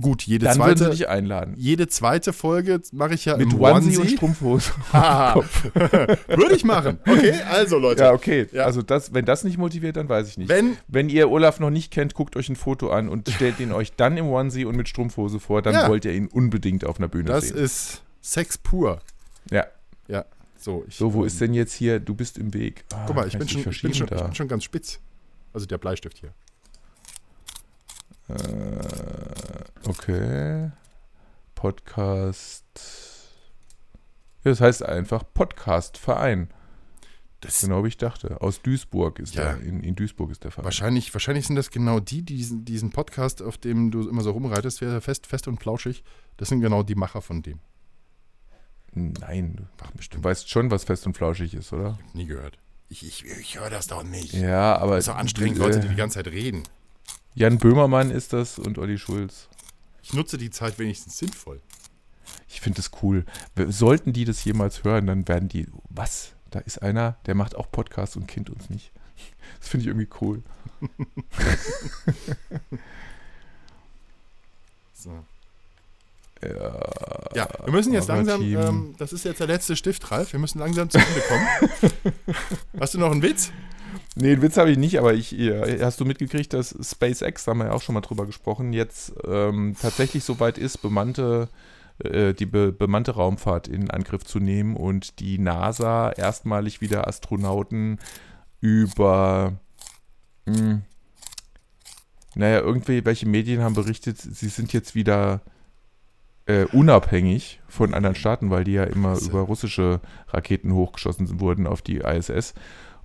Gut, 0.00 0.22
jede 0.22 0.46
Dann 0.46 0.58
würden 0.58 0.70
sie 0.78 0.84
zweite, 0.84 0.90
dich 0.96 1.08
einladen. 1.08 1.54
jede 1.58 1.86
zweite 1.86 2.32
Folge 2.32 2.80
mache 2.92 3.12
ich 3.12 3.26
ja 3.26 3.36
Mit 3.36 3.52
im 3.52 3.60
Onesie 3.60 3.96
und 3.96 4.00
Onesie. 4.02 4.16
Strumpfhose. 4.16 4.70
Ah, 4.92 5.34
würde 5.74 6.54
ich 6.56 6.64
machen. 6.64 6.98
Okay, 7.06 7.34
also 7.50 7.76
Leute. 7.78 8.02
Ja, 8.04 8.12
okay. 8.12 8.48
Ja. 8.52 8.64
Also 8.64 8.80
das, 8.80 9.12
wenn 9.12 9.26
das 9.26 9.44
nicht 9.44 9.58
motiviert, 9.58 9.96
dann 9.98 10.08
weiß 10.08 10.28
ich 10.28 10.38
nicht. 10.38 10.48
Wenn, 10.48 10.78
Wenn 10.88 11.10
ihr 11.10 11.30
Olaf 11.30 11.60
noch 11.60 11.68
nicht 11.68 11.90
kennt, 11.92 12.14
guckt 12.14 12.36
euch 12.36 12.48
ein 12.48 12.56
Foto 12.56 12.90
an 12.90 13.10
und 13.10 13.28
stellt 13.28 13.60
ihn 13.60 13.70
euch 13.70 13.92
dann 13.92 14.16
im 14.16 14.26
Onesie 14.28 14.64
und 14.64 14.76
mit 14.76 14.88
Strumpfhose 14.88 15.38
vor, 15.40 15.60
dann 15.60 15.74
Ja. 15.74 15.88
wollt 15.88 16.06
ihr 16.06 16.12
ihn 16.14 16.28
unbedingt 16.28 16.86
auf 16.86 16.96
einer 16.98 17.08
Bühne 17.08 17.24
das 17.26 17.48
sehen. 17.48 17.58
ist 17.58 18.02
Sex 18.22 18.56
pur. 18.56 19.00
ja. 19.50 19.66
Ja, 20.08 20.24
so. 20.58 20.84
Ich, 20.88 20.96
So, 20.96 21.12
wo 21.12 21.24
ist 21.24 21.38
denn 21.40 21.52
jetzt 21.54 21.74
hier, 21.74 22.00
du 22.00 22.14
bist 22.14 22.38
im 22.38 22.54
Weg. 22.54 22.84
Ah, 22.94 23.04
Guck 23.06 23.16
mal, 23.16 23.26
ich 23.26 23.32
kann 23.32 23.40
bin, 23.40 23.48
schon, 23.48 23.60
ich, 23.70 23.82
bin 23.82 23.92
schon, 23.94 24.08
ich 24.10 24.22
bin 24.22 24.34
schon 24.34 24.48
ganz 24.48 24.64
spitz. 24.64 24.98
Also 25.52 25.66
der 25.66 25.76
Bleistift 25.78 26.18
hier. 26.18 26.30
Äh, 28.34 29.88
okay. 29.88 30.70
Podcast. 31.54 32.64
Ja, 34.44 34.50
das 34.50 34.60
heißt 34.60 34.82
einfach 34.84 35.22
Podcast-Verein. 35.34 36.50
Das 37.40 37.60
Genau 37.60 37.82
wie 37.84 37.88
ich 37.88 37.96
dachte. 37.96 38.40
Aus 38.40 38.62
Duisburg 38.62 39.18
ist 39.18 39.34
Ja. 39.34 39.54
der. 39.54 39.60
In, 39.66 39.80
in 39.82 39.94
Duisburg 39.96 40.30
ist 40.30 40.44
der 40.44 40.50
Verein. 40.52 40.64
Wahrscheinlich, 40.64 41.12
wahrscheinlich 41.12 41.46
sind 41.46 41.56
das 41.56 41.70
genau 41.70 41.98
die, 42.00 42.22
die 42.22 42.36
diesen, 42.36 42.64
diesen 42.64 42.90
Podcast, 42.90 43.42
auf 43.42 43.58
dem 43.58 43.90
du 43.90 44.08
immer 44.08 44.22
so 44.22 44.30
rumreitest, 44.30 44.78
fest, 44.78 45.26
fest 45.26 45.48
und 45.48 45.60
flauschig. 45.60 46.04
Das 46.36 46.48
sind 46.48 46.60
genau 46.60 46.82
die 46.84 46.94
Macher 46.94 47.20
von 47.20 47.42
dem. 47.42 47.58
Nein, 48.94 49.56
du, 49.56 49.62
Ach, 49.82 49.90
du 49.90 49.96
bestimmt. 49.96 50.22
weißt 50.24 50.48
schon, 50.50 50.70
was 50.70 50.84
fest 50.84 51.06
und 51.06 51.16
flauschig 51.16 51.54
ist, 51.54 51.72
oder? 51.72 51.98
Nie 52.12 52.26
gehört. 52.26 52.58
Ich, 52.88 53.04
ich, 53.06 53.24
ich 53.24 53.58
höre 53.58 53.70
das 53.70 53.86
doch 53.86 54.02
nicht. 54.04 54.34
Ja, 54.34 54.76
aber. 54.76 54.96
Das 54.96 55.06
ist 55.06 55.08
doch 55.08 55.16
anstrengend, 55.18 55.56
äh, 55.58 55.62
Leute, 55.62 55.80
die 55.80 55.88
die 55.88 55.94
ganze 55.96 56.18
Zeit 56.22 56.26
reden. 56.32 56.62
Jan 57.34 57.58
Böhmermann 57.58 58.10
ist 58.10 58.32
das 58.32 58.58
und 58.58 58.78
Olli 58.78 58.98
Schulz. 58.98 59.48
Ich 60.02 60.12
nutze 60.12 60.36
die 60.38 60.50
Zeit 60.50 60.78
wenigstens 60.78 61.18
sinnvoll. 61.18 61.60
Ich 62.48 62.60
finde 62.60 62.76
das 62.76 62.90
cool. 63.02 63.24
Sollten 63.68 64.12
die 64.12 64.24
das 64.24 64.44
jemals 64.44 64.84
hören, 64.84 65.06
dann 65.06 65.26
werden 65.28 65.48
die. 65.48 65.66
Was? 65.88 66.32
Da 66.50 66.58
ist 66.60 66.82
einer, 66.82 67.16
der 67.26 67.34
macht 67.34 67.56
auch 67.56 67.70
Podcasts 67.70 68.16
und 68.16 68.26
kennt 68.26 68.50
uns 68.50 68.68
nicht. 68.70 68.92
Das 69.60 69.68
finde 69.68 69.82
ich 69.82 69.88
irgendwie 69.88 70.08
cool. 70.20 70.42
So. 74.92 75.10
Ja. 76.42 76.80
Ja, 77.34 77.48
wir 77.64 77.72
müssen 77.72 77.92
jetzt 77.92 78.08
langsam, 78.08 78.42
ähm, 78.42 78.94
das 78.98 79.12
ist 79.12 79.24
jetzt 79.24 79.40
der 79.40 79.46
letzte 79.46 79.74
Stift, 79.74 80.10
Ralf, 80.10 80.32
wir 80.32 80.40
müssen 80.40 80.58
langsam 80.58 80.90
zu 80.90 80.98
Ende 80.98 81.20
kommen. 81.28 82.04
Hast 82.80 82.94
du 82.94 82.98
noch 82.98 83.10
einen 83.10 83.22
Witz? 83.22 83.50
Nee, 84.14 84.34
den 84.34 84.42
Witz 84.42 84.58
habe 84.58 84.70
ich 84.70 84.78
nicht, 84.78 84.98
aber 84.98 85.14
ich, 85.14 85.34
hast 85.80 85.98
du 86.00 86.04
mitgekriegt, 86.04 86.52
dass 86.52 86.76
SpaceX, 86.82 87.44
da 87.44 87.50
haben 87.50 87.58
wir 87.58 87.66
ja 87.66 87.72
auch 87.72 87.80
schon 87.80 87.94
mal 87.94 88.02
drüber 88.02 88.26
gesprochen, 88.26 88.74
jetzt 88.74 89.14
ähm, 89.26 89.74
tatsächlich 89.80 90.22
so 90.24 90.38
weit 90.38 90.58
ist, 90.58 90.82
bemannte, 90.82 91.48
äh, 91.98 92.34
die 92.34 92.44
be 92.44 92.72
bemannte 92.72 93.12
Raumfahrt 93.12 93.68
in 93.68 93.90
Angriff 93.90 94.24
zu 94.24 94.38
nehmen 94.38 94.76
und 94.76 95.18
die 95.18 95.38
NASA 95.38 96.10
erstmalig 96.10 96.82
wieder 96.82 97.08
Astronauten 97.08 97.98
über, 98.60 99.54
mh, 100.44 100.82
naja, 102.34 102.60
irgendwie, 102.60 103.04
welche 103.06 103.26
Medien 103.26 103.62
haben 103.62 103.74
berichtet, 103.74 104.18
sie 104.18 104.48
sind 104.48 104.74
jetzt 104.74 104.94
wieder 104.94 105.40
äh, 106.46 106.64
unabhängig 106.66 107.60
von 107.68 107.94
anderen 107.94 108.16
Staaten, 108.16 108.50
weil 108.50 108.64
die 108.64 108.72
ja 108.72 108.84
immer 108.84 109.18
über 109.18 109.40
russische 109.40 110.00
Raketen 110.28 110.74
hochgeschossen 110.74 111.40
wurden 111.40 111.66
auf 111.66 111.82
die 111.82 111.98
ISS. 111.98 112.54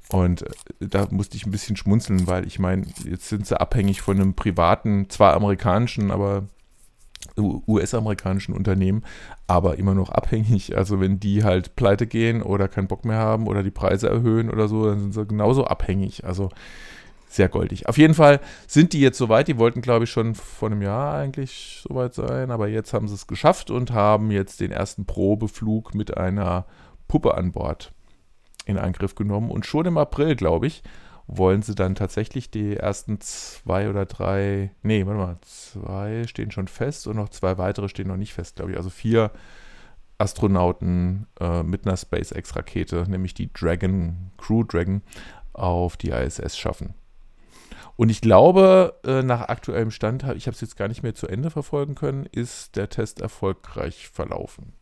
Und 0.10 0.44
äh, 0.44 0.48
da 0.88 1.08
musste 1.12 1.38
ich 1.38 1.46
ein 1.46 1.52
bisschen 1.52 1.76
schmunzeln, 1.76 2.28
weil 2.28 2.48
ich 2.48 2.60
meine, 2.60 2.86
jetzt 3.04 3.30
sind 3.30 3.46
sie 3.46 3.60
abhängig 3.60 4.02
von 4.02 4.20
einem 4.20 4.34
privaten, 4.36 5.10
zwar 5.10 5.34
amerikanischen, 5.34 6.12
aber 6.12 6.48
US-amerikanischen 7.38 8.54
Unternehmen, 8.54 9.04
aber 9.48 9.78
immer 9.78 9.94
noch 9.94 10.10
abhängig. 10.10 10.78
Also 10.78 11.00
wenn 11.00 11.20
die 11.20 11.44
halt 11.44 11.76
pleite 11.76 12.08
gehen 12.08 12.42
oder 12.42 12.68
keinen 12.68 12.88
Bock 12.88 13.06
mehr 13.06 13.18
haben 13.18 13.48
oder 13.48 13.64
die 13.64 13.72
Preise 13.72 14.10
erhöhen 14.10 14.50
oder 14.50 14.68
so, 14.68 14.86
dann 14.86 15.00
sind 15.00 15.14
sie 15.14 15.26
genauso 15.26 15.66
abhängig. 15.66 16.26
Also 16.26 16.50
sehr 17.30 17.50
goldig. 17.50 17.88
Auf 17.88 17.98
jeden 17.98 18.14
Fall 18.14 18.40
sind 18.66 18.94
die 18.94 19.02
jetzt 19.02 19.18
soweit. 19.18 19.48
Die 19.48 19.58
wollten, 19.58 19.82
glaube 19.82 20.06
ich, 20.06 20.12
schon 20.12 20.34
vor 20.36 20.70
einem 20.70 20.82
Jahr 20.82 21.16
eigentlich 21.16 21.84
soweit 21.88 22.14
sein, 22.14 22.52
aber 22.52 22.68
jetzt 22.68 22.94
haben 22.94 23.08
sie 23.08 23.16
es 23.16 23.28
geschafft 23.28 23.70
und 23.70 23.92
haben 23.92 24.32
jetzt 24.32 24.60
den 24.60 24.72
ersten 24.72 25.06
Probeflug 25.06 25.94
mit 25.94 26.18
einer 26.18 26.66
Puppe 27.08 27.36
an 27.36 27.52
Bord 27.52 27.94
in 28.68 28.78
Angriff 28.78 29.16
genommen. 29.16 29.50
Und 29.50 29.66
schon 29.66 29.86
im 29.86 29.98
April, 29.98 30.36
glaube 30.36 30.68
ich, 30.68 30.84
wollen 31.28 31.62
sie 31.62 31.76
dann 31.76 31.96
tatsächlich 31.96 32.52
die 32.52 32.78
ersten 32.78 33.20
zwei 33.20 33.90
oder 33.90 34.06
drei, 34.06 34.72
nee, 34.82 35.06
warte 35.06 35.20
mal, 35.20 35.38
zwei 35.42 36.26
stehen 36.28 36.52
schon 36.52 36.68
fest 36.68 37.08
und 37.08 37.18
noch 37.18 37.30
zwei 37.30 37.58
weitere 37.58 37.90
stehen 37.90 38.08
noch 38.08 38.18
nicht 38.18 38.34
fest, 38.34 38.58
glaube 38.58 38.72
ich. 38.72 38.78
Also 38.78 38.90
vier 38.90 39.32
Astronauten 40.18 41.28
äh, 41.40 41.64
mit 41.64 41.86
einer 41.86 41.98
SpaceX-Rakete, 41.98 43.06
nämlich 43.10 43.34
die 43.34 43.52
Dragon, 43.52 44.32
Crew 44.38 44.64
Dragon, 44.64 45.02
auf 45.54 45.98
die 45.98 46.10
ISS 46.10 46.58
schaffen. 46.58 46.94
Und 47.98 48.10
ich 48.10 48.22
glaube, 48.22 49.00
äh, 49.04 49.24
nach 49.24 49.50
aktuellem 49.50 49.92
Stand, 49.92 50.24
ich 50.36 50.48
habe 50.48 50.56
es 50.56 50.62
jetzt 50.62 50.78
gar 50.78 50.88
nicht 50.88 51.04
mehr 51.04 51.16
zu 51.16 51.28
Ende 51.28 51.50
verfolgen 51.50 51.96
können, 51.96 52.26
ist 52.32 52.76
der 52.76 52.90
Test 52.90 53.22
erfolgreich 53.22 54.08
verlaufen. 54.08 54.74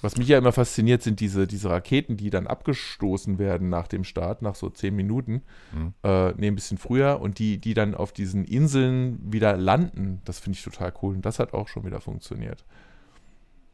Was 0.00 0.16
mich 0.16 0.28
ja 0.28 0.38
immer 0.38 0.52
fasziniert, 0.52 1.02
sind 1.02 1.18
diese, 1.18 1.46
diese 1.48 1.70
Raketen, 1.70 2.16
die 2.16 2.30
dann 2.30 2.46
abgestoßen 2.46 3.38
werden 3.38 3.68
nach 3.68 3.88
dem 3.88 4.04
Start, 4.04 4.42
nach 4.42 4.54
so 4.54 4.70
zehn 4.70 4.94
Minuten, 4.94 5.42
Mhm. 5.72 5.92
äh, 6.04 6.32
nee, 6.34 6.46
ein 6.46 6.54
bisschen 6.54 6.78
früher, 6.78 7.20
und 7.20 7.38
die, 7.40 7.58
die 7.58 7.74
dann 7.74 7.94
auf 7.96 8.12
diesen 8.12 8.44
Inseln 8.44 9.18
wieder 9.32 9.56
landen. 9.56 10.20
Das 10.24 10.38
finde 10.38 10.56
ich 10.56 10.62
total 10.64 10.92
cool. 11.02 11.14
Und 11.16 11.26
das 11.26 11.38
hat 11.40 11.52
auch 11.52 11.66
schon 11.68 11.84
wieder 11.84 12.00
funktioniert. 12.00 12.64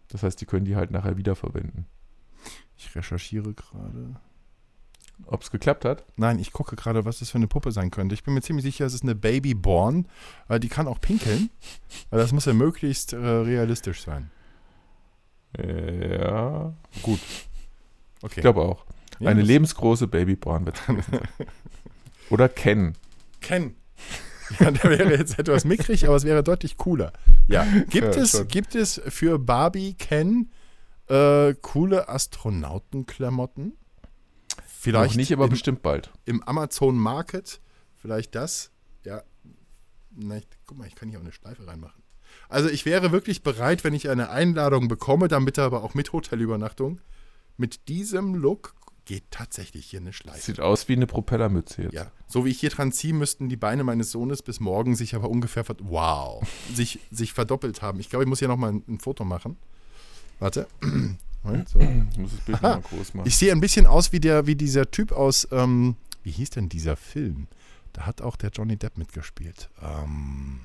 Das 0.08 0.22
heißt, 0.22 0.40
die 0.40 0.46
können 0.46 0.64
die 0.64 0.76
halt 0.76 0.90
nachher 0.90 1.16
wiederverwenden. 1.18 1.86
Ich 2.76 2.94
recherchiere 2.96 3.52
gerade. 3.52 4.16
Ob 5.26 5.42
es 5.42 5.50
geklappt 5.50 5.84
hat? 5.84 6.04
Nein, 6.16 6.38
ich 6.40 6.52
gucke 6.52 6.74
gerade, 6.74 7.04
was 7.04 7.20
das 7.20 7.30
für 7.30 7.38
eine 7.38 7.46
Puppe 7.46 7.70
sein 7.70 7.90
könnte. 7.90 8.14
Ich 8.14 8.24
bin 8.24 8.34
mir 8.34 8.42
ziemlich 8.42 8.64
sicher, 8.64 8.84
es 8.86 8.94
ist 8.94 9.02
eine 9.04 9.14
Babyborn. 9.14 10.08
Äh, 10.48 10.58
die 10.58 10.68
kann 10.68 10.88
auch 10.88 11.00
pinkeln. 11.00 11.50
Weil 12.10 12.18
das 12.20 12.32
muss 12.32 12.46
ja 12.46 12.52
möglichst 12.54 13.12
äh, 13.12 13.16
realistisch 13.18 14.02
sein. 14.02 14.30
Ja, 15.58 16.72
Gut. 17.02 17.20
Okay. 18.22 18.34
ich 18.36 18.40
glaube 18.42 18.62
auch. 18.62 18.84
Ja, 19.20 19.30
Eine 19.30 19.42
lebensgroße 19.42 20.06
Babyborn 20.08 20.66
wird. 20.66 20.80
Oder 22.30 22.48
Ken. 22.48 22.94
Ken. 23.40 23.74
Ja, 24.60 24.70
der 24.70 24.90
wäre 24.90 25.16
jetzt 25.16 25.38
etwas 25.38 25.64
mickrig, 25.64 26.06
aber 26.06 26.16
es 26.16 26.24
wäre 26.24 26.42
deutlich 26.42 26.76
cooler. 26.76 27.12
Ja. 27.48 27.64
Gibt, 27.90 27.94
Ja, 27.94 28.22
es, 28.22 28.32
schon. 28.32 28.48
gibt 28.48 28.74
es 28.74 29.00
für 29.08 29.38
Barbie 29.38 29.94
Ken 29.94 30.50
äh, 31.08 31.54
coole 31.62 32.08
Astronautenklamotten? 32.08 33.72
Vielleicht 34.66 35.12
Noch 35.12 35.16
nicht, 35.16 35.32
aber 35.32 35.44
im, 35.44 35.50
bestimmt 35.50 35.82
bald. 35.82 36.10
im 36.24 36.42
Amazon 36.42 36.96
Market. 36.96 37.60
Vielleicht 37.96 38.34
das. 38.34 38.70
Ja. 39.04 39.22
Na, 40.10 40.36
ich, 40.36 40.46
guck 40.66 40.76
mal, 40.78 40.86
ich 40.86 40.94
kann 40.94 41.08
hier 41.08 41.18
auch 41.18 41.22
eine 41.22 41.32
Schleife 41.32 41.66
reinmachen. 41.66 42.02
Also 42.48 42.68
ich 42.68 42.84
wäre 42.84 43.12
wirklich 43.12 43.42
bereit, 43.42 43.84
wenn 43.84 43.94
ich 43.94 44.08
eine 44.08 44.30
Einladung 44.30 44.88
bekomme, 44.88 45.28
damit 45.28 45.58
aber 45.58 45.82
auch 45.82 45.94
mit 45.94 46.12
Hotelübernachtung, 46.12 47.00
mit 47.56 47.88
diesem 47.88 48.34
Look 48.34 48.74
geht 49.04 49.24
tatsächlich 49.30 49.86
hier 49.86 50.00
eine 50.00 50.12
Schleife. 50.12 50.40
Sieht 50.40 50.60
aus 50.60 50.88
wie 50.88 50.94
eine 50.94 51.06
Propellermütze 51.06 51.82
jetzt. 51.82 51.92
Ja, 51.92 52.10
so 52.26 52.44
wie 52.44 52.50
ich 52.50 52.60
hier 52.60 52.70
dran 52.70 52.92
ziehe, 52.92 53.12
müssten 53.12 53.48
die 53.48 53.56
Beine 53.56 53.84
meines 53.84 54.10
Sohnes 54.10 54.42
bis 54.42 54.60
morgen 54.60 54.96
sich 54.96 55.14
aber 55.14 55.28
ungefähr, 55.28 55.64
wow, 55.80 56.42
sich, 56.74 57.00
sich 57.10 57.32
verdoppelt 57.32 57.82
haben. 57.82 58.00
Ich 58.00 58.08
glaube, 58.08 58.24
ich 58.24 58.28
muss 58.28 58.38
hier 58.38 58.48
nochmal 58.48 58.72
ein, 58.72 58.84
ein 58.88 58.98
Foto 58.98 59.24
machen. 59.24 59.56
Warte. 60.38 60.66
So. 61.66 61.78
Ich 61.78 62.16
muss 62.16 62.30
das 62.30 62.40
Bild 62.40 62.62
nochmal 62.62 62.80
groß 62.80 63.12
machen. 63.12 63.28
Ich 63.28 63.36
sehe 63.36 63.52
ein 63.52 63.60
bisschen 63.60 63.84
aus 63.84 64.12
wie, 64.12 64.20
der, 64.20 64.46
wie 64.46 64.56
dieser 64.56 64.90
Typ 64.90 65.12
aus, 65.12 65.46
ähm, 65.52 65.94
wie 66.22 66.30
hieß 66.30 66.48
denn 66.48 66.70
dieser 66.70 66.96
Film? 66.96 67.48
Da 67.92 68.06
hat 68.06 68.22
auch 68.22 68.36
der 68.36 68.48
Johnny 68.48 68.78
Depp 68.78 68.96
mitgespielt. 68.96 69.68
Ähm, 69.82 70.60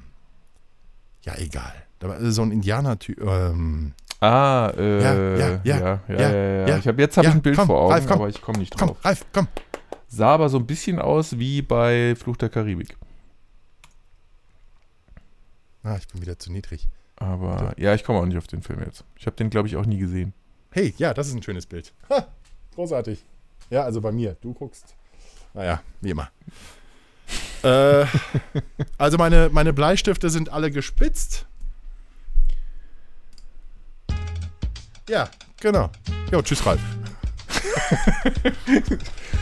ja, 1.24 1.36
egal. 1.38 1.74
Da 2.00 2.10
war 2.10 2.22
äh, 2.22 2.32
so 2.32 2.42
ein 2.42 2.52
Indianer-Typ. 2.52 3.22
Ähm, 3.22 3.94
ah, 4.22 4.72
äh, 4.76 5.02
ja, 5.02 5.14
ja, 5.14 5.38
ja, 5.38 5.60
ja, 5.64 6.02
ja, 6.08 6.30
ja, 6.32 6.68
ja. 6.68 6.78
Ich 6.78 6.88
hab, 6.88 6.98
jetzt 7.00 7.18
habe 7.18 7.28
ich 7.28 7.34
ein 7.34 7.42
Bild 7.42 7.58
komm, 7.58 7.68
vor 7.68 7.82
Augen, 7.82 7.92
Ralf, 7.92 8.08
komm, 8.08 8.16
aber 8.18 8.30
ich 8.30 8.42
komme 8.42 8.60
nicht 8.60 8.72
drauf. 8.72 8.90
Komm, 8.90 8.98
Ralf, 9.04 9.26
komm. 9.34 9.48
Sah 10.08 10.34
aber 10.34 10.50
so 10.50 10.58
ein 10.58 10.66
bisschen 10.66 11.00
aus 11.00 11.38
wie 11.38 11.62
bei 11.62 12.16
Fluch 12.16 12.38
der 12.38 12.50
Karibik. 12.50 12.98
Ah, 15.84 15.98
ich 15.98 16.08
bin 16.08 16.22
wieder 16.22 16.38
zu 16.40 16.52
niedrig. 16.52 16.88
Aber 17.16 17.74
ja, 17.78 17.94
ich 17.94 18.04
komme 18.04 18.20
auch 18.20 18.26
nicht 18.26 18.38
auf 18.38 18.48
den 18.48 18.62
Film 18.62 18.82
jetzt. 18.86 19.04
Ich 19.18 19.26
habe 19.26 19.36
den, 19.36 19.50
glaube 19.50 19.68
ich, 19.68 19.76
auch 19.76 19.86
nie 19.86 19.98
gesehen. 19.98 20.34
Hey, 20.72 20.94
ja, 20.98 21.14
das 21.14 21.28
ist 21.28 21.36
ein 21.36 21.44
schönes 21.44 21.66
Bild. 21.66 21.94
Ha, 22.10 22.28
großartig. 22.76 23.24
Ja, 23.70 23.84
also 23.84 24.02
bei 24.02 24.12
mir. 24.12 24.36
Du 24.42 24.54
guckst. 24.54 24.96
Naja, 25.54 25.82
wie 26.02 26.12
immer 26.12 26.30
äh, 27.64 28.06
also 28.98 29.18
meine, 29.18 29.50
meine 29.52 29.74
Bleistifte 29.74 30.30
sind 30.30 30.50
alle 30.52 30.72
gespitzt. 30.72 31.46
Ja, 35.10 35.30
genau. 35.60 35.90
Jo, 36.32 36.42
tschüss, 36.42 36.66
Ralf. 36.66 36.80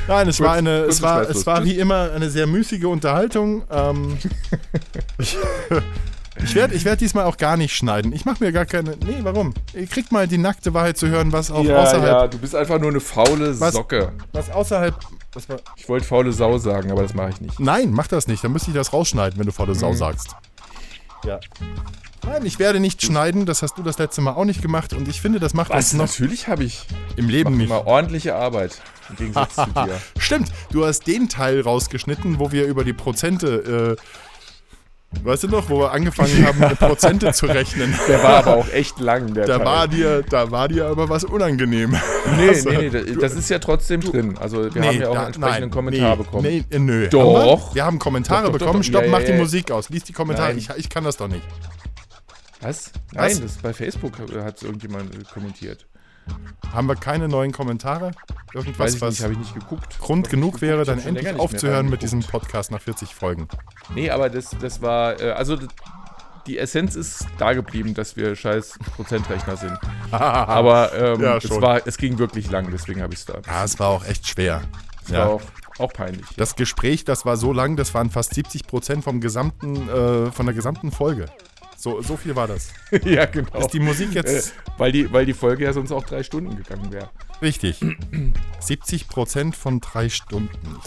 Nein, 0.07 0.29
es 0.29 0.37
Kurz- 0.37 0.47
war 0.47 0.55
eine, 0.55 0.79
es 0.81 1.01
war, 1.01 1.29
es 1.29 1.45
war 1.45 1.65
wie 1.65 1.77
immer 1.77 2.11
eine 2.11 2.29
sehr 2.29 2.47
müßige 2.47 2.85
Unterhaltung. 2.85 3.63
Ähm, 3.69 4.17
ich 5.17 5.37
ich 6.43 6.55
werde 6.55 6.75
ich 6.75 6.85
werd 6.85 7.01
diesmal 7.01 7.25
auch 7.25 7.37
gar 7.37 7.57
nicht 7.57 7.75
schneiden. 7.75 8.13
Ich 8.13 8.23
mache 8.25 8.43
mir 8.43 8.51
gar 8.51 8.65
keine. 8.65 8.91
Nee, 9.05 9.17
warum? 9.21 9.53
Ihr 9.73 9.87
kriegt 9.87 10.11
mal 10.11 10.27
die 10.27 10.37
nackte 10.37 10.73
Wahrheit 10.73 10.97
zu 10.97 11.07
hören, 11.07 11.33
was 11.33 11.51
auch 11.51 11.67
außerhalb, 11.67 12.31
du 12.31 12.37
bist 12.37 12.55
einfach 12.55 12.79
nur 12.79 12.89
eine 12.91 12.99
faule? 12.99 13.53
Socke. 13.53 14.13
was 14.31 14.49
außerhalb. 14.49 14.95
Was 14.95 15.03
war, 15.03 15.16
Ich 15.75 15.87
wollte 15.89 16.05
faule 16.05 16.31
Sau 16.31 16.57
sagen, 16.57 16.91
aber 16.91 17.03
das 17.03 17.13
mache 17.13 17.29
ich 17.29 17.41
nicht. 17.41 17.59
nein, 17.59 17.91
mach 17.91 18.07
das 18.07 18.27
nicht. 18.27 18.43
Dann 18.43 18.51
müsste 18.53 18.71
ich 18.71 18.75
das 18.75 18.93
rausschneiden, 18.93 19.37
wenn 19.39 19.45
du 19.45 19.51
faule 19.51 19.75
Sau 19.75 19.93
sagst. 19.93 20.35
Ja. 21.23 21.39
Nein, 22.25 22.45
ich 22.45 22.59
werde 22.59 22.79
nicht 22.79 23.01
schneiden. 23.01 23.45
Das 23.45 23.61
hast 23.61 23.77
du 23.77 23.83
das 23.83 23.97
letzte 23.99 24.21
Mal 24.21 24.33
auch 24.33 24.45
nicht 24.45 24.61
gemacht. 24.61 24.93
Und 24.93 25.07
ich 25.07 25.21
finde, 25.21 25.39
das 25.39 25.53
macht 25.53 25.71
uns 25.71 25.93
noch 25.93 26.07
Natürlich 26.07 26.47
habe 26.47 26.63
ich 26.63 26.85
im 27.15 27.29
Leben 27.29 27.55
nicht. 27.57 27.67
immer 27.67 27.85
ordentliche 27.87 28.35
Arbeit. 28.35 28.81
Im 29.09 29.15
Gegensatz 29.15 29.55
zu 29.55 29.65
dir. 29.65 30.01
Stimmt, 30.17 30.49
du 30.71 30.85
hast 30.85 31.07
den 31.07 31.29
Teil 31.29 31.61
rausgeschnitten, 31.61 32.39
wo 32.39 32.51
wir 32.51 32.65
über 32.65 32.83
die 32.83 32.93
Prozente, 32.93 33.97
äh, 33.97 34.01
weißt 35.23 35.43
du 35.43 35.47
noch, 35.49 35.69
wo 35.69 35.79
wir 35.79 35.91
angefangen 35.91 36.45
haben, 36.45 36.75
Prozente 36.77 37.31
zu 37.33 37.45
rechnen. 37.47 37.93
Der 38.07 38.23
war 38.23 38.37
aber 38.37 38.55
auch 38.57 38.67
echt 38.69 38.99
lang, 38.99 39.33
der 39.33 39.45
Da 39.45 39.57
Teil. 39.57 39.65
war 39.65 39.87
dir, 39.87 40.23
da 40.29 40.51
war 40.51 40.67
dir 40.67 40.85
aber 40.87 41.09
was 41.09 41.23
unangenehm. 41.23 41.95
Nee, 42.37 42.49
Also, 42.49 42.69
nee, 42.69 42.77
nee, 42.77 42.89
das, 42.89 43.17
das 43.19 43.33
ist 43.33 43.49
ja 43.49 43.59
trotzdem 43.59 44.01
drin. 44.01 44.37
Also 44.37 44.73
wir 44.73 44.81
haben 44.83 44.99
ja 45.01 45.09
auch 45.09 45.13
da- 45.13 45.19
einen 45.19 45.27
entsprechenden 45.27 45.61
nein, 45.61 45.69
Kommentar 45.71 46.09
nee, 46.17 46.23
bekommen. 46.23 46.43
Nee, 46.43 46.63
äh, 46.69 46.79
nö. 46.79 47.07
Doch. 47.09 47.39
Haben 47.39 47.45
wir? 47.69 47.75
wir 47.75 47.85
haben 47.85 47.99
Kommentare 47.99 48.43
Doch, 48.45 48.51
doch, 48.53 48.59
bekommen. 48.59 48.79
doch. 48.81 48.87
Stopp, 48.87 49.03
Ja, 49.03 49.09
mach 49.11 49.19
ja, 49.21 49.25
die. 49.27 49.33
Musik 49.33 49.71
aus. 49.71 49.89
Lies 49.89 50.03
die 50.03 50.13
Kommentare. 50.13 50.53
Ich, 50.53 50.69
ich 50.75 50.89
kann 50.89 51.03
das 51.03 51.17
doch 51.17 51.27
nicht. 51.27 51.43
Was? 52.61 52.91
Was? 52.91 52.91
Nein, 53.13 53.29
das 53.41 53.51
ist 53.51 53.61
bei 53.61 53.73
Facebook 53.73 54.13
hat 54.43 54.61
irgendjemand 54.63 55.13
äh, 55.15 55.19
kommentiert. 55.33 55.85
Haben 56.73 56.87
wir 56.87 56.95
keine 56.95 57.27
neuen 57.27 57.51
Kommentare? 57.51 58.11
Irgendwas, 58.53 58.93
Weiß 58.93 59.01
was 59.01 59.19
nicht, 59.19 59.31
ich 59.31 59.37
nicht 59.37 59.53
geguckt. 59.53 59.99
Grund 59.99 60.29
genug 60.29 60.61
wäre, 60.61 60.79
geguckt. 60.79 60.97
Ich 60.99 61.05
dann 61.05 61.15
endlich 61.15 61.39
aufzuhören 61.39 61.89
mit 61.89 62.01
diesem 62.01 62.21
Podcast 62.21 62.71
nach 62.71 62.81
40 62.81 63.13
Folgen. 63.13 63.47
Nee, 63.93 64.09
aber 64.09 64.29
das, 64.29 64.51
das 64.59 64.81
war, 64.81 65.19
äh, 65.19 65.31
also 65.31 65.57
die 66.47 66.57
Essenz 66.57 66.95
ist 66.95 67.25
da 67.37 67.53
geblieben, 67.53 67.93
dass 67.93 68.15
wir 68.15 68.35
scheiß 68.35 68.79
Prozentrechner 68.95 69.57
sind. 69.57 69.77
Aber 70.11 70.93
ähm, 70.93 71.21
Ja, 71.21 71.37
es, 71.37 71.49
war, 71.49 71.85
es 71.85 71.97
ging 71.97 72.17
wirklich 72.17 72.49
lang, 72.49 72.69
deswegen 72.71 73.01
habe 73.01 73.13
ich 73.13 73.19
es 73.19 73.25
da. 73.25 73.41
Ja, 73.45 73.65
es 73.65 73.77
war 73.79 73.89
auch 73.89 74.05
echt 74.05 74.27
schwer. 74.27 74.61
Es 75.05 75.11
war 75.11 75.29
auch, 75.29 75.41
auch 75.77 75.91
peinlich. 75.91 76.25
Das 76.37 76.55
Gespräch, 76.55 77.03
das 77.03 77.25
war 77.25 77.37
so 77.37 77.51
lang, 77.53 77.75
das 77.75 77.93
waren 77.93 78.09
fast 78.09 78.33
70 78.33 78.65
Prozent 78.65 79.03
vom 79.03 79.19
gesamten, 79.19 79.89
äh, 79.89 80.31
von 80.31 80.45
der 80.45 80.55
gesamten 80.55 80.91
Folge. 80.91 81.25
So, 81.79 82.01
so 82.01 82.17
viel 82.17 82.35
war 82.35 82.47
das. 82.47 82.69
ja, 83.05 83.25
genau. 83.25 83.59
Ist 83.59 83.71
die 83.71 83.79
Musik 83.79 84.09
äh, 84.11 84.15
jetzt 84.15 84.53
weil, 84.79 84.91
die, 84.91 85.11
weil 85.13 85.25
die 85.27 85.33
Folge 85.33 85.63
ja 85.63 85.73
sonst 85.73 85.91
auch 85.91 86.03
drei 86.03 86.23
Stunden 86.23 86.55
gegangen 86.57 86.91
wäre. 86.91 87.09
richtig? 87.41 87.79
70 88.59 89.07
Prozent 89.07 89.55
von 89.55 89.79
drei 89.79 90.09
Stunden. 90.09 90.79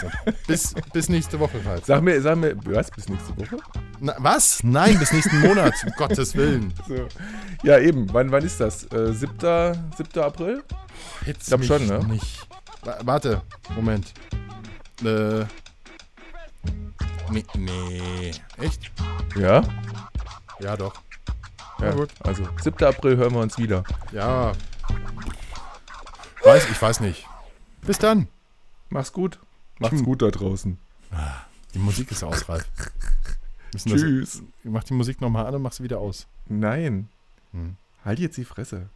So, 0.00 0.10
bis, 0.46 0.74
bis 0.92 1.08
nächste 1.10 1.38
Woche, 1.38 1.62
Ralf. 1.64 1.84
Sag 1.84 2.02
mir, 2.02 2.20
sag 2.22 2.36
mir, 2.38 2.56
was, 2.64 2.90
bis 2.90 3.08
nächste 3.08 3.36
Woche? 3.36 3.58
Na, 4.00 4.14
was? 4.18 4.62
Nein, 4.64 4.98
bis 4.98 5.12
nächsten 5.12 5.40
Monat. 5.40 5.74
Um 5.84 5.92
Gottes 5.96 6.34
Willen. 6.34 6.72
So. 6.88 7.06
Ja, 7.62 7.78
eben. 7.78 8.06
Wann, 8.12 8.32
wann 8.32 8.44
ist 8.44 8.58
das? 8.60 8.84
Äh, 8.92 9.12
7. 9.12 9.30
7. 9.96 10.22
April? 10.22 10.62
Jetzt 11.26 11.48
glaub 11.48 11.64
schon, 11.64 11.86
ne? 11.86 11.98
Nicht. 12.08 12.46
Wa- 12.82 12.98
Warte, 13.02 13.42
Moment. 13.74 14.12
Äh. 15.04 15.44
Nee, 17.30 17.44
nee. 17.54 18.32
Echt? 18.58 18.90
Ja. 19.36 19.62
Ja, 20.60 20.76
doch. 20.76 20.94
ja. 21.78 21.86
Na 21.86 21.90
gut. 21.92 22.10
Also 22.20 22.48
7. 22.62 22.82
April 22.86 23.16
hören 23.16 23.32
wir 23.34 23.40
uns 23.40 23.58
wieder. 23.58 23.84
Ja. 24.12 24.52
Weiß, 26.44 26.68
ich 26.70 26.80
weiß 26.80 27.00
nicht. 27.00 27.26
Bis 27.82 27.98
dann. 27.98 28.28
Mach's 28.90 29.12
gut. 29.12 29.38
Macht's 29.78 29.98
Hm. 29.98 30.04
gut 30.04 30.22
da 30.22 30.30
draußen. 30.30 30.78
Die 31.74 31.78
Musik 31.78 32.10
ist 32.10 32.24
aus, 32.24 32.48
Ralf. 32.48 32.66
Müssen 33.72 33.90
das- 33.90 34.00
Tschüss. 34.00 34.42
Mach 34.64 34.84
die 34.84 34.94
Musik 34.94 35.20
nochmal 35.20 35.46
an 35.46 35.54
und 35.54 35.62
mach 35.62 35.72
sie 35.72 35.82
wieder 35.82 35.98
aus. 35.98 36.26
Nein. 36.46 37.08
Hm. 37.52 37.76
Halt 38.04 38.18
jetzt 38.18 38.36
die 38.36 38.44
Fresse. 38.44 38.88